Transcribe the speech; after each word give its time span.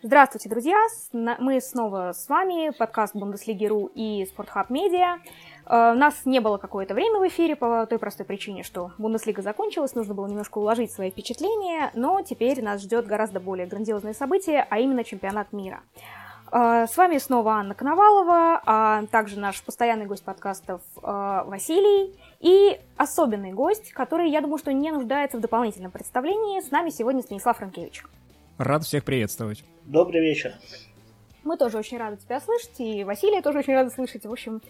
Здравствуйте, 0.00 0.48
друзья! 0.48 0.76
Мы 1.12 1.60
снова 1.60 2.12
с 2.12 2.28
вами, 2.28 2.70
подкаст 2.70 3.16
Бундеслиги.ру 3.16 3.90
и 3.96 4.26
Спортхаб 4.26 4.70
Медиа. 4.70 5.18
Э, 5.66 5.92
нас 5.94 6.24
не 6.24 6.38
было 6.38 6.56
какое-то 6.56 6.94
время 6.94 7.18
в 7.18 7.26
эфире 7.26 7.56
по 7.56 7.84
той 7.84 7.98
простой 7.98 8.24
причине, 8.24 8.62
что 8.62 8.92
Бундеслига 8.98 9.42
закончилась, 9.42 9.96
нужно 9.96 10.14
было 10.14 10.28
немножко 10.28 10.58
уложить 10.58 10.92
свои 10.92 11.10
впечатления, 11.10 11.90
но 11.94 12.22
теперь 12.22 12.62
нас 12.62 12.82
ждет 12.82 13.08
гораздо 13.08 13.40
более 13.40 13.66
грандиозное 13.66 14.14
событие, 14.14 14.64
а 14.70 14.78
именно 14.78 15.02
чемпионат 15.02 15.52
мира. 15.52 15.80
Э, 16.52 16.86
с 16.88 16.96
вами 16.96 17.18
снова 17.18 17.54
Анна 17.54 17.74
Коновалова, 17.74 18.62
а 18.64 19.04
также 19.10 19.40
наш 19.40 19.60
постоянный 19.64 20.06
гость 20.06 20.22
подкастов 20.22 20.80
э, 21.02 21.42
Василий 21.44 22.14
и 22.38 22.78
особенный 22.96 23.52
гость, 23.52 23.92
который, 23.92 24.30
я 24.30 24.42
думаю, 24.42 24.58
что 24.58 24.72
не 24.72 24.92
нуждается 24.92 25.38
в 25.38 25.40
дополнительном 25.40 25.90
представлении. 25.90 26.60
С 26.60 26.70
нами 26.70 26.90
сегодня 26.90 27.20
Станислав 27.20 27.56
Франкевич. 27.56 28.04
Рад 28.58 28.82
всех 28.82 29.04
приветствовать. 29.04 29.62
Добрый 29.84 30.20
вечер. 30.20 30.52
Мы 31.44 31.56
тоже 31.56 31.78
очень 31.78 31.96
рады 31.96 32.16
тебя 32.16 32.40
слышать, 32.40 32.74
и 32.78 33.04
Василия 33.04 33.40
тоже 33.40 33.60
очень 33.60 33.72
рада 33.72 33.88
слышать. 33.88 34.26
В 34.26 34.32
общем, 34.32 34.60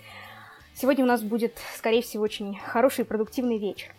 сегодня 0.75 1.05
у 1.05 1.09
нас 1.09 1.23
будет, 1.23 1.57
скорее 1.75 2.03
всего, 2.03 2.23
очень 2.23 2.59
хороший 2.59 3.01
и 3.01 3.05
продуктивный 3.05 3.57
вечер. 3.57 3.95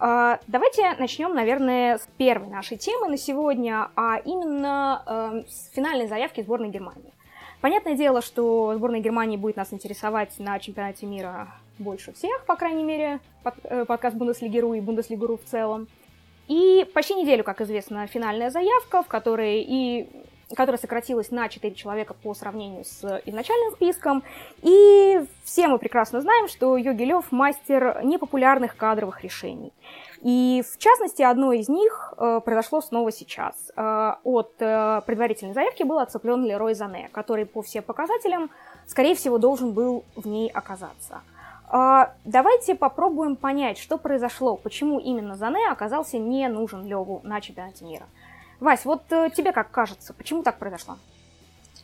А, 0.00 0.40
давайте 0.46 0.94
начнем, 0.94 1.34
наверное, 1.34 1.98
с 1.98 2.08
первой 2.16 2.48
нашей 2.48 2.78
темы 2.78 3.08
на 3.08 3.18
сегодня, 3.18 3.90
а 3.94 4.16
именно 4.24 5.02
э, 5.06 5.42
с 5.50 5.70
финальной 5.74 6.06
заявки 6.06 6.40
сборной 6.40 6.70
Германии. 6.70 7.12
Понятное 7.60 7.94
дело, 7.94 8.22
что 8.22 8.72
сборная 8.74 9.00
Германии 9.00 9.36
будет 9.36 9.56
нас 9.56 9.70
интересовать 9.70 10.38
на 10.38 10.58
чемпионате 10.58 11.04
мира 11.04 11.48
больше 11.78 12.14
всех, 12.14 12.46
по 12.46 12.56
крайней 12.56 12.84
мере, 12.84 13.20
под, 13.42 13.54
э, 13.64 13.84
подкаст 13.84 14.16
Бундеслигеру 14.16 14.72
и 14.72 14.80
Бундеслигеру 14.80 15.36
в 15.36 15.44
целом. 15.44 15.88
И 16.48 16.88
почти 16.94 17.14
неделю, 17.14 17.44
как 17.44 17.60
известно, 17.60 18.06
финальная 18.06 18.50
заявка, 18.50 19.02
в 19.02 19.06
которой 19.06 19.62
и 19.62 20.08
которая 20.54 20.80
сократилась 20.80 21.30
на 21.30 21.48
4 21.48 21.74
человека 21.74 22.14
по 22.14 22.32
сравнению 22.34 22.84
с 22.84 23.02
изначальным 23.26 23.72
списком. 23.72 24.22
И 24.62 25.20
все 25.44 25.66
мы 25.66 25.78
прекрасно 25.78 26.20
знаем, 26.20 26.48
что 26.48 26.76
Йоги 26.76 27.02
Лев 27.02 27.32
мастер 27.32 28.00
непопулярных 28.04 28.76
кадровых 28.76 29.24
решений. 29.24 29.72
И 30.22 30.62
в 30.68 30.78
частности, 30.78 31.22
одно 31.22 31.52
из 31.52 31.68
них 31.68 32.14
э, 32.16 32.40
произошло 32.44 32.80
снова 32.80 33.12
сейчас. 33.12 33.54
Э, 33.76 34.14
от 34.24 34.54
э, 34.60 35.02
предварительной 35.06 35.54
заявки 35.54 35.82
был 35.82 35.98
отцеплен 35.98 36.44
Лерой 36.44 36.74
Зане, 36.74 37.10
который 37.12 37.44
по 37.44 37.62
всем 37.62 37.82
показателям, 37.82 38.50
скорее 38.86 39.14
всего, 39.14 39.38
должен 39.38 39.72
был 39.72 40.04
в 40.14 40.26
ней 40.26 40.48
оказаться. 40.48 41.22
А, 41.68 42.14
давайте 42.24 42.74
попробуем 42.74 43.36
понять, 43.36 43.78
что 43.78 43.98
произошло, 43.98 44.56
почему 44.56 45.00
именно 45.00 45.36
Зане 45.36 45.68
оказался 45.68 46.18
не 46.18 46.48
нужен 46.48 46.86
Леву 46.86 47.20
на 47.24 47.40
чемпионате 47.40 47.84
мира. 47.84 48.06
Вась, 48.60 48.84
вот 48.84 49.02
э, 49.10 49.30
тебе 49.34 49.52
как 49.52 49.70
кажется, 49.70 50.14
почему 50.14 50.42
так 50.42 50.58
произошло? 50.58 50.96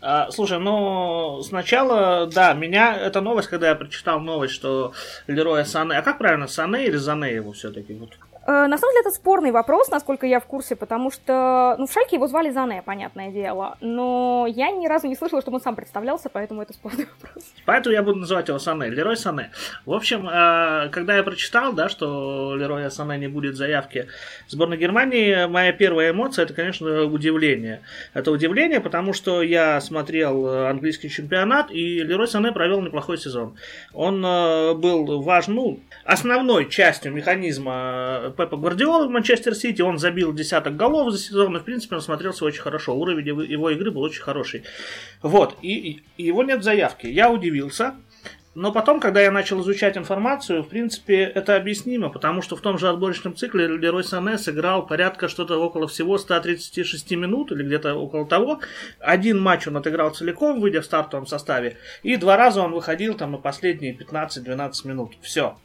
А, 0.01 0.31
слушай, 0.31 0.59
ну, 0.59 1.43
сначала, 1.43 2.27
да, 2.27 2.55
меня 2.55 2.97
эта 2.97 3.21
новость, 3.21 3.49
когда 3.49 3.69
я 3.69 3.75
прочитал 3.75 4.21
новость, 4.21 4.55
что 4.55 4.93
Лероя 5.27 5.65
Сане, 5.65 5.97
а 5.97 6.03
как 6.03 6.19
правильно, 6.19 6.49
Сане 6.49 6.87
или 6.87 6.97
Зане 6.97 7.33
его 7.35 7.53
все-таки? 7.53 7.95
Вот. 7.95 8.11
Э, 8.45 8.67
на 8.67 8.77
самом 8.77 8.93
деле 8.93 9.03
это 9.03 9.11
спорный 9.11 9.53
вопрос, 9.53 9.89
насколько 9.89 10.27
я 10.27 10.41
в 10.41 10.47
курсе, 10.47 10.75
потому 10.75 11.11
что, 11.11 11.77
ну, 11.79 11.87
в 11.87 11.93
Шальке 11.93 12.17
его 12.17 12.27
звали 12.27 12.51
Зане, 12.51 12.83
понятное 12.85 13.31
дело, 13.31 13.77
но 13.81 14.47
я 14.49 14.71
ни 14.71 14.89
разу 14.89 15.07
не 15.07 15.15
слышала, 15.15 15.41
чтобы 15.41 15.57
он 15.57 15.61
сам 15.63 15.77
представлялся, 15.77 16.29
поэтому 16.29 16.63
это 16.63 16.73
спорный 16.73 17.07
вопрос. 17.23 17.45
Поэтому 17.65 17.95
я 17.95 18.03
буду 18.03 18.19
называть 18.19 18.49
его 18.49 18.59
Сане, 18.59 18.89
Лерой 18.89 19.17
Сане. 19.17 19.51
В 19.87 19.93
общем, 19.93 20.29
э, 20.29 20.89
когда 20.91 21.17
я 21.17 21.23
прочитал, 21.23 21.73
да, 21.73 21.89
что 21.89 22.57
Лероя 22.57 22.91
Сане 22.91 23.19
не 23.19 23.29
будет 23.29 23.57
заявки 23.57 24.09
сборной 24.49 24.77
Германии, 24.77 25.47
моя 25.47 25.73
первая 25.73 26.11
эмоция, 26.11 26.45
это, 26.45 26.55
конечно, 26.55 27.05
удивление. 27.05 27.83
Это 28.13 28.33
удивление, 28.33 28.81
потому 28.81 29.13
что 29.13 29.43
я 29.43 29.81
смотрел 29.81 30.67
английский 30.67 31.11
чемпионат, 31.11 31.71
и 31.71 32.03
Лерой 32.03 32.27
Сане 32.27 32.51
провел 32.51 32.81
неплохой 32.81 33.19
сезон. 33.19 33.57
Он 33.93 34.25
э, 34.25 34.75
был 34.75 35.23
важен, 35.23 35.55
ну, 35.55 35.81
основной 36.05 36.69
частью 36.69 37.13
механизма 37.13 38.32
Пепа 38.33 38.57
Гвардиола 38.57 39.07
в 39.07 39.11
Манчестер 39.11 39.55
Сити, 39.55 39.83
он 39.83 39.99
забил 39.99 40.33
десяток 40.33 40.77
голов 40.77 41.13
за 41.13 41.19
сезон, 41.19 41.57
и, 41.57 41.61
в 41.61 41.65
принципе, 41.65 41.97
он 41.97 42.03
смотрелся 42.03 42.45
очень 42.45 42.63
хорошо. 42.63 42.97
Уровень 42.97 43.27
его 43.27 43.71
игры 43.71 43.91
был 43.91 44.03
очень 44.03 44.23
хороший. 44.23 44.65
Вот, 45.23 45.57
и, 45.63 46.03
и 46.17 46.25
его 46.25 46.43
нет 46.43 46.61
в 46.61 46.63
заявке. 46.63 47.11
Я 47.11 47.31
удивился. 47.31 47.95
Но 48.55 48.71
потом, 48.71 49.01
когда 49.01 49.23
я 49.23 49.31
начал 49.31 49.63
изучать 49.63 49.97
информацию, 49.97 50.63
в 50.63 50.69
принципе, 50.69 51.23
это 51.23 51.57
объяснимо, 51.57 52.11
потому 52.11 52.43
что 52.43 52.55
в 52.55 52.61
том 52.61 52.77
же 52.79 52.89
отборочном 52.89 53.35
цикле 53.35 53.67
Лерой 53.67 54.05
Сане 54.05 54.37
сыграл 54.37 54.87
порядка 54.87 55.29
что-то 55.29 55.59
около 55.59 55.89
всего 55.89 56.19
136 56.19 57.13
минут, 57.13 57.51
или 57.51 57.63
где-то 57.63 57.95
около 57.95 58.27
того. 58.27 58.61
Один 59.01 59.41
матч 59.41 59.67
он 59.69 59.79
отыграл 59.79 60.11
целиком, 60.11 60.61
выйдя 60.61 60.83
в 60.83 60.85
стартовом 60.85 61.27
составе, 61.27 61.79
и 62.03 62.17
два 62.17 62.37
раза 62.37 62.61
он 62.61 62.73
выходил 62.73 63.15
там 63.15 63.33
на 63.33 63.39
последние 63.39 63.97
15-12 63.97 64.87
минут. 64.87 65.15
Все. 65.23 65.57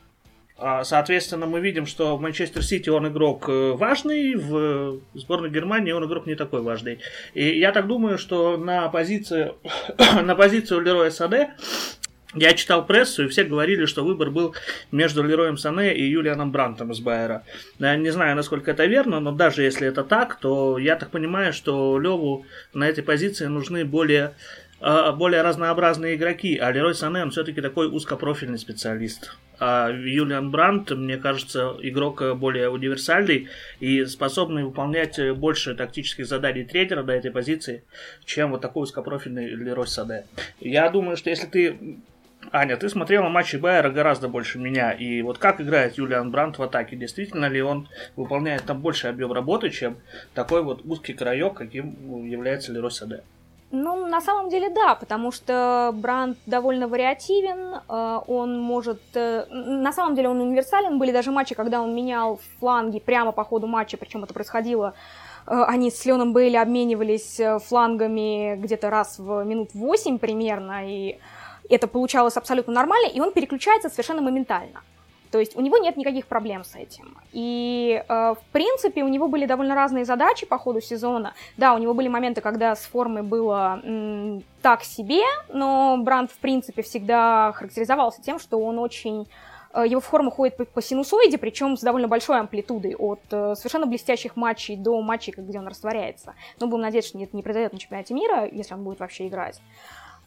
А, 0.59 0.83
соответственно, 0.83 1.45
мы 1.45 1.59
видим, 1.59 1.85
что 1.85 2.17
в 2.17 2.21
Манчестер 2.21 2.63
Сити 2.63 2.89
он 2.89 3.07
игрок 3.07 3.47
э, 3.47 3.73
важный, 3.73 4.35
в 4.35 5.01
сборной 5.13 5.51
Германии 5.51 5.91
он 5.91 6.05
игрок 6.05 6.25
не 6.25 6.35
такой 6.35 6.61
важный. 6.61 6.99
И 7.35 7.59
я 7.59 7.71
так 7.71 7.87
думаю, 7.87 8.17
что 8.17 8.57
на 8.57 8.89
позицию, 8.89 9.55
на 10.23 10.35
позицию 10.35 10.81
Лероя 10.81 11.11
Саде 11.11 11.49
я 12.33 12.53
читал 12.53 12.85
прессу, 12.85 13.25
и 13.25 13.27
все 13.27 13.43
говорили, 13.43 13.85
что 13.85 14.03
выбор 14.03 14.31
был 14.31 14.55
между 14.91 15.23
Лероем 15.23 15.57
Сане 15.57 15.95
и 15.95 16.03
Юлианом 16.03 16.51
Брантом 16.51 16.91
из 16.91 16.99
Байера. 16.99 17.43
Я 17.79 17.95
не 17.95 18.09
знаю, 18.09 18.35
насколько 18.35 18.71
это 18.71 18.85
верно, 18.85 19.19
но 19.19 19.31
даже 19.31 19.63
если 19.63 19.87
это 19.87 20.03
так, 20.03 20.35
то 20.39 20.77
я 20.77 20.95
так 20.95 21.09
понимаю, 21.09 21.53
что 21.53 21.97
Леву 21.99 22.45
на 22.73 22.87
этой 22.87 23.03
позиции 23.03 23.45
нужны 23.45 23.85
более 23.85 24.33
более 24.79 25.41
разнообразные 25.41 26.15
игроки, 26.15 26.57
а 26.57 26.71
Лерой 26.71 26.95
Сане, 26.95 27.23
он 27.23 27.31
все-таки 27.31 27.61
такой 27.61 27.87
узкопрофильный 27.87 28.59
специалист. 28.59 29.35
А 29.59 29.89
Юлиан 29.89 30.51
Брандт, 30.51 30.91
мне 30.91 31.17
кажется, 31.17 31.75
игрок 31.81 32.21
более 32.37 32.69
универсальный 32.69 33.47
и 33.79 34.05
способный 34.05 34.63
выполнять 34.63 35.19
больше 35.35 35.73
тактических 35.73 36.27
заданий 36.27 36.63
тренера 36.63 37.01
на 37.01 37.11
этой 37.11 37.31
позиции, 37.31 37.83
чем 38.23 38.51
вот 38.51 38.61
такой 38.61 38.83
узкопрофильный 38.83 39.49
Лерой 39.49 39.87
Сане. 39.87 40.25
Я 40.59 40.89
думаю, 40.89 41.17
что 41.17 41.31
если 41.31 41.47
ты 41.47 41.97
Аня, 42.51 42.77
ты 42.77 42.87
смотрела 42.87 43.29
матчи 43.29 43.55
Байера 43.55 43.89
гораздо 43.89 44.29
больше 44.29 44.59
меня. 44.59 44.91
И 44.91 45.23
вот 45.23 45.39
как 45.39 45.59
играет 45.59 45.97
Юлиан 45.97 46.29
Брандт 46.29 46.59
в 46.59 46.63
атаке? 46.63 46.95
Действительно 46.95 47.47
ли 47.49 47.61
он 47.61 47.89
выполняет 48.15 48.63
там 48.63 48.79
больше 48.79 49.07
объем 49.07 49.33
работы, 49.33 49.71
чем 49.71 49.97
такой 50.35 50.61
вот 50.61 50.85
узкий 50.85 51.13
краек, 51.13 51.55
каким 51.55 52.25
является 52.25 52.71
Лерой 52.71 52.91
Саде? 52.91 53.23
Ну, 53.69 54.05
на 54.05 54.21
самом 54.21 54.49
деле, 54.49 54.69
да, 54.69 54.95
потому 54.95 55.31
что 55.31 55.91
Бранд 55.93 56.37
довольно 56.45 56.87
вариативен, 56.87 57.81
э, 57.89 58.19
он 58.27 58.61
может... 58.61 59.01
Э, 59.13 59.45
на 59.49 59.91
самом 59.91 60.15
деле 60.15 60.29
он 60.29 60.39
универсален, 60.39 60.97
были 60.97 61.11
даже 61.11 61.31
матчи, 61.31 61.53
когда 61.53 61.81
он 61.81 61.93
менял 61.93 62.39
фланги 62.59 62.99
прямо 62.99 63.33
по 63.33 63.43
ходу 63.43 63.67
матча, 63.67 63.97
причем 63.97 64.23
это 64.23 64.33
происходило 64.33 64.93
э, 65.47 65.63
они 65.67 65.91
с 65.91 66.05
Леоном 66.05 66.31
Бейли 66.31 66.55
обменивались 66.55 67.41
флангами 67.65 68.55
где-то 68.55 68.89
раз 68.89 69.19
в 69.19 69.43
минут 69.43 69.73
8 69.73 70.17
примерно, 70.17 70.89
и 70.89 71.19
это 71.69 71.87
получалось 71.87 72.37
абсолютно 72.37 72.71
нормально, 72.71 73.09
и 73.09 73.19
он 73.19 73.33
переключается 73.33 73.89
совершенно 73.89 74.21
моментально. 74.21 74.81
То 75.31 75.39
есть 75.39 75.55
у 75.55 75.61
него 75.61 75.77
нет 75.77 75.97
никаких 75.97 76.27
проблем 76.27 76.63
с 76.63 76.75
этим. 76.75 77.17
И, 77.33 78.03
э, 78.07 78.35
в 78.35 78.51
принципе, 78.51 79.03
у 79.03 79.07
него 79.07 79.27
были 79.27 79.45
довольно 79.45 79.75
разные 79.75 80.05
задачи 80.05 80.45
по 80.45 80.57
ходу 80.57 80.81
сезона. 80.81 81.33
Да, 81.57 81.73
у 81.73 81.77
него 81.77 81.93
были 81.93 82.07
моменты, 82.07 82.41
когда 82.41 82.75
с 82.75 82.81
формой 82.81 83.23
было 83.23 83.81
м, 83.83 84.43
так 84.61 84.83
себе, 84.83 85.23
но 85.49 85.97
Бранд, 85.99 86.31
в 86.31 86.37
принципе, 86.37 86.81
всегда 86.81 87.51
характеризовался 87.53 88.21
тем, 88.21 88.39
что 88.39 88.57
он 88.59 88.79
очень 88.79 89.27
э, 89.73 89.85
его 89.87 90.01
форма 90.01 90.31
ходит 90.31 90.57
по, 90.71 90.81
синусоиде, 90.81 91.37
причем 91.37 91.77
с 91.77 91.81
довольно 91.81 92.07
большой 92.07 92.39
амплитудой, 92.39 92.95
от 92.95 93.21
э, 93.31 93.55
совершенно 93.55 93.85
блестящих 93.85 94.35
матчей 94.35 94.75
до 94.75 95.01
матчей, 95.01 95.33
где 95.35 95.59
он 95.59 95.67
растворяется. 95.67 96.35
Но 96.59 96.67
будем 96.67 96.83
надеяться, 96.83 97.09
что 97.09 97.19
это 97.19 97.35
не 97.35 97.43
произойдет 97.43 97.73
на 97.73 97.79
чемпионате 97.79 98.13
мира, 98.13 98.47
если 98.49 98.73
он 98.73 98.83
будет 98.83 98.99
вообще 98.99 99.27
играть. 99.27 99.59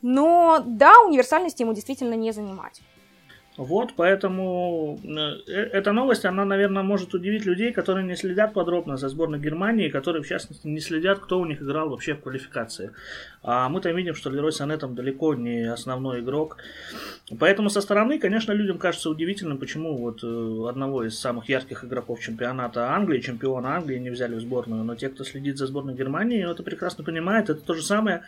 Но 0.02 0.62
да, 0.64 0.94
универсальности 1.06 1.62
ему 1.62 1.74
действительно 1.74 2.14
не 2.14 2.32
занимать. 2.32 2.80
Вот, 3.56 3.94
поэтому 3.96 5.00
э, 5.02 5.08
э, 5.08 5.52
эта 5.72 5.92
новость, 5.92 6.24
она, 6.24 6.44
наверное, 6.44 6.84
может 6.84 7.14
удивить 7.14 7.44
людей, 7.44 7.72
которые 7.72 8.06
не 8.06 8.14
следят 8.14 8.54
подробно 8.54 8.96
за 8.96 9.08
сборной 9.08 9.40
Германии, 9.40 9.88
которые, 9.88 10.22
в 10.22 10.28
частности, 10.28 10.68
не 10.68 10.80
следят, 10.80 11.18
кто 11.18 11.40
у 11.40 11.44
них 11.44 11.60
играл 11.60 11.90
вообще 11.90 12.14
в 12.14 12.20
квалификации. 12.20 12.92
А 13.42 13.68
мы-то 13.68 13.90
видим, 13.90 14.14
что 14.14 14.30
Лерой 14.30 14.52
Сане 14.52 14.76
там 14.76 14.94
далеко 14.94 15.34
не 15.34 15.64
основной 15.64 16.20
игрок. 16.20 16.58
Поэтому 17.38 17.70
со 17.70 17.80
стороны, 17.80 18.20
конечно, 18.20 18.52
людям 18.52 18.78
кажется 18.78 19.10
удивительным, 19.10 19.58
почему 19.58 19.96
вот 19.96 20.22
э, 20.22 20.68
одного 20.68 21.04
из 21.04 21.18
самых 21.18 21.48
ярких 21.48 21.84
игроков 21.84 22.20
чемпионата 22.20 22.94
Англии, 22.94 23.20
чемпиона 23.20 23.76
Англии, 23.76 23.98
не 23.98 24.10
взяли 24.10 24.36
в 24.36 24.40
сборную. 24.40 24.84
Но 24.84 24.94
те, 24.94 25.08
кто 25.08 25.24
следит 25.24 25.58
за 25.58 25.66
сборной 25.66 25.94
Германии, 25.94 26.48
это 26.48 26.62
прекрасно 26.62 27.02
понимает. 27.02 27.50
Это 27.50 27.60
то 27.60 27.74
же 27.74 27.82
самое, 27.82 28.22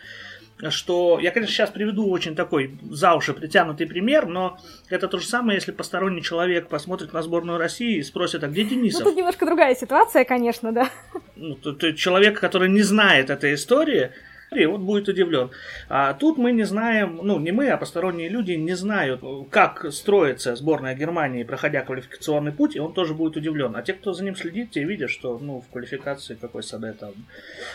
что 0.69 1.19
я, 1.19 1.31
конечно, 1.31 1.53
сейчас 1.53 1.69
приведу 1.71 2.09
очень 2.09 2.35
такой 2.35 2.77
за 2.89 3.15
уши 3.15 3.33
притянутый 3.33 3.87
пример, 3.87 4.27
но 4.27 4.57
это 4.89 5.07
то 5.07 5.17
же 5.17 5.27
самое, 5.27 5.57
если 5.57 5.71
посторонний 5.71 6.21
человек 6.21 6.67
посмотрит 6.67 7.13
на 7.13 7.21
сборную 7.21 7.57
России 7.57 7.97
и 7.97 8.03
спросит, 8.03 8.43
а 8.43 8.47
где 8.47 8.63
Денисов? 8.63 9.01
Ну, 9.01 9.09
тут 9.09 9.17
немножко 9.17 9.45
другая 9.45 9.75
ситуация, 9.75 10.23
конечно, 10.23 10.71
да. 10.71 10.89
Ну, 11.35 11.55
то 11.55 11.93
человек, 11.93 12.39
который 12.39 12.69
не 12.69 12.81
знает 12.81 13.29
этой 13.29 13.55
истории, 13.55 14.11
и 14.55 14.65
вот 14.65 14.81
будет 14.81 15.07
удивлен. 15.07 15.51
А 15.89 16.13
тут 16.13 16.37
мы 16.37 16.51
не 16.51 16.63
знаем, 16.63 17.19
ну 17.23 17.39
не 17.39 17.51
мы, 17.51 17.69
а 17.69 17.77
посторонние 17.77 18.29
люди 18.29 18.53
не 18.53 18.75
знают, 18.75 19.21
как 19.49 19.91
строится 19.91 20.55
сборная 20.55 20.95
Германии, 20.95 21.43
проходя 21.43 21.81
квалификационный 21.81 22.51
путь, 22.51 22.75
и 22.75 22.79
он 22.79 22.93
тоже 22.93 23.13
будет 23.13 23.37
удивлен. 23.37 23.75
А 23.75 23.81
те, 23.81 23.93
кто 23.93 24.13
за 24.13 24.23
ним 24.23 24.35
следит, 24.35 24.71
те 24.71 24.83
видят, 24.83 25.09
что 25.09 25.37
ну, 25.39 25.61
в 25.61 25.69
квалификации 25.69 26.35
какой 26.35 26.63
Саде 26.63 26.93
там 26.93 27.13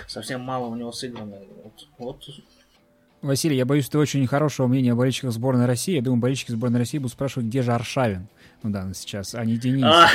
совсем 0.07 0.41
мало 0.41 0.67
у 0.67 0.77
него 0.77 0.93
сыграно. 0.93 1.39
Вот, 1.63 1.89
вот 1.99 2.25
Василий, 3.23 3.57
я 3.57 3.65
боюсь, 3.65 3.89
ты 3.89 3.99
очень 3.99 4.27
хорошего 4.27 4.67
мнения 4.67 4.93
о 4.93 4.97
болельщиках 4.97 5.33
сборной 5.33 5.67
России. 5.67 5.97
Я 5.97 6.03
думаю, 6.03 6.21
болельщики 6.21 6.53
сборной 6.53 6.81
России 6.81 6.99
будут 6.99 7.13
спрашивать, 7.13 7.49
где 7.49 7.63
же 7.63 7.73
Аршавин 7.73 8.29
ну 8.63 8.71
да, 8.71 8.89
сейчас, 8.93 9.35
а 9.35 9.45
не 9.45 9.57
Денис. 9.57 9.85
А, 9.85 10.09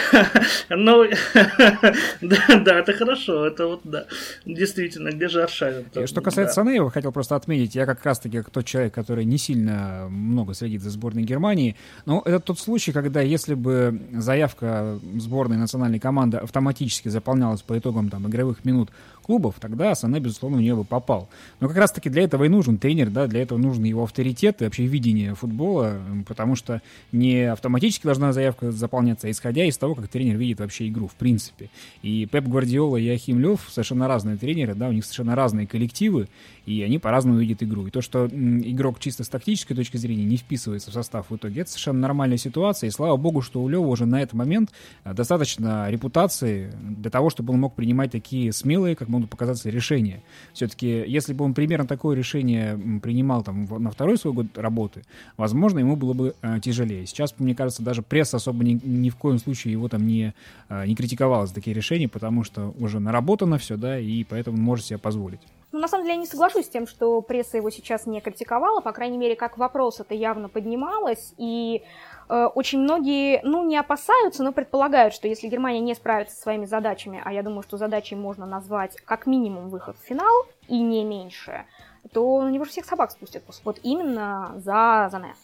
ну, 0.76 1.06
да, 2.22 2.38
да, 2.60 2.80
это 2.80 2.94
хорошо, 2.94 3.46
это 3.46 3.68
вот, 3.68 3.82
да, 3.86 4.06
действительно, 4.46 5.12
где 5.12 5.30
же 5.30 5.44
Аршавин? 5.44 5.86
Что 6.06 6.22
касается 6.22 6.56
да. 6.56 6.64
Санеева, 6.64 6.92
хотел 6.92 7.14
просто 7.14 7.38
отметить, 7.38 7.76
я 7.76 7.86
как 7.86 8.04
раз-таки 8.04 8.42
тот 8.42 8.66
человек, 8.66 8.94
который 8.94 9.24
не 9.24 9.38
сильно 9.38 10.08
много 10.10 10.54
следит 10.54 10.82
за 10.82 10.90
сборной 10.90 11.24
Германии, 11.24 11.78
но 12.06 12.22
это 12.26 12.42
тот 12.42 12.60
случай, 12.60 12.92
когда 12.92 13.22
если 13.22 13.54
бы 13.54 14.02
заявка 14.12 15.00
сборной 15.16 15.58
национальной 15.58 16.00
команды 16.00 16.38
автоматически 16.38 17.08
заполнялась 17.08 17.62
по 17.62 17.78
итогам 17.78 18.10
там 18.10 18.28
игровых 18.28 18.66
минут 18.66 18.90
клубов, 19.24 19.56
тогда 19.60 19.96
Сане, 19.96 20.20
безусловно, 20.20 20.58
в 20.58 20.62
нее 20.62 20.76
бы 20.76 20.84
попал. 20.84 21.30
Но 21.60 21.68
как 21.68 21.78
раз-таки 21.78 22.10
для 22.10 22.24
этого 22.24 22.44
и 22.44 22.50
нужен 22.50 22.78
тренер, 22.78 23.10
да, 23.10 23.28
для 23.28 23.42
этого 23.42 23.58
нужен 23.58 23.84
его 23.84 24.04
авторитет 24.04 24.62
и 24.62 24.66
вообще 24.66 24.86
видение 24.86 25.34
футбола, 25.34 25.98
потому 26.28 26.56
что 26.56 26.82
не 27.12 27.52
автоматически 27.52 28.06
должна 28.06 28.34
заявка 28.34 28.72
заполняться, 28.72 29.28
а 29.28 29.32
исходя 29.32 29.66
из 29.66 29.78
того, 29.78 29.96
как 29.96 30.08
тренер 30.08 30.38
видит 30.38 30.60
вообще 30.60 30.88
игру, 30.90 31.08
в 31.08 31.16
принципе. 31.16 31.70
И 32.02 32.26
Пеп 32.26 32.46
Гвардиола 32.46 32.98
и 32.98 33.10
Ахим 33.10 33.40
Лев 33.40 33.62
совершенно 33.70 34.08
разные 34.08 34.38
тренеры, 34.38 34.76
да, 34.76 34.90
у 34.90 34.92
них 34.92 35.06
совершенно 35.06 35.36
разные 35.36 35.66
коллективы, 35.66 36.28
и 36.66 36.82
они 36.82 37.00
по-разному 37.00 37.40
видят 37.40 37.64
игру. 37.64 37.88
И 37.88 37.92
то, 37.92 38.02
что 38.02 38.28
игрок 38.28 39.00
чисто 39.00 39.24
с 39.24 39.30
тактической 39.30 39.76
точки 39.76 39.98
зрения 39.98 40.26
не 40.26 40.38
вписывается 40.38 40.92
в 40.92 40.94
состав 40.94 41.30
в 41.30 41.36
итоге, 41.36 41.62
это 41.62 41.72
совершенно 41.72 42.00
нормальная 42.00 42.38
ситуация, 42.38 42.88
и 42.88 42.92
слава 42.92 43.18
богу, 43.18 43.42
что 43.42 43.62
у 43.62 43.68
Лева 43.68 43.88
уже 43.88 44.06
на 44.06 44.22
этот 44.22 44.34
момент 44.34 44.72
э, 45.04 45.14
достаточно 45.14 45.90
репутации 45.90 46.72
для 46.82 47.12
того, 47.12 47.30
чтобы 47.30 47.54
он 47.54 47.60
мог 47.60 47.76
принимать 47.76 48.12
такие 48.12 48.52
смелые, 48.52 48.96
как 48.96 49.10
могут 49.14 49.30
показаться, 49.30 49.70
решения. 49.70 50.22
Все-таки, 50.54 50.88
если 51.08 51.34
бы 51.34 51.46
он 51.46 51.54
примерно 51.54 51.88
такое 51.88 52.16
решение 52.16 52.78
принимал 53.02 53.44
там 53.44 53.66
на 53.66 53.92
второй 53.92 54.18
свой 54.18 54.34
год 54.34 54.58
работы, 54.58 55.04
возможно, 55.38 55.80
ему 55.80 55.96
было 55.96 56.14
бы 56.14 56.36
э, 56.42 56.60
тяжелее. 56.62 57.06
Сейчас, 57.06 57.36
мне 57.40 57.56
кажется, 57.56 57.84
даже 57.84 58.02
пресса 58.02 58.38
особо 58.38 58.64
ни, 58.64 58.80
ни 58.84 59.10
в 59.10 59.16
коем 59.16 59.38
случае 59.38 59.74
его 59.74 59.88
там 59.88 60.06
не, 60.06 60.34
э, 60.70 60.86
не 60.86 60.96
критиковала 60.96 61.46
за 61.48 61.54
такие 61.54 61.74
решения, 61.76 62.10
потому 62.10 62.44
что 62.44 62.74
уже 62.80 63.00
наработано 63.00 63.58
все, 63.58 63.78
да, 63.78 64.00
и 64.00 64.24
поэтому 64.24 64.58
он 64.58 64.64
может 64.64 64.86
себе 64.86 65.00
позволить. 65.00 65.42
Ну, 65.74 65.80
на 65.80 65.88
самом 65.88 66.04
деле, 66.06 66.18
я 66.18 66.22
не 66.22 66.28
соглашусь 66.28 66.68
с 66.68 66.70
тем, 66.70 66.86
что 66.86 67.20
пресса 67.22 67.58
его 67.58 67.72
сейчас 67.72 68.06
не 68.06 68.22
критиковала, 68.22 68.80
по 68.80 68.92
крайней 68.92 69.18
мере, 69.18 69.36
как 69.36 69.58
вопрос 69.58 70.00
это 70.00 70.14
явно 70.14 70.48
поднималось, 70.48 71.34
и 71.38 71.82
очень 72.28 72.80
многие, 72.80 73.42
ну, 73.44 73.66
не 73.66 73.78
опасаются, 73.78 74.44
но 74.44 74.52
предполагают, 74.52 75.14
что 75.14 75.28
если 75.28 75.48
Германия 75.48 75.80
не 75.80 75.96
справится 75.96 76.36
со 76.36 76.42
своими 76.44 76.66
задачами, 76.66 77.22
а 77.24 77.32
я 77.34 77.44
думаю, 77.44 77.64
что 77.64 77.78
задачей 77.78 78.16
можно 78.16 78.46
назвать 78.46 78.96
как 79.06 79.26
минимум 79.26 79.70
выход 79.70 79.98
в 79.98 80.08
финал, 80.08 80.46
и 80.68 80.80
не 80.80 81.04
меньше, 81.04 81.66
то 82.12 82.42
на 82.42 82.50
него 82.50 82.66
же 82.66 82.72
всех 82.72 82.86
собак 82.86 83.12
спустят. 83.12 83.44
Вот 83.64 83.80
именно 83.84 84.54
за 84.58 85.10
Зане. 85.12 85.36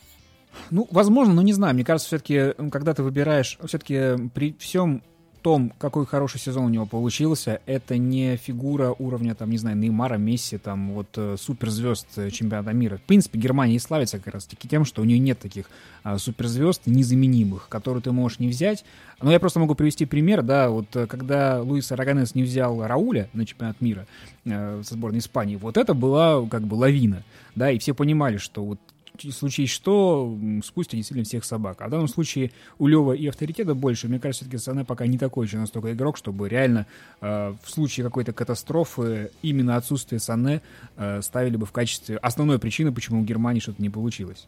Ну, 0.72 0.88
возможно, 0.92 1.34
но 1.34 1.42
не 1.42 1.54
знаю. 1.54 1.76
Мне 1.76 1.86
кажется, 1.86 2.08
все-таки, 2.08 2.54
когда 2.72 2.94
ты 2.94 3.04
выбираешь, 3.04 3.58
все-таки 3.66 4.30
при 4.34 4.54
всем 4.54 5.04
том, 5.40 5.74
какой 5.78 6.06
хороший 6.06 6.40
сезон 6.40 6.66
у 6.66 6.70
него 6.70 6.86
получился, 6.86 7.62
это 7.66 7.98
не 7.98 8.38
фигура 8.38 8.96
уровня, 8.98 9.36
там, 9.36 9.50
не 9.50 9.58
знаю, 9.58 9.78
Неймара, 9.78 10.18
Месси, 10.18 10.58
там, 10.58 10.94
вот, 10.94 11.08
э, 11.16 11.36
суперзвезд 11.40 12.08
э, 12.18 12.30
чемпионата 12.30 12.74
мира. 12.74 12.98
В 12.98 13.02
принципе, 13.02 13.40
Германия 13.40 13.76
и 13.76 13.80
славится 13.80 14.20
как 14.20 14.34
раз-таки 14.34 14.68
тем, 14.68 14.86
что 14.86 15.02
у 15.02 15.06
нее 15.06 15.20
нет 15.20 15.40
таких 15.40 15.70
а, 16.04 16.18
суперзвезд 16.18 16.84
незаменимых, 16.86 17.68
которые 17.70 18.02
ты 18.02 18.12
можешь 18.12 18.40
не 18.40 18.48
взять. 18.48 18.86
Но 19.22 19.32
я 19.32 19.40
просто 19.40 19.60
могу 19.60 19.76
привести 19.76 20.06
пример, 20.06 20.44
да, 20.44 20.70
вот, 20.70 20.96
э, 20.96 21.08
когда 21.08 21.62
Луис 21.62 21.92
Араганес 21.92 22.36
не 22.36 22.44
взял 22.44 22.86
Рауля 22.86 23.30
на 23.34 23.46
чемпионат 23.46 23.82
мира 23.82 24.08
э, 24.46 24.82
со 24.86 24.94
сборной 24.94 25.20
Испании, 25.20 25.56
вот 25.56 25.78
это 25.78 25.94
была, 25.94 26.46
как 26.48 26.64
бы, 26.64 26.76
лавина, 26.76 27.24
да, 27.56 27.72
и 27.72 27.80
все 27.80 27.94
понимали, 27.94 28.38
что 28.38 28.64
вот 28.64 28.80
случись 29.22 29.70
что, 29.70 30.38
спустят 30.64 30.96
действительно 30.96 31.26
всех 31.26 31.46
собак. 31.46 31.82
А 31.82 31.88
в 31.88 31.90
данном 31.92 32.08
случае 32.08 32.52
у 32.78 32.88
Лева 32.88 33.14
и 33.14 33.28
авторитета 33.28 33.76
больше. 33.76 34.08
Мне 34.08 34.20
кажется, 34.20 34.46
все-таки 34.46 34.62
Сане 34.64 34.86
пока 34.86 35.06
не 35.08 35.18
такой 35.18 35.46
еще 35.46 35.58
настолько 35.58 35.94
игрок, 35.94 36.18
чтобы 36.18 36.50
реально 36.50 36.86
э, 37.22 37.54
в 37.64 37.70
случае 37.70 38.06
какой-то 38.06 38.34
катастрофы 38.34 39.32
именно 39.42 39.76
отсутствие 39.76 40.20
Сане 40.20 40.62
э, 40.98 41.22
ставили 41.22 41.58
бы 41.58 41.66
в 41.66 41.72
качестве 41.72 42.18
основной 42.18 42.60
причины, 42.60 42.92
почему 42.92 43.22
у 43.22 43.24
Германии 43.24 43.60
что-то 43.60 43.82
не 43.82 43.90
получилось. 43.90 44.48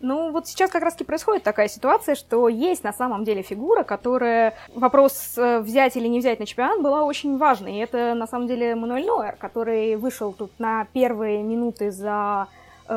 Ну, 0.00 0.30
вот 0.30 0.46
сейчас 0.46 0.70
как 0.70 0.82
раз-таки 0.82 1.04
происходит 1.04 1.42
такая 1.42 1.68
ситуация, 1.68 2.14
что 2.14 2.48
есть 2.48 2.84
на 2.84 2.92
самом 2.92 3.24
деле 3.24 3.42
фигура, 3.42 3.82
которая... 3.82 4.54
Вопрос 4.74 5.34
э, 5.36 5.60
взять 5.60 5.96
или 5.96 6.06
не 6.06 6.20
взять 6.20 6.38
на 6.38 6.46
чемпионат 6.46 6.80
была 6.80 7.02
очень 7.02 7.36
важной. 7.36 7.76
И 7.76 7.78
это 7.78 8.14
на 8.14 8.26
самом 8.26 8.46
деле 8.46 8.76
Мануэль 8.76 9.06
Нойер, 9.06 9.36
который 9.36 9.96
вышел 9.96 10.32
тут 10.32 10.52
на 10.58 10.84
первые 10.92 11.42
минуты 11.42 11.90
за 11.90 12.46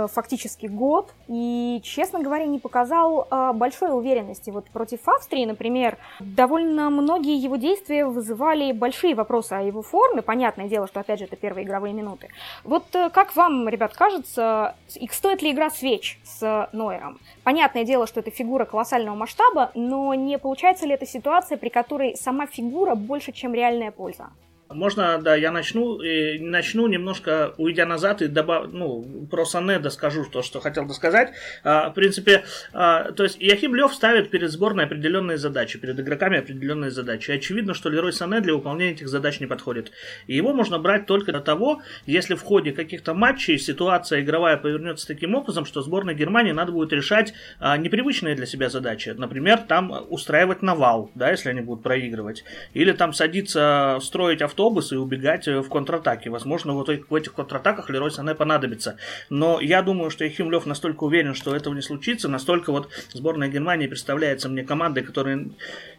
фактически 0.08 0.68
год, 0.68 1.14
и, 1.28 1.82
честно 1.84 2.20
говоря, 2.20 2.46
не 2.46 2.60
показал 2.60 3.28
э, 3.30 3.52
большой 3.54 3.96
уверенности. 3.96 4.50
Вот 4.50 4.70
против 4.70 5.08
Австрии, 5.08 5.46
например, 5.46 5.98
довольно 6.20 6.90
многие 6.90 7.38
его 7.38 7.56
действия 7.56 8.06
вызывали 8.06 8.72
большие 8.72 9.16
вопросы 9.16 9.54
о 9.54 9.62
его 9.62 9.82
форме. 9.82 10.22
Понятное 10.22 10.68
дело, 10.68 10.88
что, 10.88 11.00
опять 11.00 11.20
же, 11.20 11.26
это 11.26 11.36
первые 11.36 11.66
игровые 11.66 11.94
минуты. 11.94 12.30
Вот 12.64 12.86
э, 12.96 13.10
как 13.10 13.36
вам, 13.36 13.68
ребят, 13.68 13.96
кажется, 13.96 14.76
и 14.96 15.08
стоит 15.08 15.42
ли 15.42 15.52
игра 15.52 15.70
свеч 15.70 16.20
с 16.24 16.70
Нойером? 16.72 17.20
Понятное 17.44 17.84
дело, 17.84 18.08
что 18.08 18.20
это 18.20 18.32
фигура 18.32 18.66
колоссального 18.66 19.16
масштаба, 19.16 19.72
но 19.76 20.14
не 20.14 20.38
получается 20.38 20.86
ли 20.86 20.94
это 20.94 21.06
ситуация, 21.06 21.58
при 21.58 21.70
которой 21.70 22.16
сама 22.16 22.46
фигура 22.46 22.96
больше, 22.96 23.32
чем 23.32 23.54
реальная 23.54 23.92
польза? 23.92 24.30
Можно, 24.74 25.20
да, 25.22 25.36
я 25.36 25.52
начну, 25.52 26.02
и 26.02 26.40
начну 26.40 26.88
немножко, 26.88 27.54
уйдя 27.58 27.86
назад, 27.86 28.22
и 28.22 28.28
добав, 28.28 28.72
ну, 28.72 29.28
про 29.30 29.46
Санеда 29.46 29.90
скажу 29.90 30.26
то, 30.26 30.42
что 30.42 30.60
хотел 30.60 30.86
бы 30.86 30.94
сказать. 30.94 31.32
А, 31.64 31.90
в 31.90 31.94
принципе, 31.94 32.44
а, 32.74 33.12
то 33.12 33.24
есть 33.24 33.38
Яхим 33.40 33.76
Лев 33.76 33.94
ставит 33.94 34.30
перед 34.30 34.52
сборной 34.52 34.86
определенные 34.86 35.38
задачи, 35.38 35.80
перед 35.80 36.00
игроками 36.00 36.40
определенные 36.40 36.92
задачи. 36.92 37.32
Очевидно, 37.32 37.74
что 37.74 37.90
Лерой 37.90 38.14
Сане 38.14 38.42
для 38.42 38.54
выполнения 38.54 38.94
этих 38.94 39.10
задач 39.10 39.40
не 39.40 39.48
подходит. 39.48 39.92
И 40.28 40.36
его 40.36 40.54
можно 40.54 40.80
брать 40.80 41.06
только 41.06 41.32
до 41.32 41.42
того, 41.42 41.82
если 42.06 42.36
в 42.36 42.42
ходе 42.42 42.72
каких-то 42.72 43.14
матчей 43.14 43.58
ситуация 43.58 44.22
игровая 44.22 44.58
повернется 44.58 45.08
таким 45.08 45.36
образом, 45.36 45.66
что 45.66 45.82
сборной 45.82 46.16
Германии 46.16 46.52
надо 46.52 46.72
будет 46.72 46.94
решать 46.94 47.34
а, 47.60 47.78
непривычные 47.78 48.36
для 48.36 48.46
себя 48.46 48.70
задачи. 48.70 49.10
Например, 49.18 49.58
там 49.58 50.06
устраивать 50.10 50.62
навал, 50.62 51.12
да, 51.16 51.32
если 51.32 51.50
они 51.50 51.62
будут 51.62 51.84
проигрывать. 51.84 52.44
Или 52.74 52.92
там 52.92 53.14
садиться, 53.14 54.00
строить 54.02 54.42
авто 54.42 54.61
автобус 54.62 54.92
и 54.92 54.96
убегать 54.96 55.48
э, 55.48 55.60
в 55.60 55.70
контратаке. 55.70 56.30
Возможно, 56.30 56.74
вот 56.74 56.88
в 56.88 57.16
этих 57.16 57.34
контратаках 57.34 57.90
Лерой 57.90 58.12
Сане 58.12 58.36
понадобится. 58.36 58.98
Но 59.30 59.60
я 59.60 59.82
думаю, 59.82 60.12
что 60.12 60.24
Ехим 60.24 60.52
Лев 60.52 60.66
настолько 60.66 61.04
уверен, 61.06 61.34
что 61.34 61.56
этого 61.56 61.74
не 61.74 61.82
случится, 61.82 62.30
настолько 62.30 62.72
вот 62.72 62.90
сборная 63.14 63.50
Германии 63.50 63.88
представляется 63.88 64.50
мне 64.50 64.64
командой, 64.64 65.02
которая, 65.02 65.50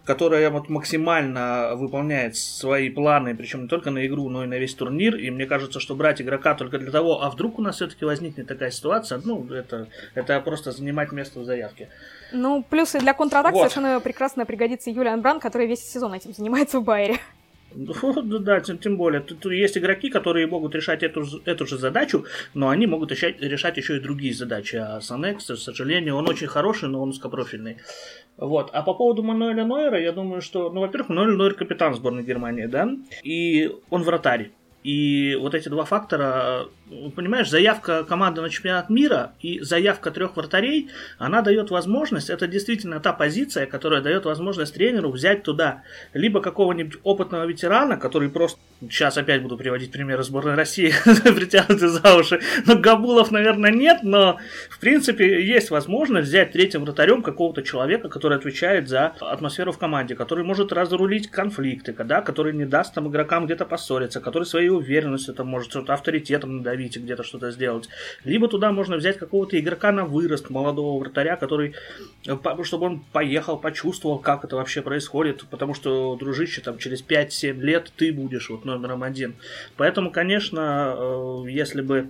которая 0.04 0.50
вот 0.50 0.68
максимально 0.68 1.74
выполняет 1.74 2.36
свои 2.36 2.88
планы, 2.90 3.34
причем 3.34 3.62
не 3.62 3.68
только 3.68 3.90
на 3.90 4.06
игру, 4.06 4.28
но 4.28 4.44
и 4.44 4.46
на 4.46 4.58
весь 4.58 4.74
турнир. 4.74 5.16
И 5.16 5.30
мне 5.30 5.46
кажется, 5.46 5.80
что 5.80 5.94
брать 5.94 6.22
игрока 6.22 6.54
только 6.54 6.78
для 6.78 6.92
того, 6.92 7.22
а 7.22 7.30
вдруг 7.30 7.58
у 7.58 7.62
нас 7.62 7.76
все-таки 7.76 8.04
возникнет 8.04 8.46
такая 8.46 8.70
ситуация, 8.70 9.20
ну, 9.24 9.44
это, 9.52 9.88
это 10.14 10.40
просто 10.40 10.70
занимать 10.70 11.12
место 11.12 11.40
в 11.40 11.44
заявке. 11.44 11.88
Ну, 12.32 12.64
плюсы 12.70 13.00
для 13.00 13.12
контратак 13.12 13.52
вот. 13.52 13.60
совершенно 13.60 14.00
прекрасно 14.00 14.46
пригодится 14.46 14.90
Юлиан 14.90 15.20
Бран, 15.20 15.40
который 15.40 15.66
весь 15.66 15.84
сезон 15.84 16.14
этим 16.14 16.32
занимается 16.32 16.78
в 16.78 16.84
Байере. 16.84 17.18
Ну, 18.24 18.38
да, 18.38 18.60
тем, 18.60 18.96
более. 18.96 19.20
Тут 19.20 19.46
есть 19.46 19.78
игроки, 19.78 20.08
которые 20.10 20.46
могут 20.46 20.74
решать 20.74 21.02
эту, 21.02 21.24
эту 21.44 21.66
же 21.66 21.78
задачу, 21.78 22.24
но 22.54 22.68
они 22.68 22.86
могут 22.86 23.10
решать, 23.10 23.40
решать 23.40 23.76
еще 23.76 23.96
и 23.96 24.00
другие 24.00 24.34
задачи. 24.34 24.76
А 24.76 25.00
Санекс, 25.00 25.46
к 25.46 25.56
сожалению, 25.56 26.16
он 26.16 26.28
очень 26.28 26.46
хороший, 26.46 26.88
но 26.88 27.02
он 27.02 27.10
узкопрофильный. 27.10 27.78
Вот. 28.36 28.70
А 28.72 28.82
по 28.82 28.94
поводу 28.94 29.22
Мануэля 29.22 29.64
Нойера, 29.64 30.00
я 30.00 30.12
думаю, 30.12 30.40
что, 30.40 30.70
ну, 30.70 30.80
во-первых, 30.80 31.08
Мануэль 31.10 31.36
Нойер 31.36 31.54
капитан 31.54 31.94
сборной 31.94 32.24
Германии, 32.24 32.66
да, 32.66 32.88
и 33.22 33.70
он 33.90 34.02
вратарь. 34.02 34.50
И 34.82 35.36
вот 35.36 35.54
эти 35.54 35.68
два 35.68 35.84
фактора 35.84 36.66
понимаешь, 37.14 37.50
заявка 37.50 38.04
команды 38.04 38.40
на 38.40 38.50
чемпионат 38.50 38.90
мира 38.90 39.32
и 39.40 39.60
заявка 39.60 40.10
трех 40.10 40.36
вратарей, 40.36 40.90
она 41.18 41.42
дает 41.42 41.70
возможность, 41.70 42.30
это 42.30 42.46
действительно 42.46 43.00
та 43.00 43.12
позиция, 43.12 43.66
которая 43.66 44.00
дает 44.00 44.24
возможность 44.24 44.74
тренеру 44.74 45.10
взять 45.10 45.42
туда 45.42 45.82
либо 46.12 46.40
какого-нибудь 46.40 46.98
опытного 47.02 47.46
ветерана, 47.46 47.96
который 47.96 48.28
просто, 48.28 48.58
сейчас 48.82 49.16
опять 49.18 49.42
буду 49.42 49.56
приводить 49.56 49.92
примеры 49.92 50.22
сборной 50.22 50.54
России, 50.54 50.92
притянуты 51.04 51.88
за 51.88 52.16
уши, 52.16 52.40
но 52.66 52.76
Габулов, 52.76 53.30
наверное, 53.30 53.70
нет, 53.70 54.00
но 54.02 54.38
в 54.70 54.78
принципе 54.78 55.44
есть 55.44 55.70
возможность 55.70 56.28
взять 56.28 56.52
третьим 56.52 56.84
вратарем 56.84 57.22
какого-то 57.22 57.62
человека, 57.62 58.08
который 58.08 58.38
отвечает 58.38 58.88
за 58.88 59.14
атмосферу 59.20 59.72
в 59.72 59.78
команде, 59.78 60.14
который 60.14 60.44
может 60.44 60.72
разрулить 60.72 61.30
конфликты, 61.30 61.92
да, 61.92 62.20
который 62.20 62.52
не 62.52 62.64
даст 62.64 62.94
там 62.94 63.08
игрокам 63.08 63.46
где-то 63.46 63.64
поссориться, 63.64 64.20
который 64.20 64.44
свои 64.44 64.68
уверенность, 64.68 65.28
это 65.28 65.44
может 65.44 65.70
что-то 65.70 65.94
авторитетом 65.94 66.58
надавить 66.58 66.81
и 66.96 67.00
где-то 67.00 67.22
что-то 67.22 67.50
сделать. 67.50 67.88
Либо 68.24 68.48
туда 68.48 68.72
можно 68.72 68.96
взять 68.96 69.18
какого-то 69.18 69.58
игрока 69.58 69.92
на 69.92 70.04
вырост, 70.04 70.50
молодого 70.50 70.98
вратаря, 70.98 71.36
который, 71.36 71.74
э, 72.26 72.36
чтобы 72.64 72.86
он 72.86 73.04
поехал, 73.12 73.58
почувствовал, 73.58 74.18
как 74.18 74.44
это 74.44 74.56
вообще 74.56 74.82
происходит, 74.82 75.44
потому 75.50 75.74
что, 75.74 76.16
дружище, 76.16 76.60
там 76.60 76.78
через 76.78 77.02
5-7 77.02 77.60
лет 77.60 77.92
ты 77.96 78.12
будешь 78.12 78.50
вот 78.50 78.64
номером 78.64 79.02
один. 79.02 79.34
Поэтому, 79.76 80.10
конечно, 80.10 80.94
э, 80.96 81.44
если 81.48 81.82
бы 81.82 82.08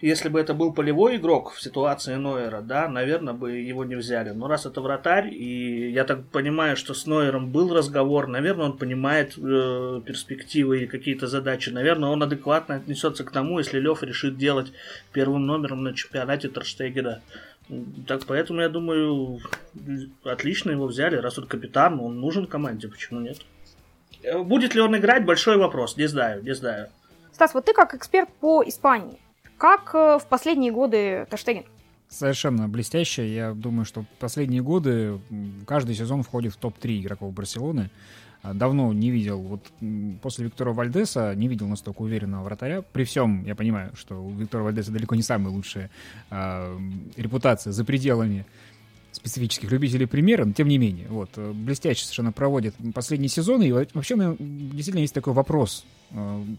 если 0.00 0.28
бы 0.28 0.40
это 0.40 0.54
был 0.54 0.72
полевой 0.72 1.16
игрок 1.16 1.52
в 1.52 1.60
ситуации 1.60 2.14
Нойера, 2.14 2.62
да, 2.62 2.88
наверное, 2.88 3.34
бы 3.34 3.52
его 3.52 3.84
не 3.84 3.96
взяли. 3.96 4.30
Но 4.30 4.48
раз 4.48 4.64
это 4.64 4.80
вратарь, 4.80 5.28
и 5.32 5.90
я 5.90 6.04
так 6.04 6.24
понимаю, 6.26 6.76
что 6.76 6.94
с 6.94 7.06
Нойером 7.06 7.50
был 7.50 7.74
разговор, 7.74 8.26
наверное, 8.26 8.66
он 8.66 8.78
понимает 8.78 9.34
э, 9.36 10.00
перспективы 10.04 10.84
и 10.84 10.86
какие-то 10.86 11.26
задачи. 11.26 11.68
Наверное, 11.68 12.08
он 12.08 12.22
адекватно 12.22 12.76
отнесется 12.76 13.24
к 13.24 13.30
тому, 13.30 13.58
если 13.58 13.78
Лев 13.78 14.02
решит 14.02 14.38
делать 14.38 14.72
первым 15.12 15.46
номером 15.46 15.82
на 15.82 15.94
чемпионате 15.94 16.48
Торштегера. 16.48 17.20
Так 18.06 18.24
поэтому 18.26 18.62
я 18.62 18.68
думаю, 18.68 19.38
отлично 20.24 20.70
его 20.70 20.86
взяли, 20.86 21.16
раз 21.16 21.38
он 21.38 21.46
капитан, 21.46 22.00
он 22.00 22.20
нужен 22.20 22.46
команде, 22.46 22.88
почему 22.88 23.20
нет? 23.20 23.38
Э, 24.22 24.38
будет 24.42 24.74
ли 24.74 24.80
он 24.80 24.96
играть, 24.96 25.26
большой 25.26 25.58
вопрос, 25.58 25.96
не 25.98 26.06
знаю, 26.06 26.42
не 26.42 26.54
знаю. 26.54 26.88
Стас, 27.32 27.54
вот 27.54 27.66
ты 27.66 27.74
как 27.74 27.94
эксперт 27.94 28.28
по 28.40 28.62
Испании, 28.66 29.18
как 29.60 29.94
э, 29.94 30.18
в 30.18 30.26
последние 30.26 30.72
годы 30.72 31.26
Таштеген? 31.28 31.64
Совершенно 32.08 32.66
блестяще. 32.66 33.32
Я 33.32 33.52
думаю, 33.52 33.84
что 33.84 34.06
последние 34.18 34.62
годы 34.62 35.20
каждый 35.66 35.94
сезон 35.94 36.22
входит 36.22 36.54
в 36.54 36.56
топ-3 36.56 37.00
игроков 37.00 37.34
Барселоны. 37.34 37.90
А, 38.42 38.54
давно 38.54 38.90
не 38.94 39.10
видел, 39.10 39.38
вот 39.38 39.70
после 40.22 40.46
Виктора 40.46 40.72
Вальдеса 40.72 41.34
не 41.34 41.46
видел 41.46 41.68
настолько 41.68 42.00
уверенного 42.00 42.42
вратаря. 42.42 42.80
При 42.80 43.04
всем, 43.04 43.44
я 43.44 43.54
понимаю, 43.54 43.92
что 43.96 44.14
у 44.14 44.30
Виктора 44.30 44.64
Вальдеса 44.64 44.92
далеко 44.92 45.14
не 45.14 45.22
самая 45.22 45.52
лучшая 45.52 45.90
э, 46.30 46.78
репутация 47.16 47.74
за 47.74 47.84
пределами 47.84 48.46
специфических 49.12 49.70
любителей 49.70 50.06
примера, 50.06 50.46
но 50.46 50.54
тем 50.54 50.68
не 50.68 50.78
менее, 50.78 51.06
вот, 51.10 51.32
э, 51.36 51.52
блестяще 51.52 52.04
совершенно 52.04 52.32
проводит 52.32 52.74
последние 52.94 53.28
сезоны. 53.28 53.64
И 53.64 53.72
вообще, 53.72 54.16
действительно 54.38 55.00
есть 55.00 55.14
такой 55.14 55.34
вопрос. 55.34 55.84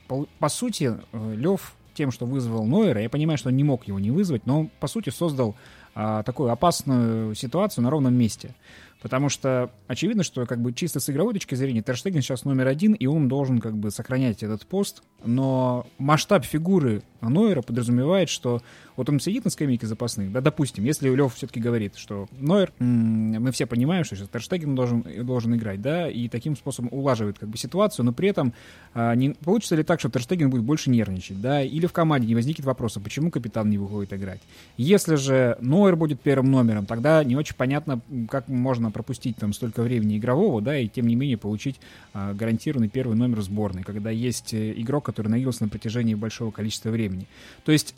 По, 0.07 0.27
по 0.39 0.49
сути, 0.49 0.95
Лев 1.13 1.73
тем, 2.01 2.11
что 2.11 2.25
вызвал 2.25 2.65
Нойера. 2.65 2.99
Я 2.99 3.11
понимаю, 3.11 3.37
что 3.37 3.49
он 3.49 3.55
не 3.55 3.63
мог 3.63 3.87
его 3.87 3.99
не 3.99 4.09
вызвать, 4.09 4.47
но 4.47 4.67
по 4.79 4.87
сути, 4.87 5.11
создал 5.11 5.55
а, 5.93 6.23
такую 6.23 6.49
опасную 6.49 7.35
ситуацию 7.35 7.83
на 7.83 7.91
ровном 7.91 8.15
месте. 8.15 8.55
Потому 9.01 9.29
что 9.29 9.71
очевидно, 9.87 10.23
что 10.23 10.45
как 10.45 10.61
бы 10.61 10.73
чисто 10.73 10.99
с 10.99 11.09
игровой 11.09 11.33
точки 11.33 11.55
зрения 11.55 11.81
Терштеген 11.81 12.21
сейчас 12.21 12.45
номер 12.45 12.67
один, 12.67 12.93
и 12.93 13.07
он 13.07 13.27
должен 13.27 13.59
как 13.59 13.75
бы 13.75 13.89
сохранять 13.89 14.43
этот 14.43 14.65
пост. 14.67 15.01
Но 15.25 15.87
масштаб 15.97 16.45
фигуры 16.45 17.01
Нойера 17.21 17.61
подразумевает, 17.61 18.29
что 18.29 18.61
вот 18.95 19.09
он 19.09 19.19
сидит 19.19 19.45
на 19.45 19.51
скамейке 19.51 19.87
запасных, 19.87 20.31
да, 20.31 20.41
допустим, 20.41 20.83
если 20.83 21.09
Лев 21.09 21.33
все-таки 21.33 21.59
говорит, 21.59 21.95
что 21.95 22.27
Нойер, 22.31 22.73
мы 22.79 23.51
все 23.51 23.65
понимаем, 23.65 24.03
что 24.03 24.15
сейчас 24.15 24.29
Терштеген 24.29 24.75
должен, 24.75 25.03
должен 25.25 25.55
играть, 25.55 25.81
да, 25.81 26.09
и 26.09 26.27
таким 26.27 26.55
способом 26.55 26.89
улаживает 26.91 27.39
как 27.39 27.49
бы 27.49 27.57
ситуацию, 27.57 28.05
но 28.05 28.13
при 28.13 28.29
этом 28.29 28.53
а, 28.93 29.15
не 29.15 29.31
получится 29.31 29.75
ли 29.75 29.83
так, 29.83 29.99
что 29.99 30.09
Терштеген 30.09 30.49
будет 30.49 30.63
больше 30.63 30.89
нервничать, 30.89 31.41
да, 31.41 31.61
или 31.63 31.85
в 31.85 31.93
команде 31.93 32.27
не 32.27 32.35
возникнет 32.35 32.65
вопроса, 32.65 32.99
почему 32.99 33.31
капитан 33.31 33.69
не 33.69 33.77
выходит 33.77 34.13
играть. 34.13 34.41
Если 34.77 35.15
же 35.15 35.57
Нойер 35.61 35.95
будет 35.95 36.21
первым 36.21 36.51
номером, 36.51 36.85
тогда 36.85 37.23
не 37.23 37.35
очень 37.35 37.55
понятно, 37.55 38.01
как 38.29 38.47
можно 38.47 38.90
пропустить 38.91 39.37
там 39.37 39.53
столько 39.53 39.81
времени 39.81 40.17
игрового, 40.17 40.61
да, 40.61 40.77
и 40.77 40.87
тем 40.87 41.07
не 41.07 41.15
менее 41.15 41.37
получить 41.37 41.79
а, 42.13 42.33
гарантированный 42.33 42.89
первый 42.89 43.15
номер 43.15 43.41
сборной, 43.41 43.83
когда 43.83 44.09
есть 44.09 44.53
э, 44.53 44.73
игрок, 44.79 45.05
который 45.05 45.27
наигрался 45.27 45.63
на 45.63 45.69
протяжении 45.69 46.15
большого 46.15 46.51
количества 46.51 46.89
времени. 46.89 47.27
То 47.63 47.71
есть 47.71 47.95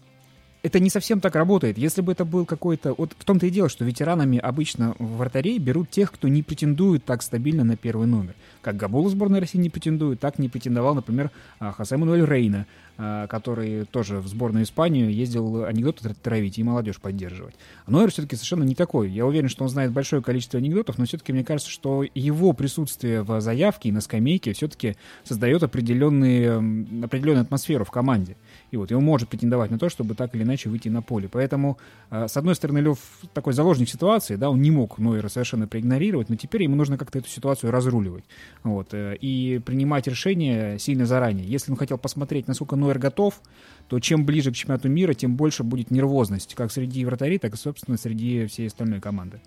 это 0.64 0.80
не 0.80 0.90
совсем 0.90 1.20
так 1.20 1.36
работает. 1.36 1.78
Если 1.78 2.02
бы 2.02 2.14
это 2.14 2.24
был 2.24 2.46
какой-то... 2.46 2.94
Вот 2.98 3.14
в 3.18 3.26
том-то 3.26 3.46
и 3.46 3.50
дело, 3.50 3.68
что 3.68 3.84
ветеранами 3.84 4.38
обычно 4.38 4.96
в 4.98 5.18
вратарей 5.18 5.60
берут 5.60 5.90
тех, 5.90 6.12
кто 6.12 6.30
не 6.30 6.42
претендует 6.42 7.04
так 7.04 7.22
стабильно 7.22 7.66
на 7.66 7.76
первый 7.76 8.08
номер. 8.08 8.34
Как 8.64 8.78
Габула 8.78 9.10
сборной 9.10 9.42
России 9.42 9.58
не 9.58 9.70
претендует, 9.70 10.22
так 10.22 10.40
не 10.40 10.48
претендовал, 10.48 10.96
например, 10.96 11.32
а, 11.60 11.74
Хосе 11.74 11.98
Мануэль 11.98 12.26
Рейна, 12.26 12.66
а, 12.98 13.28
который 13.28 13.84
тоже 13.86 14.20
в 14.20 14.28
сборную 14.28 14.64
Испанию 14.64 15.12
ездил 15.12 15.66
анекдоты 15.66 16.14
травить 16.14 16.58
и 16.58 16.64
молодежь 16.64 17.02
поддерживать. 17.02 17.56
А 17.86 17.92
Нойер 17.92 18.10
все-таки 18.12 18.38
совершенно 18.38 18.64
не 18.64 18.74
такой. 18.74 19.10
Я 19.10 19.26
уверен, 19.26 19.50
что 19.50 19.64
он 19.64 19.70
знает 19.70 19.92
большое 19.92 20.22
количество 20.22 20.60
анекдотов, 20.60 20.98
но 20.98 21.06
все-таки 21.06 21.34
мне 21.34 21.44
кажется, 21.44 21.70
что 21.70 22.06
его 22.16 22.54
присутствие 22.54 23.24
в 23.24 23.42
заявке 23.42 23.90
и 23.90 23.92
на 23.92 24.00
скамейке 24.00 24.54
все-таки 24.54 24.96
создает 25.26 25.64
определенные, 25.64 26.58
определенную 27.04 27.42
атмосферу 27.42 27.84
в 27.84 27.92
команде. 27.92 28.38
И 28.72 28.78
вот, 28.78 28.92
он 28.94 29.04
может 29.04 29.28
претендовать 29.28 29.72
на 29.72 29.78
то, 29.78 29.90
чтобы 29.90 30.16
так 30.16 30.34
или 30.36 30.44
иначе 30.44 30.70
выйти 30.70 30.88
на 30.88 31.02
поле. 31.02 31.28
Поэтому, 31.30 31.78
э, 32.12 32.28
с 32.30 32.38
одной 32.38 32.56
стороны, 32.56 32.78
Лев 32.78 33.00
такой 33.34 33.54
заложник 33.54 33.90
ситуации, 33.90 34.36
да, 34.36 34.50
он 34.50 34.62
не 34.62 34.72
мог 34.72 35.00
Нойера 35.00 35.28
совершенно 35.28 35.68
проигнорировать, 35.68 36.30
но 36.30 36.36
теперь 36.36 36.64
ему 36.64 36.76
нужно 36.76 36.98
как-то 36.98 37.20
эту 37.20 37.28
ситуацию 37.28 37.72
разруливать. 37.72 38.24
Вот, 38.64 38.94
э, 38.94 39.16
и 39.16 39.60
принимать 39.60 40.08
решения 40.08 40.78
сильно 40.78 41.06
заранее. 41.06 41.46
Если 41.46 41.72
он 41.72 41.78
хотел 41.78 41.98
посмотреть, 41.98 42.48
насколько 42.48 42.76
Нойер 42.76 43.00
готов, 43.00 43.42
то 43.88 44.00
чем 44.00 44.26
ближе 44.26 44.52
к 44.52 44.56
чемпионату 44.56 44.90
мира, 44.90 45.14
тем 45.14 45.36
больше 45.36 45.64
будет 45.64 45.92
нервозность, 45.92 46.56
как 46.56 46.72
среди 46.72 47.04
вратарей, 47.06 47.40
так 47.40 47.54
и, 47.54 47.58
собственно, 47.58 47.98
среди 47.98 48.46
всей 48.48 48.68
остальной 48.68 49.02
команды. 49.02 49.42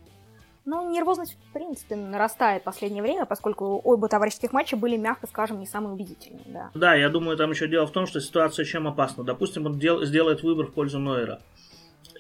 Ну, 0.67 0.91
нервозность, 0.91 1.37
в 1.49 1.53
принципе, 1.53 1.95
нарастает 1.95 2.63
в 2.63 2.65
последнее 2.65 3.01
время, 3.01 3.25
поскольку 3.25 3.81
оба 3.85 4.09
товарищеских 4.09 4.53
матча 4.53 4.77
были, 4.77 4.97
мягко 4.97 5.29
скажем, 5.29 5.61
не 5.61 5.67
самые 5.67 5.93
убедительные, 5.93 6.43
да. 6.47 6.71
Да, 6.75 6.95
я 6.97 7.09
думаю, 7.09 7.37
там 7.37 7.51
еще 7.51 7.69
дело 7.69 7.87
в 7.87 7.93
том, 7.93 8.07
что 8.07 8.21
ситуация 8.21 8.65
чем 8.65 8.89
опасна. 8.89 9.23
Допустим, 9.23 9.65
он 9.67 9.79
дел, 9.79 10.05
сделает 10.05 10.43
выбор 10.43 10.67
в 10.67 10.73
пользу 10.73 10.99
Нойера. 10.99 11.41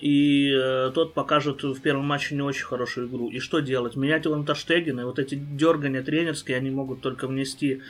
И 0.00 0.52
э, 0.52 0.90
тот 0.94 1.14
покажет 1.14 1.62
в 1.62 1.80
первом 1.80 2.04
матче 2.04 2.34
не 2.34 2.42
очень 2.42 2.64
хорошую 2.64 3.08
игру. 3.08 3.28
И 3.28 3.38
что 3.38 3.60
делать? 3.60 3.96
Менять 3.96 4.24
его 4.24 4.36
на 4.36 4.44
Таштегина, 4.44 5.00
и 5.00 5.04
вот 5.04 5.18
эти 5.18 5.34
дергания 5.34 6.02
тренерские, 6.02 6.56
они 6.56 6.70
могут 6.70 7.00
только 7.00 7.26
внести 7.26 7.82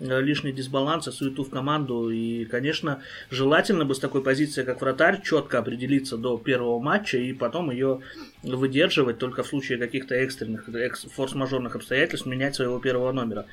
Э, 0.00 0.20
лишний 0.20 0.52
дисбаланс, 0.52 1.04
суету 1.04 1.44
в 1.44 1.50
команду. 1.50 2.10
И, 2.10 2.44
конечно, 2.46 3.02
желательно 3.30 3.84
бы 3.84 3.94
с 3.94 3.98
такой 3.98 4.22
позиции, 4.22 4.64
как 4.64 4.80
вратарь, 4.80 5.22
четко 5.22 5.58
определиться 5.58 6.16
до 6.16 6.36
первого 6.36 6.80
матча 6.80 7.18
и 7.18 7.32
потом 7.32 7.70
ее 7.70 8.00
выдерживать 8.42 9.18
только 9.18 9.42
в 9.42 9.46
случае 9.46 9.78
каких-то 9.78 10.14
экстренных, 10.14 10.68
экс, 10.68 11.04
форс-мажорных 11.04 11.76
обстоятельств, 11.76 12.26
менять 12.26 12.56
своего 12.56 12.78
первого 12.80 13.12
номера. 13.12 13.46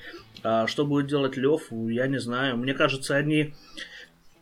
А 0.43 0.67
что 0.67 0.85
будет 0.85 1.07
делать 1.07 1.37
Лев, 1.37 1.67
я 1.71 2.07
не 2.07 2.19
знаю. 2.19 2.57
Мне 2.57 2.73
кажется, 2.73 3.15
они... 3.15 3.53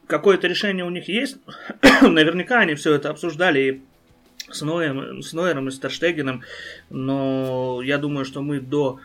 Какое-то 0.10 0.48
решение 0.48 0.84
у 0.84 0.90
них 0.90 1.08
есть. 1.08 1.38
Наверняка 2.02 2.62
они 2.62 2.74
все 2.74 2.96
это 2.96 3.12
обсуждали 3.12 3.60
и 3.60 3.82
с 4.52 4.64
Ноем, 4.64 5.22
с 5.22 5.34
Нойером 5.34 5.68
и 5.68 5.72
Старштегеном, 5.72 6.42
но 6.90 7.80
я 7.84 8.00
думаю, 8.00 8.26
что 8.26 8.42
мы 8.42 8.60
до 8.60 9.00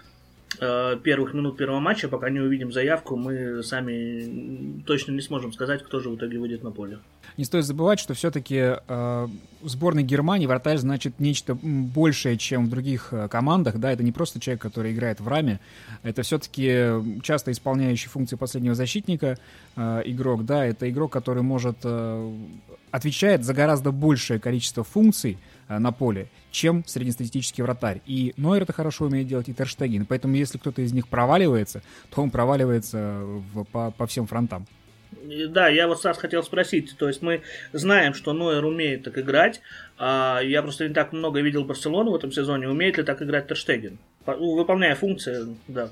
первых 0.58 1.34
минут 1.34 1.56
первого 1.56 1.80
матча, 1.80 2.08
пока 2.08 2.30
не 2.30 2.40
увидим 2.40 2.72
заявку, 2.72 3.16
мы 3.16 3.62
сами 3.62 4.82
точно 4.86 5.12
не 5.12 5.20
сможем 5.20 5.52
сказать, 5.52 5.82
кто 5.82 6.00
же 6.00 6.10
в 6.10 6.16
итоге 6.16 6.38
выйдет 6.38 6.62
на 6.62 6.70
поле. 6.70 6.98
Не 7.36 7.44
стоит 7.44 7.64
забывать, 7.64 7.98
что 7.98 8.14
все-таки 8.14 8.56
э, 8.56 8.78
в 8.86 9.68
сборной 9.68 10.04
Германии 10.04 10.46
вратарь 10.46 10.78
значит 10.78 11.18
нечто 11.18 11.54
большее, 11.54 12.36
чем 12.36 12.66
в 12.66 12.70
других 12.70 13.08
э, 13.12 13.28
командах. 13.28 13.78
Да, 13.78 13.90
это 13.90 14.02
не 14.04 14.12
просто 14.12 14.38
человек, 14.38 14.62
который 14.62 14.92
играет 14.92 15.20
в 15.20 15.26
раме, 15.26 15.58
это 16.02 16.22
все-таки 16.22 17.20
часто 17.22 17.50
исполняющий 17.50 18.08
функции 18.08 18.36
последнего 18.36 18.74
защитника 18.74 19.38
э, 19.76 20.02
игрок. 20.04 20.44
Да, 20.44 20.64
это 20.64 20.88
игрок, 20.88 21.12
который 21.12 21.42
может 21.42 21.78
э, 21.82 22.32
отвечает 22.92 23.44
за 23.44 23.54
гораздо 23.54 23.90
большее 23.90 24.38
количество 24.38 24.84
функций 24.84 25.32
э, 25.32 25.53
на 25.68 25.92
поле, 25.92 26.28
чем 26.50 26.84
среднестатистический 26.86 27.62
вратарь. 27.62 28.00
И 28.06 28.34
Нойер 28.36 28.62
это 28.62 28.72
хорошо 28.72 29.06
умеет 29.06 29.28
делать, 29.28 29.48
и 29.48 29.54
Терштеген. 29.54 30.06
Поэтому 30.06 30.34
если 30.34 30.58
кто-то 30.58 30.82
из 30.82 30.92
них 30.92 31.08
проваливается, 31.08 31.82
то 32.10 32.22
он 32.22 32.30
проваливается 32.30 33.22
в, 33.52 33.64
по, 33.64 33.90
по 33.90 34.06
всем 34.06 34.26
фронтам. 34.26 34.66
Да, 35.48 35.68
я 35.68 35.88
вот 35.88 35.98
Стас 35.98 36.18
хотел 36.18 36.42
спросить, 36.42 36.96
то 36.98 37.08
есть 37.08 37.22
мы 37.22 37.42
знаем, 37.72 38.14
что 38.14 38.32
Нойер 38.32 38.64
умеет 38.64 39.04
так 39.04 39.16
играть, 39.16 39.60
а 39.96 40.40
я 40.42 40.60
просто 40.60 40.88
не 40.88 40.92
так 40.92 41.12
много 41.12 41.40
видел 41.40 41.64
Барселону 41.64 42.10
в 42.10 42.16
этом 42.16 42.30
сезоне, 42.30 42.68
умеет 42.68 42.98
ли 42.98 43.04
так 43.04 43.22
играть 43.22 43.46
Терштеген, 43.46 43.98
выполняя 44.26 44.94
функции, 44.94 45.56
да. 45.68 45.88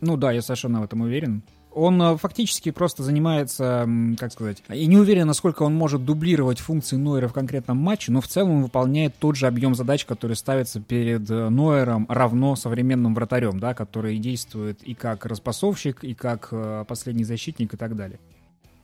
Ну 0.00 0.16
да, 0.16 0.32
я 0.32 0.42
совершенно 0.42 0.80
в 0.80 0.84
этом 0.84 1.00
уверен. 1.00 1.42
Он 1.74 2.00
э, 2.00 2.16
фактически 2.16 2.70
просто 2.70 3.02
занимается, 3.02 3.88
как 4.18 4.32
сказать, 4.32 4.62
я 4.68 4.86
не 4.86 4.96
уверен, 4.96 5.26
насколько 5.26 5.62
он 5.62 5.74
может 5.74 6.04
дублировать 6.04 6.58
функции 6.58 6.96
Нойера 6.96 7.28
в 7.28 7.32
конкретном 7.32 7.76
матче, 7.76 8.10
но 8.10 8.20
в 8.20 8.26
целом 8.26 8.56
он 8.56 8.62
выполняет 8.62 9.14
тот 9.18 9.36
же 9.36 9.46
объем 9.46 9.74
задач, 9.74 10.04
который 10.04 10.36
ставится 10.36 10.80
перед 10.80 11.30
э, 11.30 11.48
Нойером 11.48 12.06
равно 12.08 12.56
современным 12.56 13.14
вратарем, 13.14 13.60
да, 13.60 13.74
который 13.74 14.18
действует 14.18 14.82
и 14.82 14.94
как 14.94 15.26
распасовщик, 15.26 16.04
и 16.04 16.14
как 16.14 16.48
э, 16.52 16.84
последний 16.88 17.24
защитник 17.24 17.74
и 17.74 17.76
так 17.76 17.96
далее. 17.96 18.18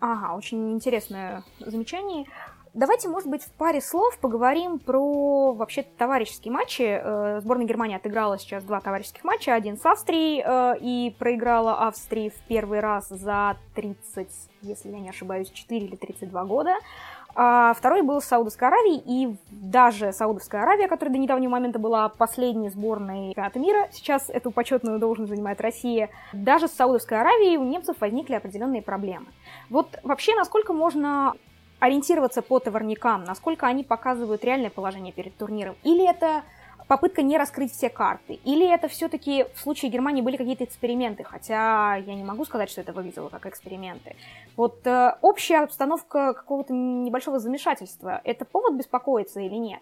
Ага, 0.01 0.35
очень 0.35 0.73
интересное 0.73 1.43
замечание. 1.61 2.27
Давайте, 2.75 3.09
может 3.09 3.29
быть, 3.29 3.43
в 3.43 3.51
паре 3.53 3.81
слов 3.81 4.19
поговорим 4.19 4.79
про 4.79 5.53
вообще 5.53 5.83
товарищеские 5.83 6.53
матчи. 6.53 6.83
Э, 6.83 7.41
сборная 7.41 7.67
Германии 7.67 7.97
отыграла 7.97 8.39
сейчас 8.39 8.65
два 8.65 8.81
товарищеских 8.81 9.25
матча. 9.25 9.55
Один 9.55 9.79
с 9.79 9.87
Австрией 9.87 10.43
э, 10.45 10.79
и 10.81 11.15
проиграла 11.19 11.87
Австрии 11.87 12.29
в 12.29 12.49
первый 12.49 12.81
раз 12.81 13.09
за 13.09 13.57
30, 13.75 14.29
если 14.63 14.91
я 14.91 15.01
не 15.01 15.09
ошибаюсь, 15.09 15.51
4 15.51 15.87
или 15.87 15.97
32 15.97 16.45
года. 16.45 16.75
А 17.37 17.75
второй 17.75 18.03
был 18.03 18.21
с 18.21 18.27
Саудовской 18.27 18.69
Аравией, 18.69 19.03
и 19.05 19.37
даже 19.51 20.13
Саудовская 20.13 20.63
Аравия, 20.63 20.87
которая 20.87 21.13
до 21.13 21.19
недавнего 21.19 21.51
момента 21.51 21.81
была 21.81 22.09
последней 22.09 22.71
сборной 22.71 23.31
чемпионата 23.31 23.59
мира, 23.59 23.89
сейчас 23.91 24.31
эту 24.31 24.53
почетную 24.53 25.01
должность 25.01 25.31
занимает 25.31 25.61
Россия, 25.61 26.11
даже 26.33 26.69
с 26.69 26.73
Саудовской 26.73 27.21
Аравией 27.21 27.57
у 27.57 27.65
немцев 27.65 27.97
возникли 28.01 28.35
определенные 28.35 28.83
проблемы. 28.83 29.27
Вот 29.69 29.99
вообще, 30.05 30.37
насколько 30.37 30.73
можно 30.73 31.35
ориентироваться 31.81 32.43
по 32.43 32.59
товарникам, 32.59 33.25
насколько 33.25 33.67
они 33.67 33.85
показывают 33.85 34.45
реальное 34.45 34.71
положение 34.71 35.13
перед 35.13 35.37
турниром, 35.37 35.77
или 35.83 36.09
это 36.09 36.43
попытка 36.89 37.23
не 37.23 37.39
раскрыть 37.39 37.73
все 37.73 37.89
карты? 37.89 38.41
Или 38.45 38.67
это 38.67 38.89
все-таки 38.89 39.47
в 39.55 39.61
случае 39.61 39.91
Германии 39.91 40.23
были 40.23 40.37
какие-то 40.37 40.65
эксперименты, 40.65 41.25
хотя 41.25 41.97
я 41.97 42.15
не 42.15 42.25
могу 42.25 42.45
сказать, 42.45 42.71
что 42.71 42.81
это 42.81 42.93
выглядело 42.93 43.29
как 43.29 43.47
эксперименты. 43.47 44.17
Вот 44.57 44.87
э, 44.87 45.17
общая 45.21 45.63
обстановка 45.63 46.35
какого-то 46.35 46.73
небольшого 46.73 47.39
замешательства, 47.39 48.21
это 48.25 48.45
повод 48.45 48.75
беспокоиться 48.75 49.41
или 49.41 49.55
нет? 49.55 49.81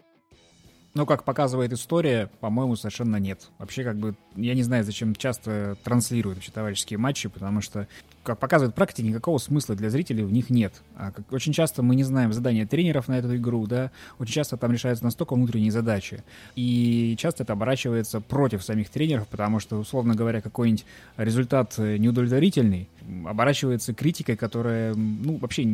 Ну, 0.94 1.06
как 1.06 1.24
показывает 1.24 1.72
история, 1.72 2.28
по-моему, 2.40 2.76
совершенно 2.76 3.16
нет. 3.16 3.48
Вообще, 3.58 3.82
как 3.82 3.96
бы, 3.96 4.14
я 4.36 4.54
не 4.54 4.62
знаю, 4.62 4.84
зачем 4.84 5.14
часто 5.14 5.78
транслируют 5.84 6.36
вообще 6.36 6.52
товарищеские 6.52 6.98
матчи, 6.98 7.30
потому 7.30 7.62
что, 7.62 7.88
как 8.22 8.38
показывает 8.38 8.74
практика, 8.74 9.08
никакого 9.08 9.38
смысла 9.38 9.74
для 9.74 9.88
зрителей 9.88 10.22
в 10.22 10.30
них 10.30 10.50
нет. 10.50 10.82
А 10.94 11.10
как, 11.10 11.32
очень 11.32 11.54
часто 11.54 11.82
мы 11.82 11.96
не 11.96 12.04
знаем 12.04 12.34
задания 12.34 12.66
тренеров 12.66 13.08
на 13.08 13.18
эту 13.18 13.34
игру, 13.36 13.66
да, 13.66 13.90
очень 14.18 14.34
часто 14.34 14.58
там 14.58 14.70
решаются 14.70 15.02
настолько 15.02 15.34
внутренние 15.34 15.72
задачи. 15.72 16.22
И 16.56 17.16
часто 17.18 17.44
это 17.44 17.54
оборачивается 17.54 18.20
против 18.20 18.62
самих 18.62 18.90
тренеров, 18.90 19.28
потому 19.28 19.60
что, 19.60 19.78
условно 19.78 20.14
говоря, 20.14 20.42
какой-нибудь 20.42 20.84
результат 21.16 21.78
неудовлетворительный 21.78 22.90
оборачивается 23.24 23.94
критикой, 23.94 24.36
которая, 24.36 24.94
ну, 24.94 25.38
вообще 25.38 25.64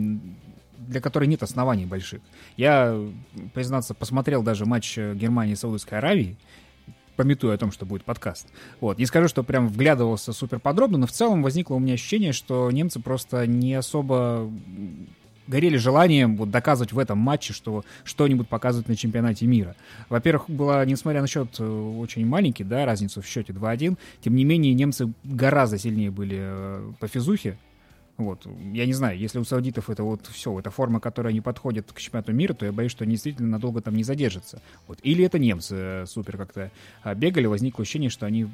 для 0.88 1.00
которой 1.00 1.26
нет 1.26 1.42
оснований 1.42 1.86
больших. 1.86 2.20
Я, 2.56 2.98
признаться, 3.54 3.94
посмотрел 3.94 4.42
даже 4.42 4.66
матч 4.66 4.96
Германии 4.96 5.52
и 5.52 5.56
Саудовской 5.56 5.98
Аравии, 5.98 6.36
пометуя 7.16 7.54
о 7.54 7.58
том, 7.58 7.72
что 7.72 7.84
будет 7.84 8.04
подкаст. 8.04 8.46
Вот. 8.80 8.98
Не 8.98 9.06
скажу, 9.06 9.28
что 9.28 9.42
прям 9.42 9.68
вглядывался 9.68 10.32
супер 10.32 10.60
подробно, 10.60 10.98
но 10.98 11.06
в 11.06 11.12
целом 11.12 11.42
возникло 11.42 11.74
у 11.74 11.78
меня 11.78 11.94
ощущение, 11.94 12.32
что 12.32 12.70
немцы 12.70 13.00
просто 13.00 13.46
не 13.46 13.74
особо 13.74 14.50
горели 15.48 15.76
желанием 15.76 16.36
вот 16.36 16.50
доказывать 16.50 16.92
в 16.92 16.98
этом 16.98 17.18
матче, 17.18 17.52
что 17.52 17.84
что-нибудь 18.04 18.48
показывают 18.48 18.88
на 18.88 18.96
чемпионате 18.96 19.46
мира. 19.46 19.74
Во-первых, 20.08 20.48
была, 20.48 20.84
несмотря 20.84 21.20
на 21.22 21.26
счет 21.26 21.56
э, 21.58 21.64
очень 21.64 22.26
маленький, 22.26 22.64
да, 22.64 22.84
разницу 22.84 23.22
в 23.22 23.26
счете 23.26 23.52
2-1, 23.52 23.96
тем 24.20 24.36
не 24.36 24.44
менее 24.44 24.74
немцы 24.74 25.10
гораздо 25.24 25.78
сильнее 25.78 26.10
были 26.10 26.36
э, 26.38 26.92
по 27.00 27.08
физухе, 27.08 27.58
вот. 28.18 28.46
Я 28.72 28.84
не 28.84 28.92
знаю, 28.92 29.16
если 29.16 29.38
у 29.38 29.44
саудитов 29.44 29.88
это 29.88 30.02
вот 30.02 30.26
все, 30.26 30.58
это 30.58 30.72
форма, 30.72 30.98
которая 30.98 31.32
не 31.32 31.40
подходит 31.40 31.92
к 31.92 32.00
чемпионату 32.00 32.32
мира, 32.32 32.52
то 32.52 32.66
я 32.66 32.72
боюсь, 32.72 32.90
что 32.90 33.04
они 33.04 33.12
действительно 33.12 33.48
надолго 33.48 33.80
там 33.80 33.94
не 33.94 34.02
задержатся. 34.02 34.60
Вот. 34.88 34.98
Или 35.04 35.24
это 35.24 35.38
немцы 35.38 35.74
э, 35.76 36.06
супер 36.06 36.36
как-то 36.36 36.72
а, 37.04 37.14
бегали, 37.14 37.46
возникло 37.46 37.82
ощущение, 37.82 38.10
что 38.10 38.26
они 38.26 38.48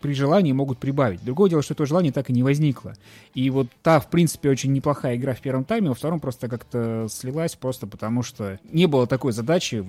при 0.00 0.14
желании 0.14 0.52
могут 0.52 0.78
прибавить. 0.78 1.22
Другое 1.22 1.50
дело, 1.50 1.62
что 1.62 1.74
это 1.74 1.84
желание 1.84 2.10
так 2.10 2.30
и 2.30 2.32
не 2.32 2.42
возникло. 2.42 2.94
И 3.34 3.50
вот 3.50 3.68
та, 3.82 4.00
в 4.00 4.08
принципе, 4.08 4.48
очень 4.48 4.72
неплохая 4.72 5.16
игра 5.16 5.34
в 5.34 5.40
первом 5.42 5.64
тайме, 5.64 5.90
во 5.90 5.94
втором 5.94 6.18
просто 6.18 6.48
как-то 6.48 7.06
слилась, 7.10 7.54
просто 7.54 7.86
потому 7.86 8.22
что 8.22 8.58
не 8.72 8.86
было 8.86 9.06
такой 9.06 9.32
задачи, 9.32 9.84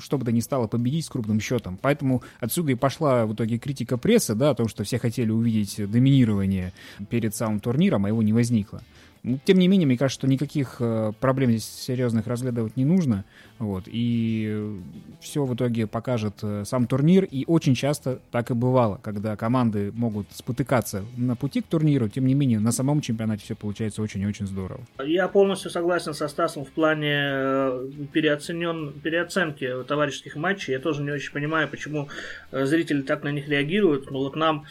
чтобы 0.00 0.24
то 0.24 0.32
не 0.32 0.40
стало 0.40 0.66
победить 0.66 1.04
с 1.04 1.10
крупным 1.10 1.40
счетом. 1.40 1.78
Поэтому 1.80 2.22
отсюда 2.38 2.72
и 2.72 2.74
пошла 2.74 3.26
в 3.26 3.34
итоге 3.34 3.58
критика 3.58 3.98
прессы, 3.98 4.34
да, 4.34 4.50
о 4.50 4.54
том, 4.54 4.68
что 4.68 4.84
все 4.84 4.98
хотели 4.98 5.30
увидеть 5.30 5.90
доминирование 5.90 6.72
перед 7.10 7.34
самым 7.34 7.60
турниром, 7.60 8.06
а 8.06 8.08
его 8.08 8.22
не 8.22 8.29
не 8.30 8.32
возникло. 8.32 8.80
Ну, 9.22 9.38
тем 9.44 9.58
не 9.58 9.68
менее, 9.68 9.86
мне 9.86 9.98
кажется, 9.98 10.20
что 10.20 10.28
никаких 10.28 10.76
э, 10.80 11.12
проблем 11.20 11.50
здесь 11.50 11.66
серьезных 11.66 12.26
разглядывать 12.26 12.76
не 12.78 12.86
нужно. 12.86 13.24
Вот, 13.58 13.84
и 13.86 14.78
все 15.20 15.44
в 15.44 15.54
итоге 15.54 15.86
покажет 15.86 16.36
э, 16.42 16.64
сам 16.64 16.86
турнир. 16.86 17.24
И 17.24 17.44
очень 17.46 17.74
часто 17.74 18.20
так 18.30 18.50
и 18.50 18.54
бывало, 18.54 18.98
когда 19.02 19.36
команды 19.36 19.92
могут 19.92 20.26
спотыкаться 20.32 21.04
на 21.18 21.36
пути 21.36 21.60
к 21.60 21.66
турниру. 21.66 22.08
Тем 22.08 22.26
не 22.26 22.32
менее, 22.32 22.60
на 22.60 22.72
самом 22.72 23.02
чемпионате 23.02 23.44
все 23.44 23.54
получается 23.54 24.00
очень 24.00 24.22
и 24.22 24.26
очень 24.26 24.46
здорово. 24.46 24.80
Я 25.04 25.28
полностью 25.28 25.70
согласен 25.70 26.14
со 26.14 26.26
Стасом 26.26 26.64
в 26.64 26.70
плане 26.70 27.14
э, 27.14 27.90
переоценен, 28.12 28.94
переоценки 29.02 29.70
товарищеских 29.86 30.36
матчей. 30.36 30.72
Я 30.72 30.78
тоже 30.78 31.02
не 31.02 31.10
очень 31.10 31.32
понимаю, 31.32 31.68
почему 31.68 32.08
зрители 32.52 33.02
так 33.02 33.22
на 33.22 33.32
них 33.32 33.48
реагируют. 33.48 34.10
Но 34.10 34.20
вот 34.20 34.34
нам 34.34 34.64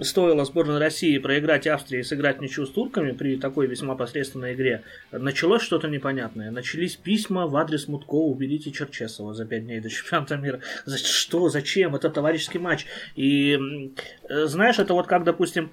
стоило 0.00 0.44
сборной 0.44 0.78
России 0.78 1.18
проиграть 1.18 1.66
Австрии 1.66 2.00
и 2.00 2.02
сыграть 2.02 2.40
ничью 2.40 2.66
с 2.66 2.70
турками 2.70 3.12
при 3.12 3.36
такой 3.36 3.66
весьма 3.66 3.94
посредственной 3.94 4.54
игре, 4.54 4.82
началось 5.12 5.62
что-то 5.62 5.88
непонятное. 5.88 6.50
Начались 6.50 6.96
письма 6.96 7.46
в 7.46 7.56
адрес 7.56 7.88
Мутко 7.88 8.14
«Уберите 8.14 8.70
Черчесова 8.70 9.34
за 9.34 9.44
пять 9.44 9.64
дней 9.64 9.80
до 9.80 9.90
чемпионата 9.90 10.36
мира». 10.36 10.60
За 10.84 10.98
что? 10.98 11.48
Зачем? 11.48 11.94
Это 11.94 12.10
товарищеский 12.10 12.60
матч. 12.60 12.86
И 13.14 13.92
знаешь, 14.28 14.78
это 14.78 14.94
вот 14.94 15.06
как, 15.06 15.24
допустим, 15.24 15.70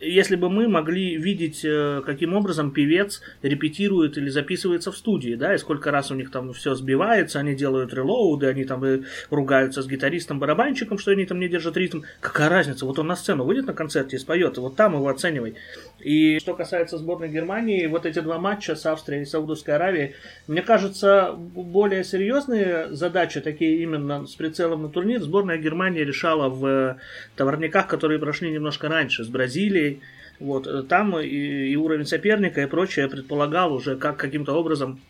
если 0.00 0.36
бы 0.36 0.48
мы 0.48 0.66
могли 0.66 1.16
видеть, 1.16 1.64
э, 1.64 2.02
каким 2.04 2.34
образом 2.34 2.70
певец 2.70 3.20
репетирует 3.42 4.16
или 4.16 4.28
записывается 4.30 4.90
в 4.92 4.96
студии, 4.96 5.34
да, 5.34 5.54
и 5.54 5.58
сколько 5.58 5.90
раз 5.90 6.10
у 6.10 6.14
них 6.14 6.30
там 6.30 6.52
все 6.54 6.74
сбивается, 6.74 7.38
они 7.38 7.54
делают 7.54 7.92
релоуды, 7.92 8.46
они 8.46 8.64
там 8.64 8.84
и 8.84 9.02
ругаются 9.28 9.82
с 9.82 9.88
гитаристом-барабанщиком, 9.88 10.98
что 10.98 11.10
они 11.10 11.26
там 11.26 11.38
не 11.38 11.48
держат 11.48 11.76
ритм. 11.76 12.02
Какая 12.20 12.48
разница? 12.48 12.86
Вот 12.86 12.98
он 12.98 13.08
на 13.08 13.16
сцену 13.16 13.44
выйдет 13.44 13.66
на 13.66 13.74
концерте 13.74 14.16
и 14.16 14.18
споет, 14.18 14.56
и 14.56 14.60
вот 14.60 14.76
там 14.76 14.94
его 14.94 15.08
оценивай. 15.08 15.56
И 16.00 16.38
что 16.38 16.54
касается 16.54 16.96
сборной 16.96 17.28
Германии, 17.28 17.86
вот 17.86 18.06
эти 18.06 18.20
два 18.20 18.38
матча 18.38 18.74
с 18.76 18.86
Австрией 18.86 19.22
и 19.22 19.26
Саудовской 19.26 19.74
Аравией, 19.74 20.14
мне 20.46 20.62
кажется, 20.62 21.34
более 21.36 22.04
серьезные 22.04 22.88
задачи, 22.92 23.40
такие 23.40 23.82
именно 23.82 24.26
с 24.26 24.34
прицелом 24.34 24.82
на 24.82 24.88
турнир, 24.88 25.20
сборная 25.20 25.58
Германии 25.58 26.00
решала 26.00 26.48
в 26.48 26.98
товарниках, 27.36 27.86
которые 27.86 28.18
прошли 28.18 28.50
немножко 28.50 28.88
раньше, 28.88 29.24
с 29.24 29.28
Бразилией. 29.28 29.89
Вот, 30.38 30.88
там 30.88 31.18
и, 31.18 31.26
и 31.26 31.76
уровень 31.76 32.06
соперника 32.06 32.62
и 32.62 32.66
прочее 32.66 33.08
предполагал 33.08 33.74
уже, 33.74 33.96
как 33.96 34.16
каким-то 34.16 34.54
образом 34.54 35.00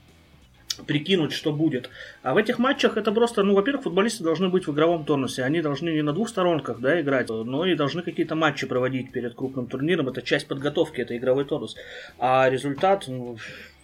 прикинуть, 0.87 1.33
что 1.33 1.53
будет. 1.53 1.91
А 2.23 2.35
в 2.35 2.37
этих 2.37 2.59
матчах 2.59 2.97
это 2.97 3.13
просто, 3.13 3.43
ну, 3.43 3.55
во-первых, 3.55 3.85
футболисты 3.85 4.25
должны 4.25 4.49
быть 4.49 4.67
в 4.67 4.73
игровом 4.73 5.05
тонусе. 5.05 5.43
Они 5.45 5.61
должны 5.61 5.91
не 5.91 6.03
на 6.03 6.13
двух 6.13 6.29
сторонках, 6.29 6.81
да, 6.81 7.01
играть, 7.01 7.29
но 7.29 7.67
и 7.67 7.75
должны 7.75 8.03
какие-то 8.03 8.35
матчи 8.35 8.67
проводить 8.67 9.13
перед 9.13 9.35
крупным 9.35 9.67
турниром. 9.67 10.09
Это 10.09 10.23
часть 10.23 10.49
подготовки, 10.49 11.01
это 11.01 11.17
игровой 11.17 11.45
тонус. 11.45 11.77
А 12.19 12.49
результат, 12.49 13.05
ну, 13.09 13.37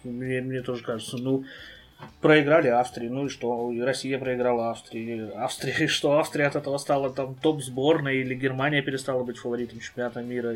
мне, 0.03 0.41
мне 0.41 0.61
тоже 0.61 0.83
кажется, 0.83 1.17
ну, 1.17 1.45
проиграли 2.21 2.67
Австрии, 2.67 3.07
ну 3.07 3.25
и 3.25 3.29
что, 3.29 3.71
и 3.71 3.79
Россия 3.81 4.19
проиграла 4.19 4.71
Австрии, 4.71 5.31
Австрия, 5.35 5.87
что, 5.87 6.17
Австрия 6.19 6.47
от 6.47 6.55
этого 6.55 6.77
стала 6.77 7.09
там 7.09 7.35
топ-сборной, 7.35 8.17
или 8.17 8.35
Германия 8.35 8.81
перестала 8.81 9.23
быть 9.23 9.37
фаворитом 9.37 9.79
чемпионата 9.79 10.21
мира, 10.21 10.55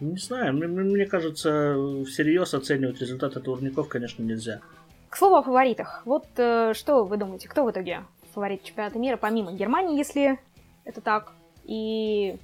не 0.00 0.18
знаю, 0.18 0.54
мне, 0.54 0.66
мне 0.66 1.06
кажется, 1.06 1.76
всерьез 2.06 2.54
оценивать 2.54 3.00
результаты 3.00 3.40
турников, 3.40 3.88
конечно, 3.88 4.22
нельзя. 4.22 4.60
К 5.08 5.16
слову 5.16 5.36
о 5.36 5.42
фаворитах. 5.42 6.02
Вот 6.06 6.26
э, 6.38 6.72
что 6.74 7.04
вы 7.04 7.18
думаете, 7.18 7.48
кто 7.48 7.64
в 7.64 7.70
итоге 7.70 8.04
фаворит 8.34 8.64
чемпионата 8.64 8.98
мира, 8.98 9.16
помимо 9.16 9.52
Германии, 9.52 9.96
если 9.96 10.40
это 10.84 11.00
так, 11.00 11.32
и 11.64 12.36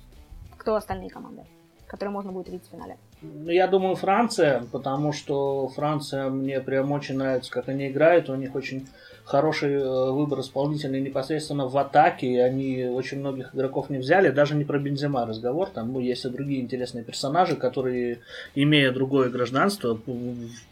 кто 0.57 0.77
остальные 0.77 1.11
команды, 1.11 1.43
которые 1.87 2.13
можно 2.13 2.31
будет 2.31 2.49
увидеть 2.49 2.69
в 2.69 2.71
финале? 2.71 2.97
Ну, 3.21 3.51
я 3.51 3.67
думаю, 3.67 3.97
Франция, 3.97 4.65
потому 4.71 5.13
что 5.13 5.69
Франция 5.69 6.29
мне 6.29 6.61
прям 6.61 6.93
очень 6.93 7.17
нравится, 7.17 7.51
как 7.51 7.69
они 7.69 7.89
играют. 7.89 8.31
У 8.31 8.35
них 8.37 8.55
очень 8.55 8.87
хороший 9.29 9.75
э, 9.75 10.11
выбор 10.11 10.41
исполнителей 10.41 11.01
непосредственно 11.01 11.67
в 11.67 11.77
атаке, 11.77 12.43
они 12.43 12.85
очень 12.85 13.19
многих 13.19 13.55
игроков 13.55 13.91
не 13.91 13.99
взяли, 13.99 14.31
даже 14.31 14.55
не 14.55 14.65
про 14.65 14.79
Бензема 14.79 15.27
разговор, 15.27 15.69
там 15.69 15.93
ну, 15.93 16.01
есть 16.01 16.25
и 16.25 16.31
другие 16.31 16.63
интересные 16.63 17.05
персонажи, 17.05 17.57
которые, 17.57 18.21
имея 18.55 18.91
другое 18.91 19.29
гражданство, 19.29 20.01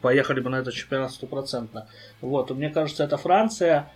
поехали 0.01 0.41
бы 0.41 0.49
на 0.49 0.57
этот 0.57 0.73
чемпионат 0.73 1.13
стопроцентно. 1.13 1.87
Вот, 2.23 2.51
мне 2.51 2.71
кажется, 2.71 3.05
это 3.05 3.19
Франция, 3.19 3.91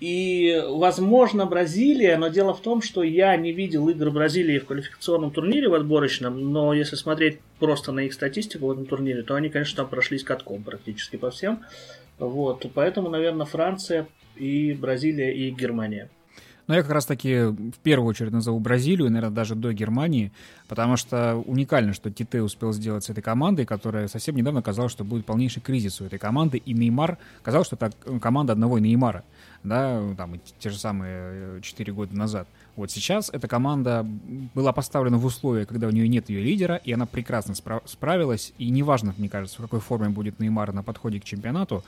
и, 0.00 0.62
возможно, 0.68 1.44
Бразилия, 1.46 2.16
но 2.18 2.28
дело 2.28 2.54
в 2.54 2.60
том, 2.60 2.82
что 2.82 3.02
я 3.02 3.36
не 3.36 3.52
видел 3.52 3.88
игр 3.88 4.10
Бразилии 4.10 4.58
в 4.58 4.66
квалификационном 4.66 5.32
турнире 5.32 5.68
в 5.68 5.74
отборочном, 5.74 6.52
но 6.52 6.72
если 6.72 6.94
смотреть 6.94 7.40
просто 7.58 7.90
на 7.90 8.00
их 8.00 8.12
статистику 8.12 8.66
в 8.66 8.72
этом 8.72 8.86
турнире, 8.86 9.22
то 9.22 9.34
они, 9.34 9.48
конечно, 9.48 9.78
там 9.78 9.88
прошлись 9.88 10.22
катком 10.22 10.62
практически 10.62 11.16
по 11.16 11.30
всем. 11.30 11.64
Вот, 12.18 12.64
поэтому, 12.74 13.08
наверное, 13.08 13.46
Франция 13.46 14.06
и 14.36 14.72
Бразилия 14.72 15.34
и 15.34 15.50
Германия. 15.50 16.10
Но 16.68 16.74
я 16.74 16.82
как 16.82 16.92
раз-таки 16.92 17.46
в 17.46 17.78
первую 17.82 18.08
очередь 18.10 18.30
назову 18.30 18.60
Бразилию, 18.60 19.10
наверное, 19.10 19.34
даже 19.34 19.54
до 19.54 19.72
Германии, 19.72 20.32
потому 20.68 20.96
что 20.96 21.34
уникально, 21.46 21.94
что 21.94 22.10
Тите 22.10 22.42
успел 22.42 22.72
сделать 22.72 23.04
с 23.04 23.10
этой 23.10 23.22
командой, 23.22 23.64
которая 23.64 24.06
совсем 24.06 24.36
недавно 24.36 24.62
казалось, 24.62 24.92
что 24.92 25.02
будет 25.02 25.26
полнейший 25.26 25.62
кризис 25.62 26.00
у 26.00 26.04
этой 26.04 26.18
команды, 26.18 26.58
и 26.58 26.74
Неймар, 26.74 27.18
казалось, 27.42 27.66
что 27.66 27.76
это 27.76 27.90
команда 28.20 28.52
одного 28.52 28.78
Неймара, 28.78 29.24
да, 29.64 30.00
там, 30.16 30.38
те 30.58 30.70
же 30.70 30.78
самые 30.78 31.60
4 31.62 31.92
года 31.92 32.14
назад. 32.14 32.46
Вот 32.78 32.92
сейчас 32.92 33.28
эта 33.32 33.48
команда 33.48 34.06
была 34.54 34.72
поставлена 34.72 35.18
в 35.18 35.24
условия, 35.24 35.66
когда 35.66 35.88
у 35.88 35.90
нее 35.90 36.06
нет 36.06 36.30
ее 36.30 36.40
лидера, 36.40 36.76
и 36.76 36.92
она 36.92 37.06
прекрасно 37.06 37.54
спра- 37.54 37.82
справилась. 37.86 38.52
И 38.56 38.70
неважно, 38.70 39.12
мне 39.18 39.28
кажется, 39.28 39.58
в 39.58 39.62
какой 39.62 39.80
форме 39.80 40.10
будет 40.10 40.38
Неймар 40.38 40.72
на 40.72 40.84
подходе 40.84 41.18
к 41.18 41.24
чемпионату, 41.24 41.82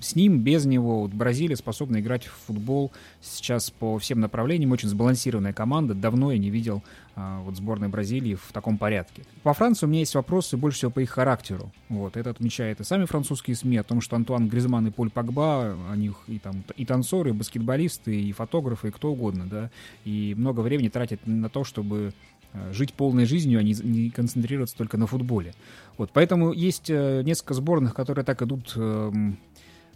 с 0.00 0.16
ним, 0.16 0.38
без 0.38 0.64
него, 0.64 1.02
вот 1.02 1.10
Бразилия 1.10 1.54
способна 1.54 2.00
играть 2.00 2.24
в 2.24 2.32
футбол 2.46 2.92
сейчас 3.20 3.70
по 3.70 3.98
всем 3.98 4.20
направлениям. 4.20 4.72
Очень 4.72 4.88
сбалансированная 4.88 5.52
команда. 5.52 5.92
Давно 5.92 6.32
я 6.32 6.38
не 6.38 6.48
видел 6.48 6.82
вот 7.14 7.56
сборной 7.56 7.88
Бразилии 7.88 8.34
в 8.34 8.52
таком 8.52 8.78
порядке. 8.78 9.22
По 9.42 9.52
Франции 9.52 9.86
у 9.86 9.88
меня 9.88 10.00
есть 10.00 10.14
вопросы 10.14 10.56
больше 10.56 10.78
всего 10.78 10.90
по 10.90 11.00
их 11.00 11.10
характеру. 11.10 11.70
Вот, 11.88 12.16
это 12.16 12.30
отмечают 12.30 12.80
и 12.80 12.84
сами 12.84 13.04
французские 13.04 13.54
СМИ 13.56 13.76
о 13.76 13.82
том, 13.82 14.00
что 14.00 14.16
Антуан 14.16 14.48
Гризман 14.48 14.86
и 14.86 14.90
Поль 14.90 15.10
Погба, 15.10 15.76
они 15.90 16.12
и 16.26 16.38
там 16.38 16.64
и 16.76 16.86
танцоры, 16.86 17.30
и 17.30 17.32
баскетболисты, 17.32 18.18
и 18.18 18.32
фотографы, 18.32 18.88
и 18.88 18.90
кто 18.90 19.12
угодно, 19.12 19.46
да, 19.46 19.70
и 20.04 20.34
много 20.36 20.60
времени 20.60 20.88
тратят 20.88 21.26
на 21.26 21.48
то, 21.48 21.64
чтобы 21.64 22.14
а, 22.54 22.72
жить 22.72 22.92
полной 22.92 23.24
жизнью, 23.24 23.58
а 23.58 23.62
не, 23.62 23.74
не 23.74 24.10
концентрироваться 24.10 24.76
только 24.76 24.98
на 24.98 25.06
футболе. 25.06 25.54
Вот, 25.96 26.10
поэтому 26.12 26.52
есть 26.52 26.90
э, 26.90 27.22
несколько 27.24 27.54
сборных, 27.54 27.94
которые 27.94 28.24
так 28.24 28.42
идут 28.42 28.72
эм, 28.76 29.38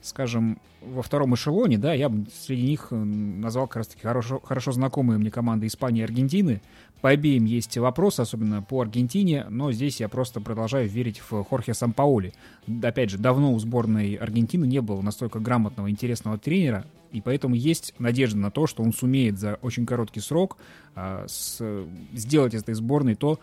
скажем, 0.07 0.59
во 0.81 1.03
втором 1.03 1.35
эшелоне, 1.35 1.79
да, 1.79 1.93
я 1.93 2.09
бы 2.09 2.27
среди 2.33 2.63
них 2.63 2.89
э, 2.91 2.95
назвал 2.97 3.67
как 3.67 3.77
раз-таки 3.77 4.03
хорошо, 4.03 4.41
хорошо 4.41 4.73
знакомые 4.73 5.19
мне 5.19 5.31
команды 5.31 5.67
Испании 5.67 6.01
и 6.01 6.05
Аргентины. 6.05 6.63
По 7.01 7.11
обеим 7.11 7.45
есть 7.45 7.77
вопросы, 7.77 8.21
особенно 8.21 8.63
по 8.63 8.81
Аргентине, 8.81 9.47
но 9.51 9.71
здесь 9.73 10.01
я 10.01 10.09
просто 10.09 10.41
продолжаю 10.41 10.89
верить 10.89 11.21
в 11.29 11.45
Хорхе 11.45 11.75
Сампаоли. 11.75 12.33
Опять 12.83 13.11
же, 13.11 13.19
давно 13.19 13.53
у 13.53 13.59
сборной 13.59 14.15
Аргентины 14.15 14.65
не 14.67 14.81
было 14.81 15.03
настолько 15.03 15.39
грамотного, 15.39 15.91
интересного 15.91 16.39
тренера, 16.39 16.87
и 17.13 17.21
поэтому 17.21 17.55
есть 17.55 17.95
надежда 17.99 18.39
на 18.39 18.51
то, 18.51 18.67
что 18.67 18.83
он 18.83 18.93
сумеет 18.93 19.39
за 19.39 19.59
очень 19.63 19.87
короткий 19.87 20.21
срок 20.21 20.57
а, 20.95 21.27
с, 21.29 21.63
сделать 22.13 22.55
из 22.55 22.63
этой 22.63 22.75
сборной 22.75 23.15
то, 23.15 23.39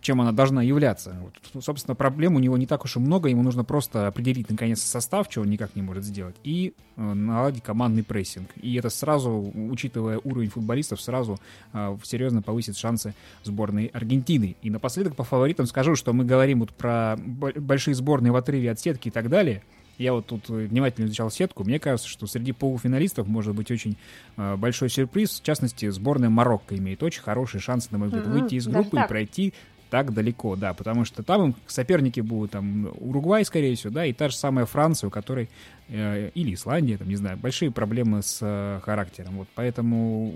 чем 0.00 0.20
она 0.20 0.32
должна 0.32 0.62
являться. 0.62 1.16
Вот, 1.20 1.34
ну, 1.52 1.60
собственно, 1.60 1.94
проблем 1.94 2.36
у 2.36 2.38
него 2.38 2.56
не 2.56 2.66
так 2.66 2.84
уж 2.84 2.96
и 2.96 2.98
много, 2.98 3.28
ему 3.28 3.42
нужно 3.42 3.64
просто 3.64 4.06
определить 4.06 4.48
наконец 4.50 4.80
состав, 4.80 5.28
чего 5.28 5.44
он 5.44 5.50
никак 5.50 5.76
не 5.76 5.82
может 5.82 6.04
сделать, 6.04 6.36
и 6.42 6.74
э, 6.96 7.02
наладить 7.02 7.62
командный 7.62 8.02
прессинг. 8.02 8.48
И 8.56 8.74
это 8.76 8.88
сразу, 8.88 9.52
учитывая 9.54 10.20
уровень 10.24 10.50
футболистов, 10.50 11.00
сразу 11.00 11.38
э, 11.72 11.96
серьезно 12.02 12.40
повысит 12.40 12.76
шансы 12.76 13.14
сборной 13.44 13.86
Аргентины. 13.86 14.56
И 14.62 14.70
напоследок 14.70 15.16
по 15.16 15.24
фаворитам 15.24 15.66
скажу, 15.66 15.94
что 15.96 16.12
мы 16.12 16.24
говорим 16.24 16.60
вот 16.60 16.72
про 16.72 17.16
большие 17.18 17.94
сборные 17.94 18.32
в 18.32 18.36
отрыве 18.36 18.70
от 18.70 18.80
сетки 18.80 19.08
и 19.08 19.10
так 19.10 19.28
далее– 19.28 19.62
я 19.98 20.12
вот 20.12 20.26
тут 20.26 20.48
внимательно 20.48 21.06
изучал 21.06 21.30
сетку. 21.30 21.64
Мне 21.64 21.78
кажется, 21.78 22.08
что 22.08 22.26
среди 22.26 22.52
полуфиналистов 22.52 23.26
может 23.26 23.54
быть 23.54 23.70
очень 23.70 23.96
э, 24.36 24.56
большой 24.56 24.88
сюрприз. 24.88 25.40
В 25.40 25.42
частности, 25.42 25.88
сборная 25.90 26.30
Марокко 26.30 26.76
имеет 26.76 27.02
очень 27.02 27.22
хорошие 27.22 27.60
шансы, 27.60 27.88
на 27.90 27.98
мой 27.98 28.08
взгляд, 28.08 28.26
выйти 28.26 28.54
из 28.54 28.66
группы 28.68 29.00
и 29.00 29.08
пройти 29.08 29.52
так 29.90 30.12
далеко, 30.12 30.56
да, 30.56 30.74
потому 30.74 31.04
что 31.04 31.22
там 31.22 31.54
соперники 31.66 32.20
будут 32.20 32.52
там 32.52 32.90
Уругвай, 33.00 33.44
скорее 33.44 33.74
всего, 33.74 33.92
да, 33.92 34.04
и 34.04 34.12
та 34.12 34.28
же 34.28 34.36
самая 34.36 34.66
Франция, 34.66 35.08
у 35.08 35.10
которой 35.10 35.48
э, 35.88 36.30
или 36.34 36.54
Исландия, 36.54 36.98
там, 36.98 37.08
не 37.08 37.16
знаю, 37.16 37.38
большие 37.38 37.70
проблемы 37.70 38.22
с 38.22 38.38
э, 38.42 38.80
характером, 38.82 39.38
вот, 39.38 39.48
поэтому 39.54 40.34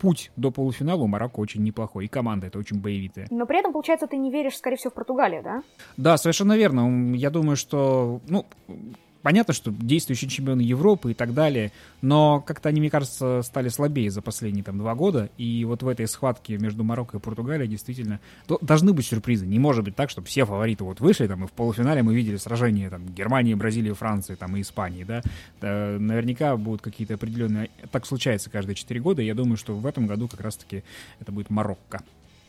путь 0.00 0.32
до 0.36 0.50
полуфинала 0.50 1.02
у 1.02 1.06
Марокко 1.06 1.40
очень 1.40 1.62
неплохой, 1.62 2.06
и 2.06 2.08
команда 2.08 2.46
это 2.46 2.58
очень 2.58 2.80
боевитая. 2.80 3.26
Но 3.30 3.46
при 3.46 3.58
этом, 3.58 3.72
получается, 3.72 4.06
ты 4.06 4.16
не 4.16 4.32
веришь, 4.32 4.56
скорее 4.56 4.76
всего, 4.76 4.90
в 4.90 4.94
Португалию, 4.94 5.42
да? 5.42 5.62
Да, 5.96 6.16
совершенно 6.16 6.56
верно. 6.56 7.14
Я 7.14 7.30
думаю, 7.30 7.56
что, 7.56 8.20
ну, 8.28 8.46
Понятно, 9.22 9.52
что 9.52 9.70
действующие 9.70 10.30
чемпионы 10.30 10.62
Европы 10.62 11.10
и 11.10 11.14
так 11.14 11.34
далее, 11.34 11.72
но 12.00 12.40
как-то 12.40 12.70
они, 12.70 12.80
мне 12.80 12.88
кажется, 12.88 13.42
стали 13.42 13.68
слабее 13.68 14.10
за 14.10 14.22
последние 14.22 14.64
там 14.64 14.78
два 14.78 14.94
года, 14.94 15.28
и 15.36 15.64
вот 15.66 15.82
в 15.82 15.88
этой 15.88 16.08
схватке 16.08 16.56
между 16.56 16.84
Марокко 16.84 17.18
и 17.18 17.20
Португалией 17.20 17.68
действительно 17.68 18.20
должны 18.62 18.92
быть 18.94 19.06
сюрпризы. 19.06 19.46
Не 19.46 19.58
может 19.58 19.84
быть 19.84 19.94
так, 19.94 20.08
чтобы 20.08 20.26
все 20.26 20.46
фавориты 20.46 20.84
вот 20.84 21.00
вышли, 21.00 21.26
там, 21.26 21.44
и 21.44 21.46
в 21.46 21.52
полуфинале 21.52 22.02
мы 22.02 22.14
видели 22.14 22.36
сражение 22.36 22.88
там 22.88 23.06
Германии, 23.06 23.52
Бразилии, 23.54 23.92
Франции, 23.92 24.36
там, 24.36 24.56
и 24.56 24.62
Испании, 24.62 25.04
да. 25.04 25.22
наверняка 25.60 26.56
будут 26.56 26.80
какие-то 26.80 27.14
определенные... 27.14 27.70
Так 27.92 28.06
случается 28.06 28.48
каждые 28.48 28.74
четыре 28.74 29.00
года, 29.00 29.20
и 29.20 29.26
я 29.26 29.34
думаю, 29.34 29.56
что 29.58 29.74
в 29.74 29.84
этом 29.84 30.06
году 30.06 30.28
как 30.28 30.40
раз-таки 30.40 30.82
это 31.20 31.30
будет 31.30 31.50
Марокко. 31.50 32.02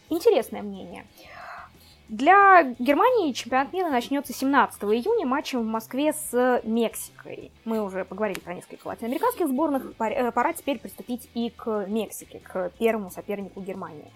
Интересное 0.09 0.61
мнение. 0.61 1.05
Для 2.11 2.63
Германии 2.77 3.31
чемпионат 3.31 3.71
мира 3.71 3.87
начнется 3.87 4.33
17 4.33 4.83
июня 4.83 5.25
матчем 5.25 5.61
в 5.61 5.65
Москве 5.65 6.11
с 6.11 6.59
Мексикой. 6.65 7.53
Мы 7.63 7.81
уже 7.81 8.03
поговорили 8.03 8.37
про 8.39 8.53
несколько 8.53 8.85
латиноамериканских 8.85 9.47
сборных. 9.47 9.93
Э, 9.97 10.29
пора 10.33 10.51
теперь 10.51 10.77
приступить 10.77 11.29
и 11.35 11.51
к 11.51 11.85
Мексике, 11.87 12.39
к 12.39 12.71
первому 12.77 13.11
сопернику 13.11 13.61
Германии. 13.61 14.11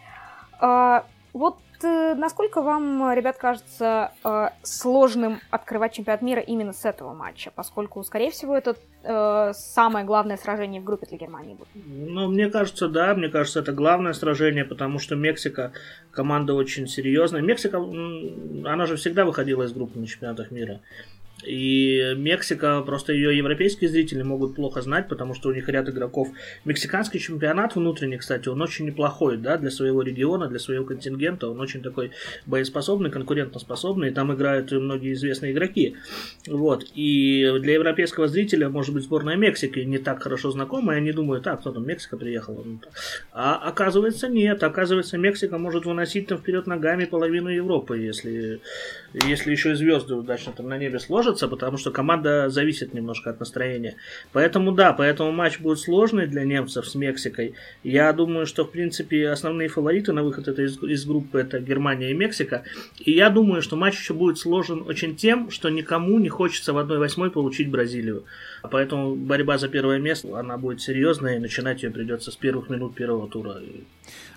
Вот 1.35 1.57
э, 1.83 2.15
насколько 2.15 2.61
вам, 2.61 3.11
ребят, 3.11 3.35
кажется 3.35 4.13
э, 4.23 4.47
сложным 4.63 5.41
открывать 5.49 5.91
чемпионат 5.91 6.21
мира 6.21 6.39
именно 6.41 6.71
с 6.71 6.85
этого 6.85 7.13
матча, 7.13 7.51
поскольку, 7.53 8.01
скорее 8.05 8.31
всего, 8.31 8.55
это 8.55 8.77
э, 9.03 9.51
самое 9.53 10.05
главное 10.05 10.37
сражение 10.37 10.79
в 10.79 10.85
группе 10.85 11.07
для 11.07 11.17
Германии 11.17 11.55
будет? 11.55 11.67
Ну, 11.73 12.29
мне 12.29 12.49
кажется, 12.49 12.87
да, 12.87 13.13
мне 13.15 13.27
кажется, 13.27 13.59
это 13.59 13.73
главное 13.73 14.13
сражение, 14.13 14.63
потому 14.63 14.97
что 14.97 15.17
Мексика 15.17 15.73
команда 16.09 16.53
очень 16.53 16.87
серьезная. 16.87 17.41
Мексика, 17.41 17.79
она 17.79 18.85
же 18.85 18.95
всегда 18.95 19.25
выходила 19.25 19.63
из 19.63 19.73
группы 19.73 19.99
на 19.99 20.07
чемпионатах 20.07 20.51
мира. 20.51 20.79
И 21.43 22.13
Мексика, 22.17 22.81
просто 22.81 23.13
ее 23.13 23.37
европейские 23.37 23.89
зрители 23.89 24.23
могут 24.23 24.55
плохо 24.55 24.81
знать, 24.81 25.09
потому 25.09 25.33
что 25.33 25.49
у 25.49 25.53
них 25.53 25.67
ряд 25.67 25.89
игроков. 25.89 26.29
Мексиканский 26.63 27.19
чемпионат 27.19 27.75
внутренний, 27.75 28.17
кстати, 28.17 28.47
он 28.47 28.61
очень 28.61 28.85
неплохой, 28.85 29.37
да, 29.37 29.57
для 29.57 29.69
своего 29.69 30.01
региона, 30.01 30.47
для 30.47 30.59
своего 30.59 30.85
контингента. 30.85 31.49
Он 31.49 31.59
очень 31.59 31.81
такой 31.81 32.11
боеспособный, 32.45 33.11
конкурентоспособный, 33.11 34.09
и 34.09 34.11
там 34.11 34.33
играют 34.33 34.71
многие 34.71 35.13
известные 35.13 35.51
игроки. 35.51 35.97
Вот. 36.47 36.85
И 36.95 37.51
для 37.59 37.73
европейского 37.73 38.27
зрителя, 38.27 38.69
может 38.69 38.93
быть, 38.93 39.03
сборная 39.03 39.35
Мексики 39.35 39.79
не 39.79 39.97
так 39.97 40.23
хорошо 40.23 40.51
знакома, 40.51 40.93
и 40.93 40.97
они 40.97 41.11
думают, 41.11 41.43
так, 41.43 41.59
кто 41.59 41.71
там, 41.71 41.85
Мексика 41.85 42.17
приехала. 42.17 42.65
А 43.33 43.55
оказывается, 43.55 44.29
нет. 44.29 44.63
Оказывается, 44.63 45.17
Мексика 45.17 45.57
может 45.57 45.85
выносить 45.85 46.27
там 46.27 46.37
вперед 46.37 46.65
ногами 46.65 47.05
половину 47.05 47.49
Европы, 47.49 47.97
если, 47.97 48.61
если 49.13 49.51
еще 49.51 49.73
и 49.73 49.75
звезды 49.75 50.15
удачно 50.15 50.53
там 50.53 50.69
на 50.69 50.77
небе 50.77 50.99
сложатся 50.99 51.24
сложится, 51.25 51.47
потому 51.47 51.77
что 51.77 51.91
команда 51.91 52.49
зависит 52.49 52.93
немножко 52.93 53.29
от 53.29 53.39
настроения. 53.39 53.95
Поэтому 54.31 54.71
да, 54.71 54.93
поэтому 54.93 55.31
матч 55.31 55.59
будет 55.59 55.79
сложный 55.79 56.27
для 56.27 56.43
немцев 56.43 56.87
с 56.87 56.95
Мексикой. 56.95 57.53
Я 57.83 58.13
думаю, 58.13 58.45
что 58.45 58.63
в 58.63 58.71
принципе 58.71 59.29
основные 59.29 59.67
фавориты 59.67 60.13
на 60.13 60.23
выход 60.23 60.47
этой 60.47 60.65
из, 60.65 60.81
из 60.83 61.05
группы 61.05 61.39
это 61.39 61.59
Германия 61.59 62.11
и 62.11 62.13
Мексика. 62.13 62.63
И 62.99 63.11
я 63.11 63.29
думаю, 63.29 63.61
что 63.61 63.75
матч 63.75 63.95
еще 63.99 64.13
будет 64.13 64.37
сложен 64.37 64.83
очень 64.87 65.15
тем, 65.15 65.49
что 65.49 65.69
никому 65.69 66.19
не 66.19 66.29
хочется 66.29 66.73
в 66.73 66.77
1-8 66.77 67.31
получить 67.31 67.69
Бразилию. 67.69 68.23
Поэтому 68.71 69.15
борьба 69.15 69.57
за 69.57 69.67
первое 69.67 69.99
место, 69.99 70.39
она 70.39 70.57
будет 70.57 70.81
серьезная, 70.81 71.37
и 71.37 71.39
начинать 71.39 71.83
ее 71.83 71.91
придется 71.91 72.31
с 72.31 72.35
первых 72.35 72.69
минут 72.69 72.95
первого 72.95 73.27
тура. 73.27 73.61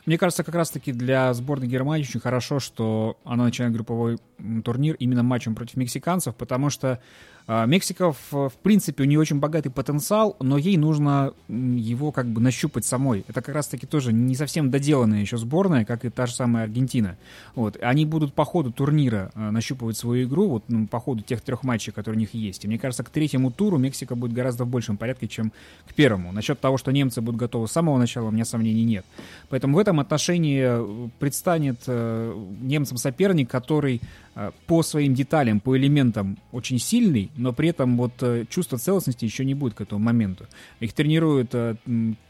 Мне 0.08 0.16
кажется, 0.16 0.42
как 0.42 0.54
раз-таки 0.54 0.92
для 0.92 1.34
сборной 1.34 1.66
Германии 1.66 2.02
очень 2.02 2.18
хорошо, 2.18 2.60
что 2.60 3.18
она 3.24 3.44
начинает 3.44 3.74
групповой 3.74 4.16
турнир 4.64 4.94
именно 4.94 5.22
матчем 5.22 5.54
против 5.54 5.76
мексиканцев, 5.76 6.34
потому 6.34 6.70
что 6.70 7.02
Мексика, 7.48 8.12
в, 8.12 8.50
в 8.50 8.52
принципе, 8.62 9.04
у 9.04 9.06
нее 9.06 9.18
очень 9.18 9.38
богатый 9.38 9.70
потенциал, 9.70 10.36
но 10.38 10.58
ей 10.58 10.76
нужно 10.76 11.32
его 11.48 12.12
как 12.12 12.26
бы 12.26 12.42
нащупать 12.42 12.84
самой. 12.84 13.24
Это 13.26 13.40
как 13.40 13.54
раз-таки 13.54 13.86
тоже 13.86 14.12
не 14.12 14.34
совсем 14.34 14.70
доделанная 14.70 15.22
еще 15.22 15.38
сборная, 15.38 15.86
как 15.86 16.04
и 16.04 16.10
та 16.10 16.26
же 16.26 16.34
самая 16.34 16.64
Аргентина. 16.64 17.16
Вот. 17.54 17.78
Они 17.80 18.04
будут 18.04 18.34
по 18.34 18.44
ходу 18.44 18.70
турнира 18.70 19.30
а, 19.34 19.50
нащупывать 19.50 19.96
свою 19.96 20.28
игру, 20.28 20.48
вот 20.48 20.64
ну, 20.68 20.86
по 20.86 21.00
ходу 21.00 21.22
тех 21.22 21.40
трех 21.40 21.64
матчей, 21.64 21.90
которые 21.90 22.18
у 22.18 22.20
них 22.20 22.34
есть. 22.34 22.64
И 22.64 22.68
мне 22.68 22.78
кажется, 22.78 23.02
к 23.02 23.08
третьему 23.08 23.50
туру 23.50 23.78
Мексика 23.78 24.14
будет 24.14 24.34
гораздо 24.34 24.64
в 24.64 24.68
большем 24.68 24.98
порядке, 24.98 25.26
чем 25.26 25.52
к 25.88 25.94
первому. 25.94 26.32
Насчет 26.32 26.60
того, 26.60 26.76
что 26.76 26.92
немцы 26.92 27.22
будут 27.22 27.40
готовы 27.40 27.66
с 27.66 27.72
самого 27.72 27.96
начала, 27.96 28.28
у 28.28 28.30
меня 28.30 28.44
сомнений 28.44 28.84
нет. 28.84 29.06
Поэтому 29.48 29.76
в 29.76 29.78
этом 29.78 30.00
отношении 30.00 30.62
э, 30.62 31.08
предстанет 31.18 31.80
э, 31.86 32.46
немцам 32.60 32.98
соперник, 32.98 33.50
который 33.50 34.02
э, 34.02 34.27
по 34.66 34.82
своим 34.82 35.14
деталям, 35.14 35.60
по 35.60 35.76
элементам 35.76 36.38
очень 36.52 36.78
сильный, 36.78 37.30
но 37.36 37.52
при 37.52 37.70
этом 37.70 37.96
вот 37.96 38.12
э, 38.22 38.44
чувство 38.48 38.78
целостности 38.78 39.24
еще 39.24 39.44
не 39.44 39.54
будет 39.54 39.74
к 39.74 39.80
этому 39.80 40.00
моменту. 40.04 40.46
Их 40.80 40.92
тренируют 40.92 41.54
э, 41.54 41.76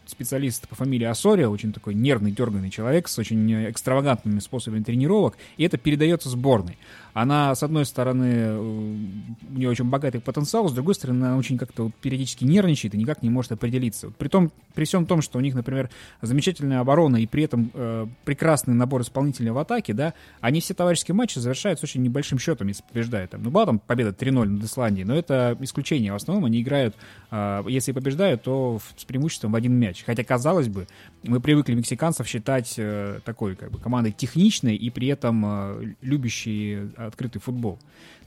специалист 0.08 0.68
по 0.68 0.74
фамилии 0.74 1.04
Асория, 1.04 1.48
очень 1.48 1.72
такой 1.72 1.94
нервный, 1.94 2.32
дерганный 2.32 2.70
человек 2.70 3.08
с 3.08 3.18
очень 3.18 3.52
э, 3.52 3.70
экстравагантными 3.70 4.40
способами 4.40 4.82
тренировок, 4.82 5.36
и 5.56 5.64
это 5.64 5.78
передается 5.78 6.28
сборной. 6.28 6.78
Она, 7.14 7.52
с 7.54 7.64
одной 7.64 7.84
стороны, 7.84 8.56
у 8.58 9.58
нее 9.58 9.68
очень 9.68 9.86
богатый 9.86 10.20
потенциал, 10.20 10.68
с 10.68 10.72
другой 10.72 10.94
стороны, 10.94 11.24
она 11.24 11.36
очень 11.36 11.58
как-то 11.58 11.84
вот 11.84 11.94
периодически 11.96 12.44
нервничает 12.44 12.94
и 12.94 12.96
никак 12.96 13.22
не 13.22 13.30
может 13.30 13.50
определиться. 13.50 14.06
Вот 14.06 14.16
при, 14.16 14.28
том, 14.28 14.52
при 14.74 14.84
всем 14.84 15.04
том, 15.04 15.20
что 15.20 15.38
у 15.38 15.40
них, 15.40 15.54
например, 15.54 15.90
замечательная 16.22 16.78
оборона 16.78 17.16
и 17.16 17.26
при 17.26 17.42
этом 17.42 17.72
э, 17.74 18.06
прекрасный 18.24 18.74
набор 18.74 19.02
исполнителей 19.02 19.50
в 19.50 19.58
атаке, 19.58 19.94
да, 19.94 20.14
они 20.40 20.60
все 20.60 20.74
товарищеские 20.74 21.16
матчи 21.16 21.40
завершаются 21.40 21.86
очень 21.86 22.02
небольшим 22.02 22.38
счетом, 22.38 22.68
если 22.68 22.84
побеждают. 22.84 23.32
Там, 23.32 23.42
ну, 23.42 23.50
была 23.50 23.66
там 23.66 23.80
победа 23.80 24.10
3-0 24.10 24.44
над 24.44 24.64
Исландией, 24.64 25.04
но 25.04 25.16
это 25.16 25.56
исключение. 25.60 26.12
В 26.12 26.16
основном 26.16 26.44
они 26.44 26.62
играют, 26.62 26.94
э, 27.32 27.64
если 27.66 27.90
побеждают, 27.90 28.42
то 28.42 28.78
с 28.96 29.04
преимуществом 29.04 29.52
в 29.52 29.56
один 29.56 29.74
мяч. 29.74 29.97
Хотя, 30.04 30.24
казалось 30.24 30.68
бы, 30.68 30.86
мы 31.22 31.40
привыкли 31.40 31.74
мексиканцев 31.74 32.26
считать 32.26 32.74
э, 32.76 33.20
такой 33.24 33.56
как 33.56 33.70
бы, 33.70 33.78
командой 33.78 34.12
техничной 34.12 34.76
и 34.76 34.90
при 34.90 35.08
этом 35.08 35.44
э, 35.44 35.94
любящей 36.00 36.90
открытый 36.96 37.40
футбол. 37.40 37.78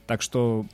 Так 0.07 0.21
что 0.21 0.65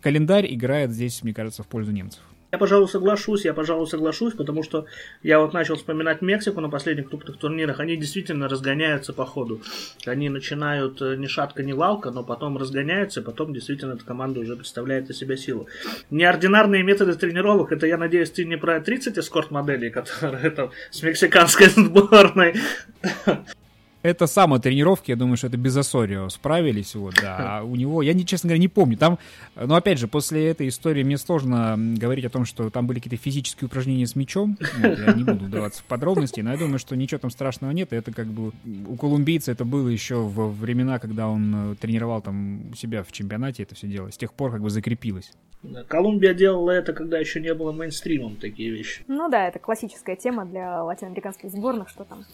календарь 0.00 0.52
играет 0.52 0.92
здесь, 0.92 1.22
мне 1.22 1.32
кажется, 1.32 1.62
в 1.62 1.66
пользу 1.66 1.92
немцев. 1.92 2.22
Я, 2.54 2.58
пожалуй, 2.58 2.86
соглашусь, 2.86 3.44
я, 3.44 3.52
пожалуй, 3.52 3.88
соглашусь, 3.88 4.34
потому 4.34 4.62
что 4.62 4.86
я 5.24 5.40
вот 5.40 5.54
начал 5.54 5.74
вспоминать 5.74 6.22
Мексику 6.22 6.60
на 6.60 6.68
последних 6.68 7.08
крупных 7.08 7.36
турнирах, 7.36 7.80
они 7.80 7.96
действительно 7.96 8.48
разгоняются 8.48 9.12
по 9.12 9.26
ходу. 9.26 9.60
Они 10.06 10.28
начинают 10.28 11.02
э, 11.02 11.16
ни 11.16 11.26
шатка, 11.26 11.64
ни 11.64 11.72
валка, 11.72 12.12
но 12.12 12.22
потом 12.22 12.56
разгоняются, 12.56 13.18
и 13.18 13.22
потом 13.24 13.52
действительно 13.52 13.94
эта 13.94 14.04
команда 14.04 14.38
уже 14.38 14.54
представляет 14.54 15.10
из 15.10 15.18
себя 15.18 15.36
силу. 15.36 15.66
Неординарные 16.10 16.84
методы 16.84 17.14
тренировок, 17.14 17.72
это, 17.72 17.88
я 17.88 17.98
надеюсь, 17.98 18.30
ты 18.30 18.44
не 18.44 18.56
про 18.56 18.80
30 18.80 19.18
эскорт-моделей, 19.18 19.90
которые 19.98 20.44
это 20.44 20.70
с 20.92 21.02
мексиканской 21.02 21.66
сборной 21.66 22.54
это 24.04 24.26
самотренировки, 24.26 25.10
я 25.10 25.16
думаю, 25.16 25.38
что 25.38 25.46
это 25.46 25.56
без 25.56 25.74
Осорио 25.74 26.28
справились, 26.28 26.94
вот, 26.94 27.14
да. 27.22 27.60
А 27.60 27.62
у 27.64 27.74
него, 27.74 28.02
я, 28.02 28.12
не, 28.12 28.26
честно 28.26 28.48
говоря, 28.48 28.60
не 28.60 28.68
помню. 28.68 28.98
Там, 28.98 29.18
но 29.56 29.76
опять 29.76 29.98
же, 29.98 30.08
после 30.08 30.46
этой 30.46 30.68
истории 30.68 31.02
мне 31.02 31.16
сложно 31.16 31.74
говорить 31.78 32.26
о 32.26 32.28
том, 32.28 32.44
что 32.44 32.68
там 32.68 32.86
были 32.86 33.00
какие-то 33.00 33.22
физические 33.22 33.66
упражнения 33.66 34.06
с 34.06 34.14
мячом. 34.14 34.58
Вот, 34.60 34.98
я 34.98 35.14
не 35.14 35.24
буду 35.24 35.46
вдаваться 35.46 35.80
в 35.80 35.84
подробности, 35.86 36.40
но 36.40 36.52
я 36.52 36.58
думаю, 36.58 36.78
что 36.78 36.94
ничего 36.96 37.18
там 37.18 37.30
страшного 37.30 37.70
нет. 37.70 37.94
Это 37.94 38.12
как 38.12 38.26
бы 38.26 38.52
у 38.86 38.96
колумбийца 38.96 39.52
это 39.52 39.64
было 39.64 39.88
еще 39.88 40.16
во 40.16 40.50
времена, 40.50 40.98
когда 40.98 41.26
он 41.26 41.72
э, 41.72 41.74
тренировал 41.76 42.20
там 42.20 42.72
у 42.72 42.74
себя 42.74 43.04
в 43.04 43.10
чемпионате 43.10 43.62
это 43.62 43.74
все 43.74 43.86
дело. 43.86 44.12
С 44.12 44.18
тех 44.18 44.34
пор 44.34 44.52
как 44.52 44.60
бы 44.60 44.68
закрепилось. 44.68 45.32
Колумбия 45.88 46.34
делала 46.34 46.72
это, 46.72 46.92
когда 46.92 47.18
еще 47.18 47.40
не 47.40 47.54
было 47.54 47.72
мейнстримом 47.72 48.36
такие 48.36 48.70
вещи. 48.70 49.02
Ну 49.08 49.30
да, 49.30 49.48
это 49.48 49.58
классическая 49.58 50.14
тема 50.14 50.44
для 50.44 50.82
латиноамериканских 50.82 51.50
сборных, 51.50 51.88
что 51.88 52.04
там 52.04 52.26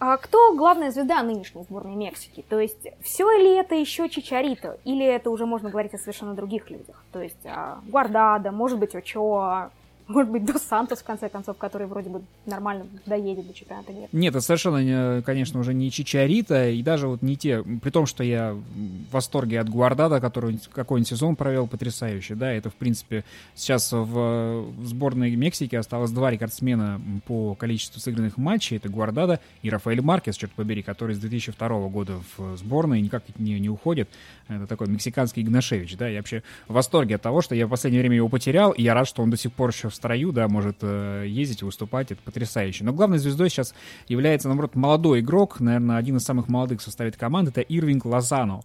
а 0.00 0.16
кто 0.16 0.54
главная 0.54 0.90
звезда 0.92 1.22
нынешней 1.22 1.64
сборной 1.64 1.96
Мексики? 1.96 2.44
То 2.48 2.60
есть 2.60 2.86
все 3.02 3.28
ли 3.36 3.50
это 3.56 3.74
еще 3.74 4.08
Чичарито? 4.08 4.78
Или 4.84 5.04
это 5.04 5.30
уже 5.30 5.44
можно 5.44 5.70
говорить 5.70 5.94
о 5.94 5.98
совершенно 5.98 6.34
других 6.34 6.70
людях? 6.70 7.02
То 7.12 7.20
есть 7.20 7.44
а, 7.44 7.80
Гвардада, 7.84 8.52
может 8.52 8.78
быть, 8.78 8.94
Очоа, 8.94 9.70
может 10.08 10.32
быть, 10.32 10.44
Дос 10.44 10.62
Сантос, 10.62 11.00
в 11.00 11.04
конце 11.04 11.28
концов, 11.28 11.58
который 11.58 11.86
вроде 11.86 12.08
бы 12.08 12.22
нормально 12.46 12.86
доедет 13.04 13.46
до 13.46 13.52
чемпионата 13.52 13.92
мира. 13.92 14.08
Нет, 14.12 14.34
это 14.34 14.40
совершенно, 14.40 15.22
конечно, 15.22 15.60
уже 15.60 15.74
не 15.74 15.90
Чичарита, 15.90 16.70
и 16.70 16.82
даже 16.82 17.08
вот 17.08 17.20
не 17.20 17.36
те, 17.36 17.62
при 17.62 17.90
том, 17.90 18.06
что 18.06 18.24
я 18.24 18.54
в 18.54 19.12
восторге 19.12 19.60
от 19.60 19.68
Гуардада, 19.68 20.20
который 20.20 20.58
какой-нибудь 20.72 21.08
сезон 21.08 21.36
провел 21.36 21.66
потрясающий, 21.66 22.34
да, 22.34 22.50
это, 22.50 22.70
в 22.70 22.74
принципе, 22.74 23.24
сейчас 23.54 23.92
в 23.92 24.72
сборной 24.82 25.36
Мексики 25.36 25.76
осталось 25.76 26.10
два 26.10 26.30
рекордсмена 26.30 27.00
по 27.26 27.54
количеству 27.54 28.00
сыгранных 28.00 28.38
матчей, 28.38 28.78
это 28.78 28.88
Гуардада 28.88 29.40
и 29.62 29.68
Рафаэль 29.68 30.00
Маркес, 30.00 30.36
черт 30.36 30.52
побери, 30.52 30.82
который 30.82 31.14
с 31.14 31.18
2002 31.18 31.68
года 31.88 32.14
в 32.36 32.56
сборной 32.56 33.02
никак 33.02 33.24
не, 33.38 33.60
не 33.60 33.68
уходит, 33.68 34.08
это 34.48 34.66
такой 34.66 34.88
мексиканский 34.88 35.42
Игнашевич, 35.42 35.96
да, 35.96 36.08
я 36.08 36.18
вообще 36.18 36.42
в 36.66 36.72
восторге 36.72 37.16
от 37.16 37.22
того, 37.22 37.42
что 37.42 37.54
я 37.54 37.66
в 37.66 37.70
последнее 37.70 38.00
время 38.00 38.16
его 38.16 38.28
потерял, 38.28 38.72
и 38.72 38.82
я 38.82 38.94
рад, 38.94 39.06
что 39.06 39.22
он 39.22 39.30
до 39.30 39.36
сих 39.36 39.52
пор 39.52 39.70
еще 39.70 39.90
в 39.90 39.97
строю, 39.98 40.32
да, 40.32 40.48
может 40.48 40.78
э, 40.82 41.24
ездить, 41.26 41.62
выступать, 41.62 42.10
это 42.12 42.22
потрясающе. 42.22 42.84
Но 42.84 42.92
главной 42.92 43.18
звездой 43.18 43.50
сейчас 43.50 43.74
является, 44.08 44.48
наоборот, 44.48 44.74
молодой 44.74 45.20
игрок, 45.20 45.60
наверное, 45.60 45.96
один 45.96 46.16
из 46.16 46.24
самых 46.24 46.48
молодых 46.48 46.80
в 46.80 46.82
составе 46.82 47.10
это 47.10 47.60
Ирвинг 47.60 48.04
Лозано. 48.04 48.60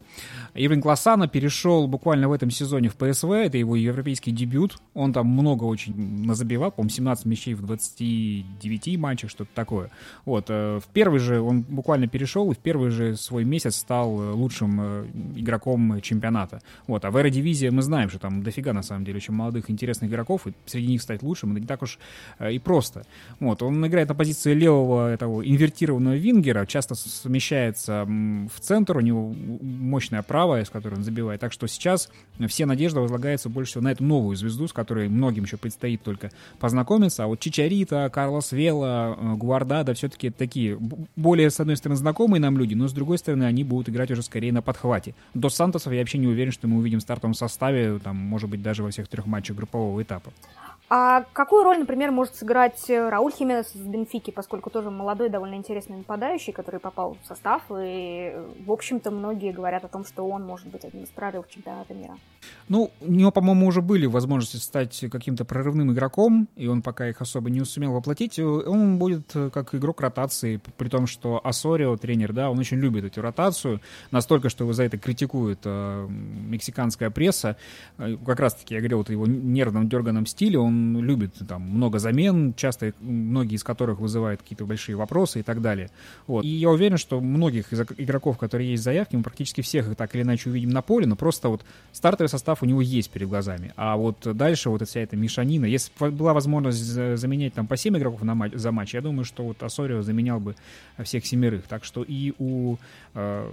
Ирвинг 0.54 0.86
Лозано 0.86 1.28
перешел 1.28 1.88
буквально 1.88 2.30
в 2.30 2.32
этом 2.32 2.52
сезоне 2.52 2.90
в 2.90 2.96
ПСВ, 2.96 3.32
это 3.32 3.58
его 3.58 3.76
европейский 3.76 4.32
дебют, 4.32 4.78
он 4.94 5.12
там 5.12 5.28
много 5.28 5.64
очень 5.64 6.26
назабивал, 6.26 6.72
по-моему, 6.72 6.90
17 6.90 7.26
мячей 7.26 7.54
в 7.56 7.66
29 7.66 8.98
матчах, 8.98 9.30
что-то 9.30 9.50
такое. 9.54 9.90
Вот, 10.26 10.46
э, 10.50 10.80
в 10.80 10.88
первый 10.94 11.20
же 11.20 11.42
он 11.42 11.62
буквально 11.62 12.08
перешел, 12.08 12.52
и 12.52 12.56
в 12.56 12.60
первый 12.60 12.92
же 12.92 13.16
свой 13.18 13.44
месяц 13.44 13.76
стал 13.76 14.22
э, 14.22 14.32
лучшим 14.32 14.74
игроком 15.36 16.00
чемпионата. 16.02 16.62
Вот, 16.88 17.04
а 17.06 17.12
в 17.12 17.18
Эро-дивизии 17.18 17.70
мы 17.70 17.82
знаем, 17.82 18.10
что 18.10 18.20
там 18.20 18.44
дофига, 18.44 18.74
на 18.74 18.84
самом 18.84 19.06
деле, 19.06 19.18
очень 19.18 19.34
молодых, 19.34 19.70
интересных 19.70 20.10
игроков, 20.10 20.48
и 20.48 20.54
среди 20.66 20.88
них 20.88 21.02
стать 21.24 21.28
лучшим, 21.28 21.52
это 21.52 21.62
не 21.62 21.68
так 21.68 21.82
уж 21.82 22.00
и 22.50 22.60
просто. 22.60 23.04
Вот, 23.40 23.62
он 23.62 23.86
играет 23.86 24.10
на 24.10 24.16
позиции 24.16 24.54
левого 24.54 25.12
этого 25.12 25.42
инвертированного 25.48 26.16
вингера, 26.16 26.66
часто 26.66 26.96
смещается 26.96 28.06
в 28.06 28.60
центр, 28.60 28.98
у 28.98 29.02
него 29.02 29.34
мощная 29.62 30.22
правая, 30.22 30.66
с 30.66 30.70
которой 30.70 30.96
он 30.96 31.04
забивает, 31.04 31.40
так 31.42 31.52
что 31.52 31.68
сейчас 31.68 32.10
все 32.48 32.66
надежды 32.66 33.00
возлагаются 33.00 33.50
больше 33.50 33.72
всего 33.72 33.84
на 33.84 33.92
эту 33.92 34.04
новую 34.04 34.36
звезду, 34.36 34.68
с 34.68 34.74
которой 34.74 35.10
многим 35.10 35.44
еще 35.44 35.58
предстоит 35.58 36.02
только 36.04 36.32
познакомиться, 36.60 37.24
а 37.24 37.28
вот 37.28 37.40
Чичарита, 37.40 38.10
Карлос 38.12 38.52
Вела, 38.52 39.16
э, 39.18 39.36
Гуардада 39.36 39.94
все-таки 39.94 40.30
такие 40.30 40.78
более, 41.16 41.50
с 41.50 41.60
одной 41.60 41.78
стороны, 41.78 41.98
знакомые 41.98 42.42
нам 42.42 42.58
люди, 42.58 42.74
но 42.74 42.88
с 42.88 42.94
другой 42.94 43.18
стороны, 43.18 43.44
они 43.44 43.64
будут 43.64 43.90
играть 43.90 44.12
уже 44.12 44.24
скорее 44.24 44.52
на 44.52 44.62
подхвате. 44.62 45.16
До 45.34 45.50
Сантосов 45.50 45.94
я 45.94 46.00
вообще 46.00 46.18
не 46.18 46.28
уверен, 46.28 46.52
что 46.52 46.68
мы 46.68 46.78
увидим 46.78 47.00
в 47.00 47.04
стартовом 47.04 47.34
составе, 47.34 48.00
там, 48.00 48.18
может 48.18 48.50
быть, 48.50 48.62
даже 48.62 48.84
во 48.84 48.90
всех 48.90 49.08
трех 49.08 49.26
матчах 49.26 49.56
группового 49.56 50.02
этапа. 50.02 50.32
А 50.96 51.26
какую 51.34 51.64
роль, 51.64 51.80
например, 51.80 52.12
может 52.12 52.36
сыграть 52.36 52.88
э, 52.88 53.10
Рауль 53.10 53.32
Хименес 53.32 53.74
из 53.74 53.82
Бенфики, 53.82 54.30
поскольку 54.30 54.70
тоже 54.70 54.92
молодой, 54.92 55.30
довольно 55.30 55.56
интересный 55.56 55.98
нападающий, 55.98 56.54
который 56.54 56.80
попал 56.80 57.18
в 57.20 57.28
состав, 57.28 57.64
и, 57.76 58.32
в 58.64 58.72
общем-то, 58.72 59.10
многие 59.10 59.52
говорят 59.54 59.84
о 59.84 59.88
том, 59.88 60.06
что 60.06 60.22
он 60.28 60.46
может 60.46 60.68
быть 60.68 60.86
одним 60.86 61.06
из 61.06 61.10
прорывов 61.10 61.50
чемпионата 61.50 61.96
мира. 61.96 62.16
Ну, 62.70 62.92
у 63.02 63.12
него, 63.12 63.32
по-моему, 63.32 63.66
уже 63.66 63.82
были 63.82 64.06
возможности 64.06 64.58
стать 64.58 65.06
каким-то 65.12 65.46
прорывным 65.46 65.92
игроком, 65.92 66.48
и 66.56 66.68
он 66.68 66.84
пока 66.84 67.10
их 67.10 67.22
особо 67.22 67.50
не 67.50 67.66
сумел 67.66 67.94
воплотить. 67.94 68.38
Он 68.38 69.00
будет 69.00 69.36
э, 69.36 69.50
как 69.50 69.74
игрок 69.74 70.00
ротации, 70.00 70.62
при 70.78 70.90
том, 70.90 71.08
что 71.08 71.42
Асорио, 71.44 71.98
тренер, 71.98 72.34
да, 72.34 72.52
он 72.52 72.60
очень 72.60 72.78
любит 72.78 73.04
эту 73.04 73.24
ротацию, 73.24 73.82
настолько, 74.12 74.50
что 74.50 74.64
его 74.64 74.74
за 74.74 74.84
это 74.84 75.00
критикует 75.00 75.62
э, 75.64 76.08
мексиканская 76.08 77.10
пресса. 77.10 77.58
Э, 77.98 78.16
как 78.24 78.40
раз-таки, 78.40 78.76
я 78.76 78.80
говорил, 78.80 79.00
вот 79.00 79.10
его 79.10 79.26
нервном, 79.26 79.90
дерганом 79.90 80.28
стиле, 80.28 80.60
он 80.60 80.83
любит 81.02 81.34
там 81.48 81.62
много 81.62 82.00
замен, 82.00 82.54
часто 82.56 82.94
многие 83.00 83.56
из 83.56 83.64
которых 83.64 84.00
вызывают 84.00 84.42
какие-то 84.42 84.66
большие 84.66 84.96
вопросы 84.96 85.40
и 85.40 85.44
так 85.44 85.62
далее. 85.62 85.90
Вот. 86.28 86.44
И 86.44 86.48
я 86.48 86.70
уверен, 86.70 86.98
что 86.98 87.20
многих 87.20 87.72
из 87.74 87.82
игроков, 87.98 88.38
которые 88.38 88.72
есть 88.72 88.82
в 88.82 88.84
заявке, 88.84 89.18
мы 89.18 89.24
практически 89.24 89.62
всех 89.62 89.88
их 89.88 89.96
так 89.96 90.16
или 90.16 90.24
иначе 90.24 90.50
увидим 90.50 90.70
на 90.70 90.82
поле, 90.82 91.06
но 91.06 91.16
просто 91.16 91.50
вот 91.50 91.64
стартовый 91.92 92.30
состав 92.30 92.64
у 92.64 92.66
него 92.66 92.82
есть 92.82 93.10
перед 93.10 93.28
глазами. 93.30 93.74
А 93.76 93.96
вот 93.96 94.18
дальше 94.24 94.70
вот 94.70 94.88
вся 94.88 95.02
эта 95.02 95.16
мешанина, 95.16 95.66
если 95.66 95.92
была 96.10 96.34
возможность 96.34 96.82
заменять 96.82 97.54
там 97.54 97.68
по 97.68 97.78
7 97.78 97.98
игроков 97.98 98.22
на 98.24 98.36
матч, 98.36 98.54
за 98.54 98.72
матч, 98.72 98.94
я 98.94 99.02
думаю, 99.02 99.26
что 99.26 99.44
вот 99.44 99.62
Асорио 99.64 100.02
заменял 100.02 100.40
бы 100.40 100.56
всех 101.04 101.26
семерых. 101.26 101.64
Так 101.68 101.84
что 101.84 102.04
и 102.04 102.34
у, 102.38 102.78
э, 103.14 103.52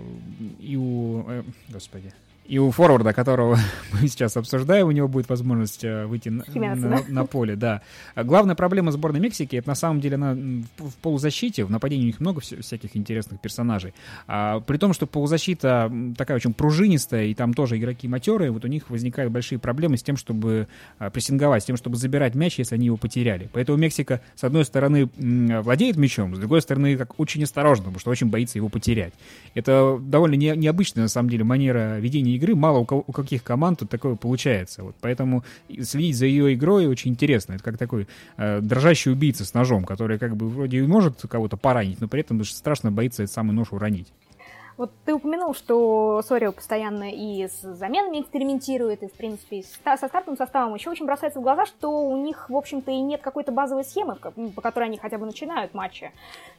и 0.60 0.76
у, 0.76 1.24
э, 1.28 1.42
господи, 1.68 2.12
и 2.50 2.58
у 2.58 2.72
форварда, 2.72 3.12
которого 3.12 3.56
мы 3.92 4.08
сейчас 4.08 4.36
обсуждаем, 4.36 4.88
у 4.88 4.90
него 4.90 5.06
будет 5.06 5.28
возможность 5.28 5.84
э, 5.84 6.04
выйти 6.06 6.30
на, 6.30 6.44
на, 6.52 7.04
на 7.06 7.24
поле, 7.24 7.54
да. 7.54 7.80
Главная 8.16 8.56
проблема 8.56 8.90
сборной 8.90 9.20
Мексики, 9.20 9.54
это 9.54 9.68
на 9.68 9.76
самом 9.76 10.00
деле 10.00 10.16
она 10.16 10.34
в 10.34 10.94
полузащите, 11.00 11.64
в 11.64 11.70
нападении 11.70 12.02
у 12.02 12.06
них 12.06 12.18
много 12.18 12.40
всяких 12.40 12.96
интересных 12.96 13.40
персонажей. 13.40 13.94
А, 14.26 14.58
при 14.58 14.78
том, 14.78 14.92
что 14.94 15.06
полузащита 15.06 15.92
такая 16.18 16.38
очень 16.38 16.52
пружинистая, 16.52 17.26
и 17.26 17.34
там 17.34 17.54
тоже 17.54 17.78
игроки 17.78 18.08
матерые, 18.08 18.50
вот 18.50 18.64
у 18.64 18.68
них 18.68 18.90
возникают 18.90 19.32
большие 19.32 19.60
проблемы 19.60 19.96
с 19.96 20.02
тем, 20.02 20.16
чтобы 20.16 20.66
а, 20.98 21.08
прессинговать, 21.10 21.62
с 21.62 21.66
тем, 21.66 21.76
чтобы 21.76 21.98
забирать 21.98 22.34
мяч, 22.34 22.58
если 22.58 22.74
они 22.74 22.86
его 22.86 22.96
потеряли. 22.96 23.48
Поэтому 23.52 23.78
Мексика, 23.78 24.22
с 24.34 24.42
одной 24.42 24.64
стороны, 24.64 25.08
владеет 25.16 25.96
мячом, 25.96 26.34
с 26.34 26.38
другой 26.40 26.62
стороны, 26.62 26.96
как 26.96 27.20
очень 27.20 27.44
осторожно, 27.44 27.84
потому 27.84 28.00
что 28.00 28.10
очень 28.10 28.26
боится 28.26 28.58
его 28.58 28.68
потерять. 28.68 29.14
Это 29.54 30.00
довольно 30.00 30.34
не, 30.34 30.56
необычная, 30.56 31.04
на 31.04 31.08
самом 31.08 31.30
деле, 31.30 31.44
манера 31.44 31.98
ведения 32.00 32.39
игры 32.40 32.54
мало 32.54 32.78
у, 32.78 33.04
у 33.06 33.12
каких 33.12 33.42
команд 33.42 33.80
тут 33.80 33.90
такое 33.90 34.16
получается. 34.16 34.82
Вот 34.82 34.96
поэтому 35.00 35.44
следить 35.82 36.16
за 36.16 36.26
ее 36.26 36.54
игрой 36.54 36.86
очень 36.86 37.12
интересно. 37.12 37.54
Это 37.54 37.62
как 37.62 37.78
такой 37.78 38.08
э, 38.36 38.60
дрожащий 38.60 39.12
убийца 39.12 39.44
с 39.44 39.54
ножом, 39.54 39.84
который 39.84 40.18
как 40.18 40.36
бы 40.36 40.48
вроде 40.48 40.78
и 40.78 40.82
может 40.82 41.20
кого-то 41.28 41.56
поранить, 41.56 42.00
но 42.00 42.08
при 42.08 42.20
этом 42.20 42.42
страшно 42.44 42.90
боится 42.90 43.22
этот 43.22 43.34
самый 43.34 43.52
нож 43.52 43.68
уронить. 43.72 44.08
Вот 44.80 44.92
ты 45.04 45.12
упомянул, 45.12 45.52
что 45.52 46.22
Сорио 46.26 46.52
постоянно 46.52 47.10
и 47.12 47.46
с 47.46 47.60
заменами 47.60 48.22
экспериментирует, 48.22 49.02
и, 49.02 49.08
в 49.08 49.12
принципе, 49.12 49.62
со 49.62 50.08
стартовым 50.08 50.38
составом 50.38 50.74
еще 50.74 50.88
очень 50.88 51.04
бросается 51.04 51.38
в 51.38 51.42
глаза, 51.42 51.66
что 51.66 51.90
у 51.90 52.16
них, 52.16 52.48
в 52.48 52.56
общем-то, 52.56 52.90
и 52.90 52.98
нет 53.00 53.20
какой-то 53.20 53.52
базовой 53.52 53.84
схемы, 53.84 54.16
по 54.16 54.62
которой 54.62 54.84
они 54.84 54.96
хотя 54.96 55.18
бы 55.18 55.26
начинают 55.26 55.74
матчи. 55.74 56.12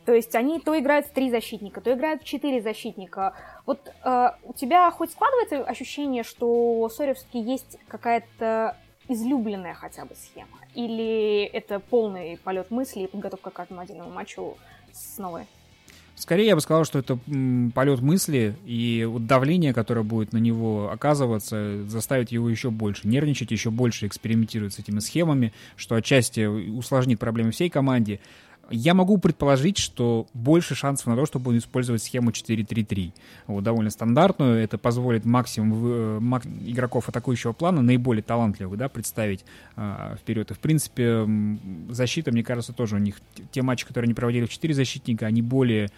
То 0.06 0.14
есть 0.14 0.36
они 0.36 0.60
то 0.60 0.78
играют 0.78 1.08
в 1.08 1.14
три 1.14 1.32
защитника, 1.32 1.82
то 1.82 1.92
играют 1.92 2.22
в 2.22 2.26
четыре 2.26 2.62
защитника. 2.62 3.34
Вот 3.66 3.92
э, 4.06 4.30
у 4.44 4.54
тебя 4.54 4.92
хоть 4.92 5.10
складывается 5.10 5.64
ощущение, 5.64 6.22
что 6.22 6.80
у 6.80 6.88
Сорио 6.90 7.16
все-таки 7.16 7.40
есть 7.40 7.80
какая-то 7.88 8.78
излюбленная 9.08 9.74
хотя 9.74 10.06
бы 10.06 10.14
схема? 10.14 10.60
Или 10.76 11.46
это 11.46 11.80
полный 11.80 12.38
полет 12.38 12.70
мысли 12.70 13.00
и 13.00 13.08
подготовка 13.08 13.50
к 13.50 13.54
каждому 13.54 13.82
отдельному 13.82 14.12
матчу 14.12 14.60
с 14.94 15.18
новой? 15.18 15.48
Скорее, 16.22 16.46
я 16.50 16.56
бы 16.56 16.62
сказал, 16.62 16.86
что 16.86 17.00
это 17.00 17.18
полет 17.74 18.00
мысли, 18.02 18.56
и 18.64 19.08
вот 19.10 19.26
давление, 19.26 19.74
которое 19.74 20.04
будет 20.04 20.34
на 20.34 20.38
него 20.38 20.92
оказываться, 20.92 21.84
заставит 21.88 22.32
его 22.32 22.48
еще 22.48 22.70
больше 22.70 23.08
нервничать, 23.08 23.50
еще 23.50 23.72
больше 23.72 24.06
экспериментировать 24.06 24.76
с 24.76 24.80
этими 24.80 25.00
схемами, 25.00 25.52
что 25.76 25.96
отчасти 25.96 26.46
усложнит 26.46 27.20
проблемы 27.20 27.50
всей 27.50 27.72
команде. 27.72 28.20
Я 28.70 28.94
могу 28.94 29.18
предположить, 29.18 29.78
что 29.78 30.28
больше 30.34 30.76
шансов 30.76 31.08
на 31.08 31.16
то, 31.16 31.26
чтобы 31.26 31.52
он 31.52 31.58
использовать 31.58 32.04
схему 32.04 32.32
4-3-3. 32.32 33.12
Вот, 33.48 33.64
довольно 33.64 33.90
стандартную. 33.90 34.64
Это 34.64 34.78
позволит 34.78 35.26
максимум 35.26 35.86
э, 35.86 36.20
мак, 36.20 36.46
игроков 36.46 37.10
атакующего 37.10 37.52
плана, 37.52 37.82
наиболее 37.82 38.24
талантливых, 38.24 38.78
да, 38.78 38.88
представить 38.88 39.44
э, 39.76 40.16
вперед. 40.20 40.52
И, 40.52 40.54
в 40.54 40.60
принципе, 40.60 41.28
защита, 41.90 42.32
мне 42.32 42.44
кажется, 42.44 42.72
тоже 42.72 42.96
у 42.96 43.00
них... 43.00 43.20
Те 43.52 43.62
матчи, 43.62 43.86
которые 43.86 44.08
они 44.08 44.14
проводили 44.14 44.46
в 44.46 44.50
4 44.50 44.74
защитника, 44.74 45.26
они 45.26 45.42
более 45.42 45.90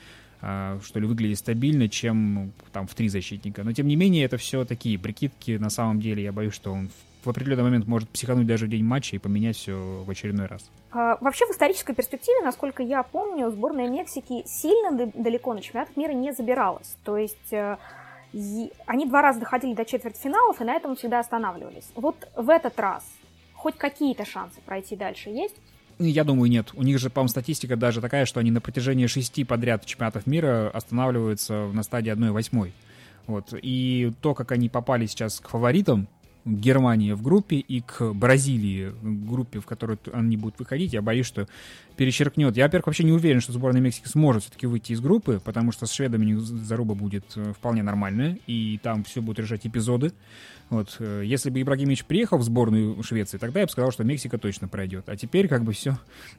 а, 0.45 0.77
что 0.83 0.99
ли, 0.99 1.07
выглядит 1.07 1.37
стабильно, 1.37 1.87
чем 1.87 2.51
там 2.73 2.85
в 2.85 2.93
три 2.95 3.07
защитника. 3.07 3.63
Но, 3.63 3.71
тем 3.71 3.87
не 3.87 3.95
менее, 3.95 4.25
это 4.25 4.35
все 4.35 4.65
такие 4.65 4.99
прикидки. 4.99 5.57
На 5.57 5.69
самом 5.69 6.01
деле, 6.01 6.21
я 6.21 6.33
боюсь, 6.33 6.53
что 6.53 6.73
он 6.73 6.89
в 7.23 7.29
определенный 7.29 7.63
момент 7.63 7.87
может 7.87 8.09
психануть 8.09 8.47
даже 8.47 8.65
в 8.65 8.69
день 8.69 8.83
матча 8.83 9.15
и 9.15 9.19
поменять 9.19 9.55
все 9.55 10.03
в 10.05 10.09
очередной 10.09 10.47
раз. 10.47 10.69
А, 10.91 11.17
вообще, 11.21 11.45
в 11.45 11.51
исторической 11.51 11.93
перспективе, 11.93 12.41
насколько 12.43 12.83
я 12.83 13.03
помню, 13.03 13.49
сборная 13.49 13.87
Мексики 13.87 14.43
сильно 14.45 15.11
далеко 15.13 15.53
на 15.53 15.61
чемпионат 15.61 15.95
мира 15.95 16.11
не 16.11 16.33
забиралась. 16.33 16.95
То 17.03 17.17
есть 17.17 17.51
э, 17.51 17.77
они 18.85 19.05
два 19.05 19.21
раза 19.21 19.39
доходили 19.39 19.73
до 19.73 19.85
четвертьфиналов 19.85 20.59
и 20.61 20.63
на 20.63 20.73
этом 20.73 20.95
всегда 20.95 21.19
останавливались. 21.19 21.91
Вот 21.95 22.15
в 22.35 22.49
этот 22.49 22.79
раз 22.79 23.03
хоть 23.53 23.77
какие-то 23.77 24.25
шансы 24.25 24.59
пройти 24.65 24.95
дальше 24.95 25.29
есть? 25.29 25.55
Я 25.99 26.23
думаю, 26.23 26.49
нет. 26.49 26.71
У 26.73 26.83
них 26.83 26.99
же, 26.99 27.09
по-моему, 27.09 27.29
статистика 27.29 27.77
даже 27.77 28.01
такая, 28.01 28.25
что 28.25 28.39
они 28.39 28.51
на 28.51 28.59
протяжении 28.59 29.07
шести 29.07 29.43
подряд 29.45 29.85
чемпионатов 29.85 30.27
мира 30.27 30.69
останавливаются 30.73 31.69
на 31.71 31.83
стадии 31.83 32.11
1-8. 32.11 32.71
Вот. 33.27 33.53
И 33.61 34.11
то, 34.21 34.33
как 34.33 34.51
они 34.51 34.67
попали 34.67 35.05
сейчас 35.05 35.39
к 35.39 35.47
фаворитам, 35.47 36.07
Германии 36.45 37.13
в 37.13 37.21
группе 37.21 37.57
и 37.57 37.81
к 37.81 38.13
Бразилии 38.13 38.91
группе, 39.01 39.59
в 39.59 39.65
которую 39.65 39.97
они 40.11 40.37
будут 40.37 40.59
выходить, 40.59 40.93
я 40.93 41.01
боюсь, 41.01 41.25
что 41.25 41.47
перечеркнет. 41.95 42.57
Я, 42.57 42.65
во-первых, 42.65 42.87
вообще 42.87 43.03
не 43.03 43.11
уверен, 43.11 43.39
что 43.39 43.53
сборная 43.53 43.81
Мексики 43.81 44.07
сможет 44.07 44.43
все-таки 44.43 44.67
выйти 44.67 44.93
из 44.93 44.99
группы, 44.99 45.41
потому 45.43 45.71
что 45.71 45.85
с 45.85 45.91
шведами 45.91 46.33
заруба 46.35 46.95
будет 46.95 47.25
э, 47.35 47.53
вполне 47.53 47.83
нормальная, 47.83 48.37
и 48.47 48.79
там 48.81 49.03
все 49.03 49.21
будут 49.21 49.39
решать 49.39 49.65
эпизоды. 49.65 50.11
Вот. 50.69 50.95
Э, 50.99 51.21
если 51.23 51.49
бы 51.49 51.61
Ибрагимович 51.61 52.05
приехал 52.05 52.37
в 52.37 52.43
сборную 52.43 53.01
Швеции, 53.03 53.37
тогда 53.37 53.61
я 53.61 53.65
бы 53.65 53.71
сказал, 53.71 53.91
что 53.91 54.03
Мексика 54.03 54.37
точно 54.37 54.67
пройдет. 54.67 55.07
А 55.07 55.15
теперь 55.15 55.47
как 55.47 55.63
бы 55.63 55.73
все 55.73 55.97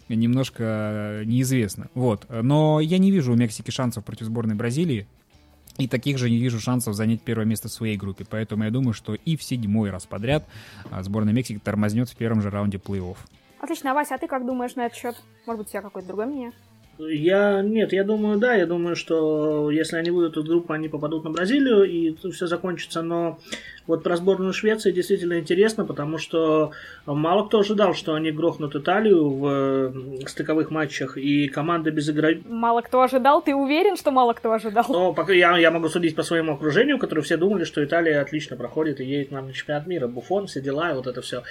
немножко 0.09 1.23
неизвестно. 1.25 1.89
Вот. 1.95 2.27
Но 2.29 2.81
я 2.81 2.99
не 2.99 3.11
вижу 3.11 3.33
у 3.33 3.37
Мексики 3.37 3.71
шансов 3.71 4.05
против 4.05 4.27
сборной 4.27 4.55
Бразилии. 4.55 5.07
И 5.79 5.89
таких 5.89 6.19
же 6.19 6.31
не 6.31 6.39
вижу 6.39 6.61
шансов 6.61 6.95
занять 6.95 7.21
первое 7.21 7.47
место 7.47 7.69
в 7.69 7.73
своей 7.73 7.97
группе. 7.97 8.25
Поэтому 8.29 8.65
я 8.65 8.71
думаю, 8.71 8.93
что 8.93 9.15
и 9.15 9.37
в 9.37 9.43
седьмой 9.43 9.91
раз 9.91 10.07
подряд 10.07 10.45
а, 10.91 11.03
сборная 11.03 11.33
Мексики 11.33 11.61
тормознет 11.63 12.09
в 12.09 12.17
первом 12.17 12.43
же 12.43 12.51
раунде 12.51 12.79
плей-офф. 12.79 13.17
Отлично, 13.61 13.91
а 13.91 13.95
Вася, 13.95 14.15
а 14.15 14.19
ты 14.19 14.29
как 14.29 14.47
думаешь 14.47 14.77
на 14.77 14.87
этот 14.87 14.99
счет? 14.99 15.17
Может 15.47 15.59
быть, 15.59 15.69
у 15.69 15.71
тебя 15.71 15.83
какое-то 15.83 16.07
другое 16.07 16.27
мнение? 16.27 16.53
Я 16.99 17.61
нет, 17.63 17.93
я 17.93 18.05
думаю, 18.05 18.39
да, 18.39 18.55
я 18.55 18.67
думаю, 18.67 18.95
что 18.95 19.71
если 19.71 19.97
они 19.97 20.11
выйдут 20.11 20.37
из 20.37 20.49
группы, 20.49 20.73
они 20.75 20.89
попадут 20.89 21.25
на 21.25 21.31
Бразилию 21.31 21.83
и 21.85 22.15
все 22.31 22.47
закончится. 22.47 23.03
Но 23.03 23.41
вот 23.87 24.03
про 24.03 24.17
сборную 24.17 24.53
Швеции 24.53 24.93
действительно 24.93 25.39
интересно, 25.39 25.85
потому 25.85 26.19
что 26.19 26.73
мало 27.07 27.47
кто 27.47 27.61
ожидал, 27.61 27.95
что 27.95 28.15
они 28.15 28.31
грохнут 28.31 28.75
Италию 28.75 29.29
в 29.29 30.29
стыковых 30.29 30.71
матчах, 30.71 31.19
и 31.19 31.49
команда 31.49 31.91
без 31.91 32.09
игры... 32.09 32.41
Мало 32.49 32.81
кто 32.81 33.03
ожидал? 33.03 33.43
Ты 33.43 33.55
уверен, 33.55 33.97
что 33.97 34.11
мало 34.11 34.33
кто 34.33 34.53
ожидал? 34.53 34.87
Ну, 34.89 35.13
пока 35.13 35.33
я, 35.33 35.57
я 35.59 35.71
могу 35.71 35.89
судить 35.89 36.17
по 36.17 36.23
своему 36.23 36.55
окружению, 36.55 36.99
которые 36.99 37.25
все 37.25 37.37
думали, 37.37 37.65
что 37.65 37.85
Италия 37.85 38.21
отлично 38.21 38.57
проходит 38.57 39.01
и 39.01 39.05
едет 39.05 39.31
на 39.31 39.53
чемпионат 39.53 39.87
мира. 39.87 40.07
Буфон, 40.07 40.47
все 40.47 40.61
дела, 40.61 40.91
и 40.91 40.95
вот 40.95 41.07
это 41.07 41.21
все. 41.21 41.43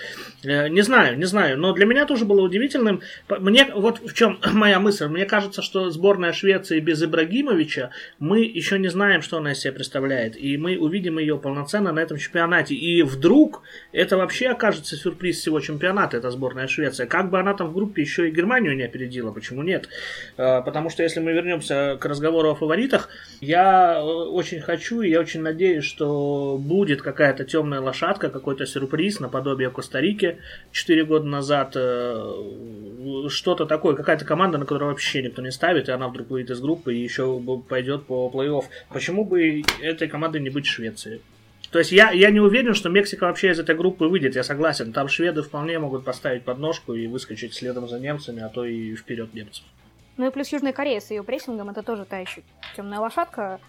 Э, 0.44 0.70
не 0.70 0.82
знаю, 0.82 1.18
не 1.18 1.26
знаю, 1.26 1.60
но 1.60 1.74
для 1.74 1.86
меня 1.86 2.06
тоже 2.06 2.26
было 2.26 2.42
удивительным. 2.42 3.02
Мне, 3.30 3.70
вот 3.76 4.00
в 4.00 4.14
чем 4.14 4.40
моя 4.54 4.80
мысль. 4.80 5.08
Мне 5.08 5.26
кажется, 5.26 5.62
что 5.62 5.90
сборная 5.92 6.34
Швеции 6.34 6.80
без 6.80 7.04
Ибрагимовича, 7.04 7.92
мы 8.20 8.42
еще 8.42 8.80
не 8.80 8.88
знаем, 8.88 9.22
что 9.22 9.38
она 9.38 9.52
из 9.52 9.60
себя 9.60 9.74
представляет, 9.74 10.36
и 10.36 10.58
мы 10.58 10.78
увидим 10.78 11.20
ее 11.20 11.38
полноценно 11.38 11.92
на 11.92 12.00
этом 12.00 12.18
чемпионате. 12.24 12.76
И 12.76 13.04
вдруг 13.04 13.62
это 13.92 14.18
вообще 14.18 14.50
окажется 14.50 14.96
сюрприз 14.96 15.40
всего 15.40 15.60
чемпионата, 15.60 16.18
эта 16.18 16.32
сборная 16.32 16.68
Швеция. 16.68 17.08
Как 17.08 17.30
бы 17.30 17.40
она 17.40 17.54
там 17.54 17.70
в 17.70 17.74
группе 17.74 18.02
еще 18.02 18.28
и 18.28 18.32
Германию 18.32 18.76
не 18.76 18.84
опередила, 18.84 19.32
почему 19.32 19.64
нет? 19.64 19.90
А, 20.38 20.62
потому 20.62 20.90
что 20.90 21.04
если 21.04 21.20
мы 21.20 21.34
вернемся 21.34 21.98
к 22.00 22.06
разговору 22.06 22.50
о 22.50 22.56
фаворитах, 22.56 23.10
я 23.42 23.98
э, 23.98 24.02
очень 24.02 24.62
хочу 24.62 25.02
и 25.02 25.10
я 25.10 25.20
очень 25.20 25.42
надеюсь, 25.42 25.84
что 25.84 26.58
будет 26.60 27.02
какая-то 27.02 27.44
темная 27.46 27.82
лошадка, 27.82 28.30
какой-то 28.30 28.66
сюрприз 28.66 29.20
наподобие 29.20 29.70
Коста-Рики 29.70 30.38
4 30.72 31.06
года 31.06 31.26
назад, 31.26 31.74
э, 31.76 33.28
что-то 33.28 33.66
такое, 33.66 33.96
какая-то 33.96 34.26
команда, 34.26 34.58
на 34.58 34.66
которую 34.66 34.90
вообще 34.90 35.22
никто 35.22 35.42
не 35.42 35.52
ставит, 35.52 35.90
и 35.90 35.92
она 35.92 36.08
вдруг 36.08 36.30
выйдет 36.30 36.52
из 36.52 36.62
группы 36.62 36.96
и 36.96 37.04
еще 37.04 37.42
пойдет 37.68 38.06
по 38.06 38.32
плей-офф. 38.34 38.66
Почему 38.92 39.26
бы 39.26 39.64
этой 39.82 40.08
командой 40.08 40.42
не 40.42 40.50
быть 40.50 40.66
Швецией? 40.66 41.22
То 41.74 41.80
есть 41.80 41.92
я, 41.92 42.12
я 42.12 42.30
не 42.30 42.40
уверен, 42.40 42.76
что 42.76 42.90
Мексика 42.90 43.24
вообще 43.24 43.50
из 43.50 43.60
этой 43.60 43.76
группы 43.76 44.06
выйдет, 44.06 44.36
я 44.36 44.44
согласен. 44.44 44.94
Там 44.94 45.08
шведы 45.08 45.42
вполне 45.42 45.80
могут 45.80 46.06
поставить 46.06 46.44
подножку 46.44 46.94
и 46.94 47.08
выскочить 47.08 47.56
следом 47.56 47.90
за 47.90 48.00
немцами, 48.00 48.44
а 48.44 48.50
то 48.50 48.64
и 48.64 48.96
вперед 48.96 49.34
немцев. 49.34 49.66
Ну 50.18 50.28
и 50.28 50.32
плюс 50.32 50.50
Южная 50.50 50.72
Корея 50.72 51.00
с 51.00 51.10
ее 51.10 51.24
прессингом, 51.24 51.72
это 51.72 51.82
тоже 51.82 52.06
та 52.06 52.20
еще 52.20 52.44
темная 52.76 53.00
лошадка. 53.00 53.60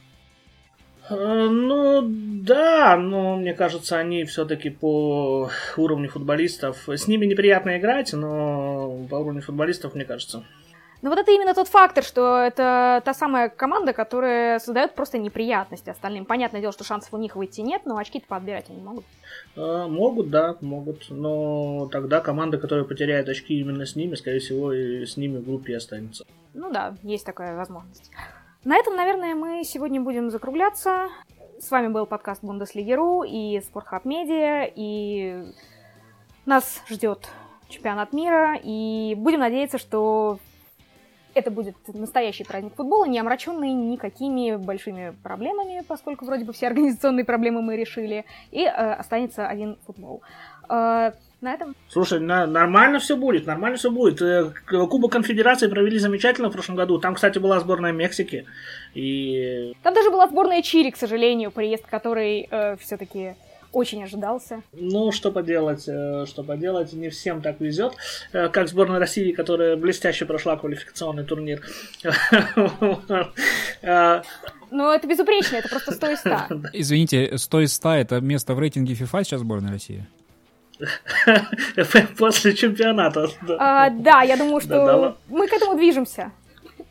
Э, 1.08 1.48
ну 1.50 2.02
да, 2.04 2.98
но 2.98 3.36
мне 3.36 3.54
кажется, 3.54 3.96
они 3.96 4.24
все-таки 4.24 4.68
по 4.68 5.48
уровню 5.78 6.10
футболистов. 6.10 6.86
С 6.86 7.08
ними 7.08 7.24
неприятно 7.24 7.78
играть, 7.78 8.12
но 8.12 9.06
по 9.08 9.14
уровню 9.14 9.40
футболистов, 9.40 9.94
мне 9.94 10.04
кажется, 10.04 10.44
но 11.04 11.10
вот 11.10 11.18
это 11.18 11.32
именно 11.32 11.52
тот 11.52 11.68
фактор, 11.68 12.02
что 12.02 12.38
это 12.38 13.02
та 13.04 13.12
самая 13.12 13.50
команда, 13.50 13.92
которая 13.92 14.58
создает 14.58 14.94
просто 14.94 15.18
неприятности 15.18 15.90
остальным. 15.90 16.24
Понятное 16.24 16.62
дело, 16.62 16.72
что 16.72 16.82
шансов 16.82 17.12
у 17.12 17.18
них 17.18 17.36
выйти 17.36 17.60
нет, 17.60 17.82
но 17.84 17.98
очки-то 17.98 18.26
подбирать 18.26 18.70
они 18.70 18.80
могут. 18.80 19.04
А, 19.54 19.86
могут, 19.86 20.30
да, 20.30 20.56
могут. 20.62 21.10
Но 21.10 21.90
тогда 21.92 22.22
команда, 22.22 22.56
которая 22.56 22.86
потеряет 22.86 23.28
очки 23.28 23.60
именно 23.60 23.84
с 23.84 23.96
ними, 23.96 24.14
скорее 24.14 24.38
всего, 24.38 24.72
и 24.72 25.04
с 25.04 25.18
ними 25.18 25.36
в 25.36 25.44
группе 25.44 25.76
останется. 25.76 26.24
Ну 26.54 26.72
да, 26.72 26.94
есть 27.02 27.26
такая 27.26 27.54
возможность. 27.54 28.10
На 28.64 28.78
этом, 28.78 28.96
наверное, 28.96 29.34
мы 29.34 29.62
сегодня 29.62 30.00
будем 30.00 30.30
закругляться. 30.30 31.10
С 31.60 31.70
вами 31.70 31.88
был 31.88 32.06
подкаст 32.06 32.42
Бундеслигеру 32.42 33.24
и 33.24 33.60
Спортхаб 33.60 34.06
Медиа, 34.06 34.72
и 34.74 35.52
нас 36.46 36.82
ждет 36.88 37.28
чемпионат 37.68 38.14
мира, 38.14 38.58
и 38.64 39.14
будем 39.18 39.40
надеяться, 39.40 39.76
что 39.76 40.38
это 41.34 41.50
будет 41.50 41.76
настоящий 41.88 42.44
праздник 42.44 42.74
футбола, 42.74 43.06
не 43.06 43.18
омраченный 43.18 43.72
никакими 43.72 44.56
большими 44.56 45.14
проблемами, 45.22 45.82
поскольку 45.86 46.24
вроде 46.24 46.44
бы 46.44 46.52
все 46.52 46.68
организационные 46.68 47.24
проблемы 47.24 47.62
мы 47.62 47.76
решили, 47.76 48.24
и 48.50 48.62
э, 48.62 48.68
останется 48.68 49.46
один 49.46 49.76
футбол. 49.86 50.22
Э, 50.68 51.12
на 51.44 51.54
этом. 51.54 51.76
Слушай, 51.88 52.20
на, 52.20 52.46
нормально 52.46 52.98
все 52.98 53.16
будет, 53.16 53.46
нормально 53.46 53.76
все 53.76 53.90
будет. 53.90 54.20
Э, 54.22 54.50
Кубок 54.66 55.12
конфедерации 55.12 55.68
провели 55.68 55.98
замечательно 55.98 56.48
в 56.48 56.52
прошлом 56.52 56.74
году. 56.74 56.98
Там, 56.98 57.14
кстати, 57.14 57.38
была 57.38 57.60
сборная 57.60 57.92
Мексики. 57.92 58.46
И... 58.94 59.74
Там 59.82 59.94
даже 59.94 60.10
была 60.10 60.26
сборная 60.26 60.62
Чили, 60.62 60.90
к 60.90 60.96
сожалению, 60.96 61.50
приезд 61.50 61.86
которой 61.86 62.48
э, 62.50 62.76
все-таки 62.76 63.34
очень 63.74 64.02
ожидался. 64.02 64.62
Ну, 64.72 65.12
что 65.12 65.30
поделать, 65.30 65.88
э, 65.88 66.24
что 66.26 66.42
поделать, 66.42 66.92
не 66.92 67.08
всем 67.08 67.42
так 67.42 67.60
везет, 67.60 67.94
э, 68.32 68.48
как 68.48 68.68
сборная 68.68 68.98
России, 68.98 69.32
которая 69.32 69.76
блестяще 69.76 70.24
прошла 70.24 70.56
квалификационный 70.56 71.24
турнир. 71.24 71.62
Ну, 74.70 74.90
это 74.90 75.06
безупречно, 75.06 75.56
это 75.56 75.68
просто 75.68 75.92
100 75.92 76.10
из 76.10 76.18
100. 76.18 76.30
Извините, 76.72 77.38
100 77.38 77.60
из 77.60 77.74
100 77.74 77.90
это 77.90 78.20
место 78.20 78.54
в 78.54 78.58
рейтинге 78.58 78.94
FIFA 78.94 79.22
сейчас 79.22 79.40
сборной 79.40 79.70
России? 79.70 80.04
После 82.18 82.54
чемпионата. 82.54 83.28
А, 83.58 83.90
да, 83.90 84.22
я 84.22 84.36
думаю, 84.36 84.60
что 84.60 85.16
мы 85.28 85.46
к 85.46 85.52
этому 85.52 85.76
движемся. 85.76 86.32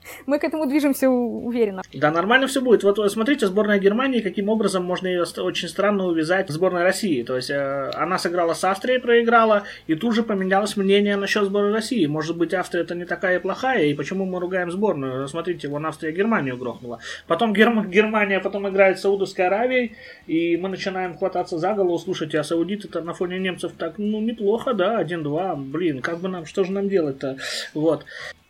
Мы 0.26 0.40
к 0.40 0.44
этому 0.44 0.66
движемся 0.66 1.10
уверенно. 1.10 1.82
Да, 1.94 2.12
нормально 2.12 2.48
все 2.48 2.62
будет. 2.62 2.84
Вот 2.84 3.12
смотрите, 3.12 3.48
сборная 3.48 3.80
Германии, 3.80 4.22
каким 4.22 4.50
образом 4.50 4.84
можно 4.84 5.08
ее 5.08 5.24
очень 5.38 5.68
странно 5.68 6.06
увязать 6.06 6.50
с 6.50 6.54
сборной 6.54 6.84
России. 6.84 7.24
То 7.24 7.36
есть 7.36 7.50
э, 7.50 7.92
она 7.96 8.18
сыграла 8.18 8.54
с 8.54 8.64
Австрией, 8.64 9.00
проиграла, 9.00 9.64
и 9.88 9.96
тут 9.96 10.16
же 10.16 10.24
поменялось 10.24 10.78
мнение 10.78 11.16
насчет 11.16 11.46
сборной 11.46 11.74
России. 11.74 12.06
Может 12.06 12.38
быть, 12.38 12.54
Австрия 12.54 12.82
это 12.82 12.96
не 12.96 13.06
такая 13.06 13.40
плохая, 13.40 13.86
и 13.86 13.94
почему 13.94 14.26
мы 14.26 14.40
ругаем 14.40 14.72
сборную? 14.72 15.28
Смотрите, 15.28 15.68
вон 15.68 15.86
Австрия 15.86 16.12
Германию 16.12 16.58
грохнула. 16.58 17.00
Потом 17.28 17.54
Герм... 17.54 17.90
Германия 17.90 18.40
потом 18.40 18.68
играет 18.70 19.00
с 19.00 19.02
Саудовской 19.02 19.48
Аравией, 19.48 19.96
и 20.28 20.58
мы 20.58 20.70
начинаем 20.70 21.18
хвататься 21.18 21.58
за 21.58 21.74
голову. 21.74 21.98
Слушайте, 21.98 22.40
а 22.40 22.44
саудиты-то 22.44 23.02
на 23.02 23.14
фоне 23.14 23.40
немцев 23.40 23.74
так, 23.78 23.98
ну, 23.98 24.22
неплохо, 24.22 24.74
да, 24.74 25.02
1-2. 25.02 25.56
Блин, 25.56 26.02
как 26.02 26.20
бы 26.20 26.30
нам, 26.30 26.46
что 26.46 26.64
же 26.64 26.72
нам 26.72 26.90
делать-то? 26.90 27.38
Вот. 27.74 28.06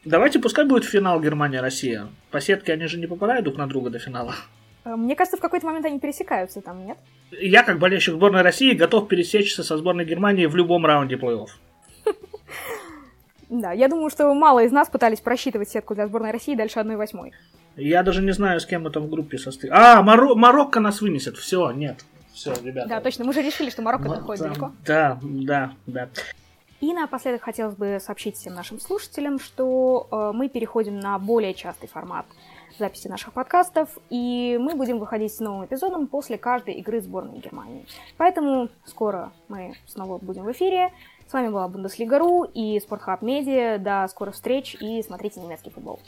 Давайте, 0.06 0.40
пускай 0.40 0.66
будет 0.66 0.84
финал 0.84 1.22
Германия-Россия. 1.22 2.08
По 2.32 2.42
сетке 2.42 2.74
они 2.74 2.88
же 2.88 3.00
не 3.00 3.08
попадают 3.08 3.46
друг 3.46 3.58
на 3.58 3.68
друга 3.68 3.90
до 3.90 4.00
финала. 4.00 4.36
Э, 4.84 4.96
мне 4.96 5.16
кажется, 5.16 5.38
в 5.38 5.40
какой-то 5.40 5.66
момент 5.66 5.86
они 5.86 6.00
пересекаются 6.00 6.62
там, 6.62 6.86
нет? 6.86 6.98
Я, 7.32 7.64
как 7.64 7.80
болельщик 7.80 8.14
сборной 8.16 8.42
России, 8.42 8.74
готов 8.74 9.08
пересечься 9.08 9.64
со 9.64 9.78
сборной 9.78 10.06
Германии 10.06 10.46
в 10.46 10.56
любом 10.56 10.86
раунде 10.86 11.16
плей-офф. 11.16 11.48
Да, 13.50 13.72
я 13.72 13.88
думаю, 13.88 14.10
что 14.10 14.34
мало 14.34 14.64
из 14.64 14.72
нас 14.72 14.90
пытались 14.90 15.22
просчитывать 15.22 15.70
сетку 15.70 15.94
для 15.94 16.08
сборной 16.08 16.32
России 16.32 16.56
дальше 16.56 16.80
1-8. 16.80 17.32
Я 17.76 18.02
даже 18.04 18.22
не 18.24 18.32
знаю, 18.32 18.60
с 18.60 18.66
кем 18.66 18.84
мы 18.84 18.90
там 18.90 19.04
в 19.04 19.10
группе 19.10 19.38
состоим. 19.38 19.74
А, 19.76 20.02
Маро- 20.02 20.36
Марокко 20.36 20.80
нас 20.80 21.02
вынесет. 21.02 21.38
Все, 21.38 21.72
нет. 21.72 22.04
Все, 22.34 22.54
ребята. 22.64 22.90
Да, 22.90 23.02
точно. 23.02 23.26
Мы 23.26 23.34
же 23.34 23.42
решили, 23.44 23.70
что 23.70 23.82
Марокко 23.84 24.10
находится 24.10 24.48
далеко. 24.48 24.72
Да, 24.86 25.20
да, 25.22 25.74
да. 25.86 26.10
И 26.84 26.92
напоследок 26.92 27.44
хотелось 27.44 27.78
бы 27.78 27.98
сообщить 28.02 28.36
всем 28.36 28.56
нашим 28.56 28.78
слушателям, 28.78 29.40
что 29.40 30.06
э, 30.12 30.32
мы 30.36 30.50
переходим 30.50 31.00
на 31.00 31.18
более 31.18 31.54
частый 31.54 31.88
формат 31.88 32.26
записи 32.78 33.08
наших 33.08 33.32
подкастов, 33.32 33.98
и 34.10 34.58
мы 34.60 34.76
будем 34.76 35.00
выходить 35.00 35.34
с 35.34 35.40
новым 35.40 35.64
эпизодом 35.64 36.08
после 36.08 36.38
каждой 36.38 36.74
игры 36.74 37.00
сборной 37.00 37.40
Германии. 37.40 37.86
Поэтому 38.18 38.68
скоро 38.84 39.32
мы 39.48 39.76
снова 39.88 40.18
будем 40.18 40.44
в 40.44 40.52
эфире. 40.52 40.92
С 41.26 41.32
вами 41.32 41.48
была 41.48 41.70
Бундеслига.ру 41.70 42.44
и 42.44 42.78
Спортхаб 42.82 43.22
Медиа. 43.22 43.78
До 43.78 44.06
скорых 44.10 44.36
встреч 44.36 44.76
и 44.76 45.02
смотрите 45.04 45.40
немецкий 45.40 45.70
футбол. 45.70 46.02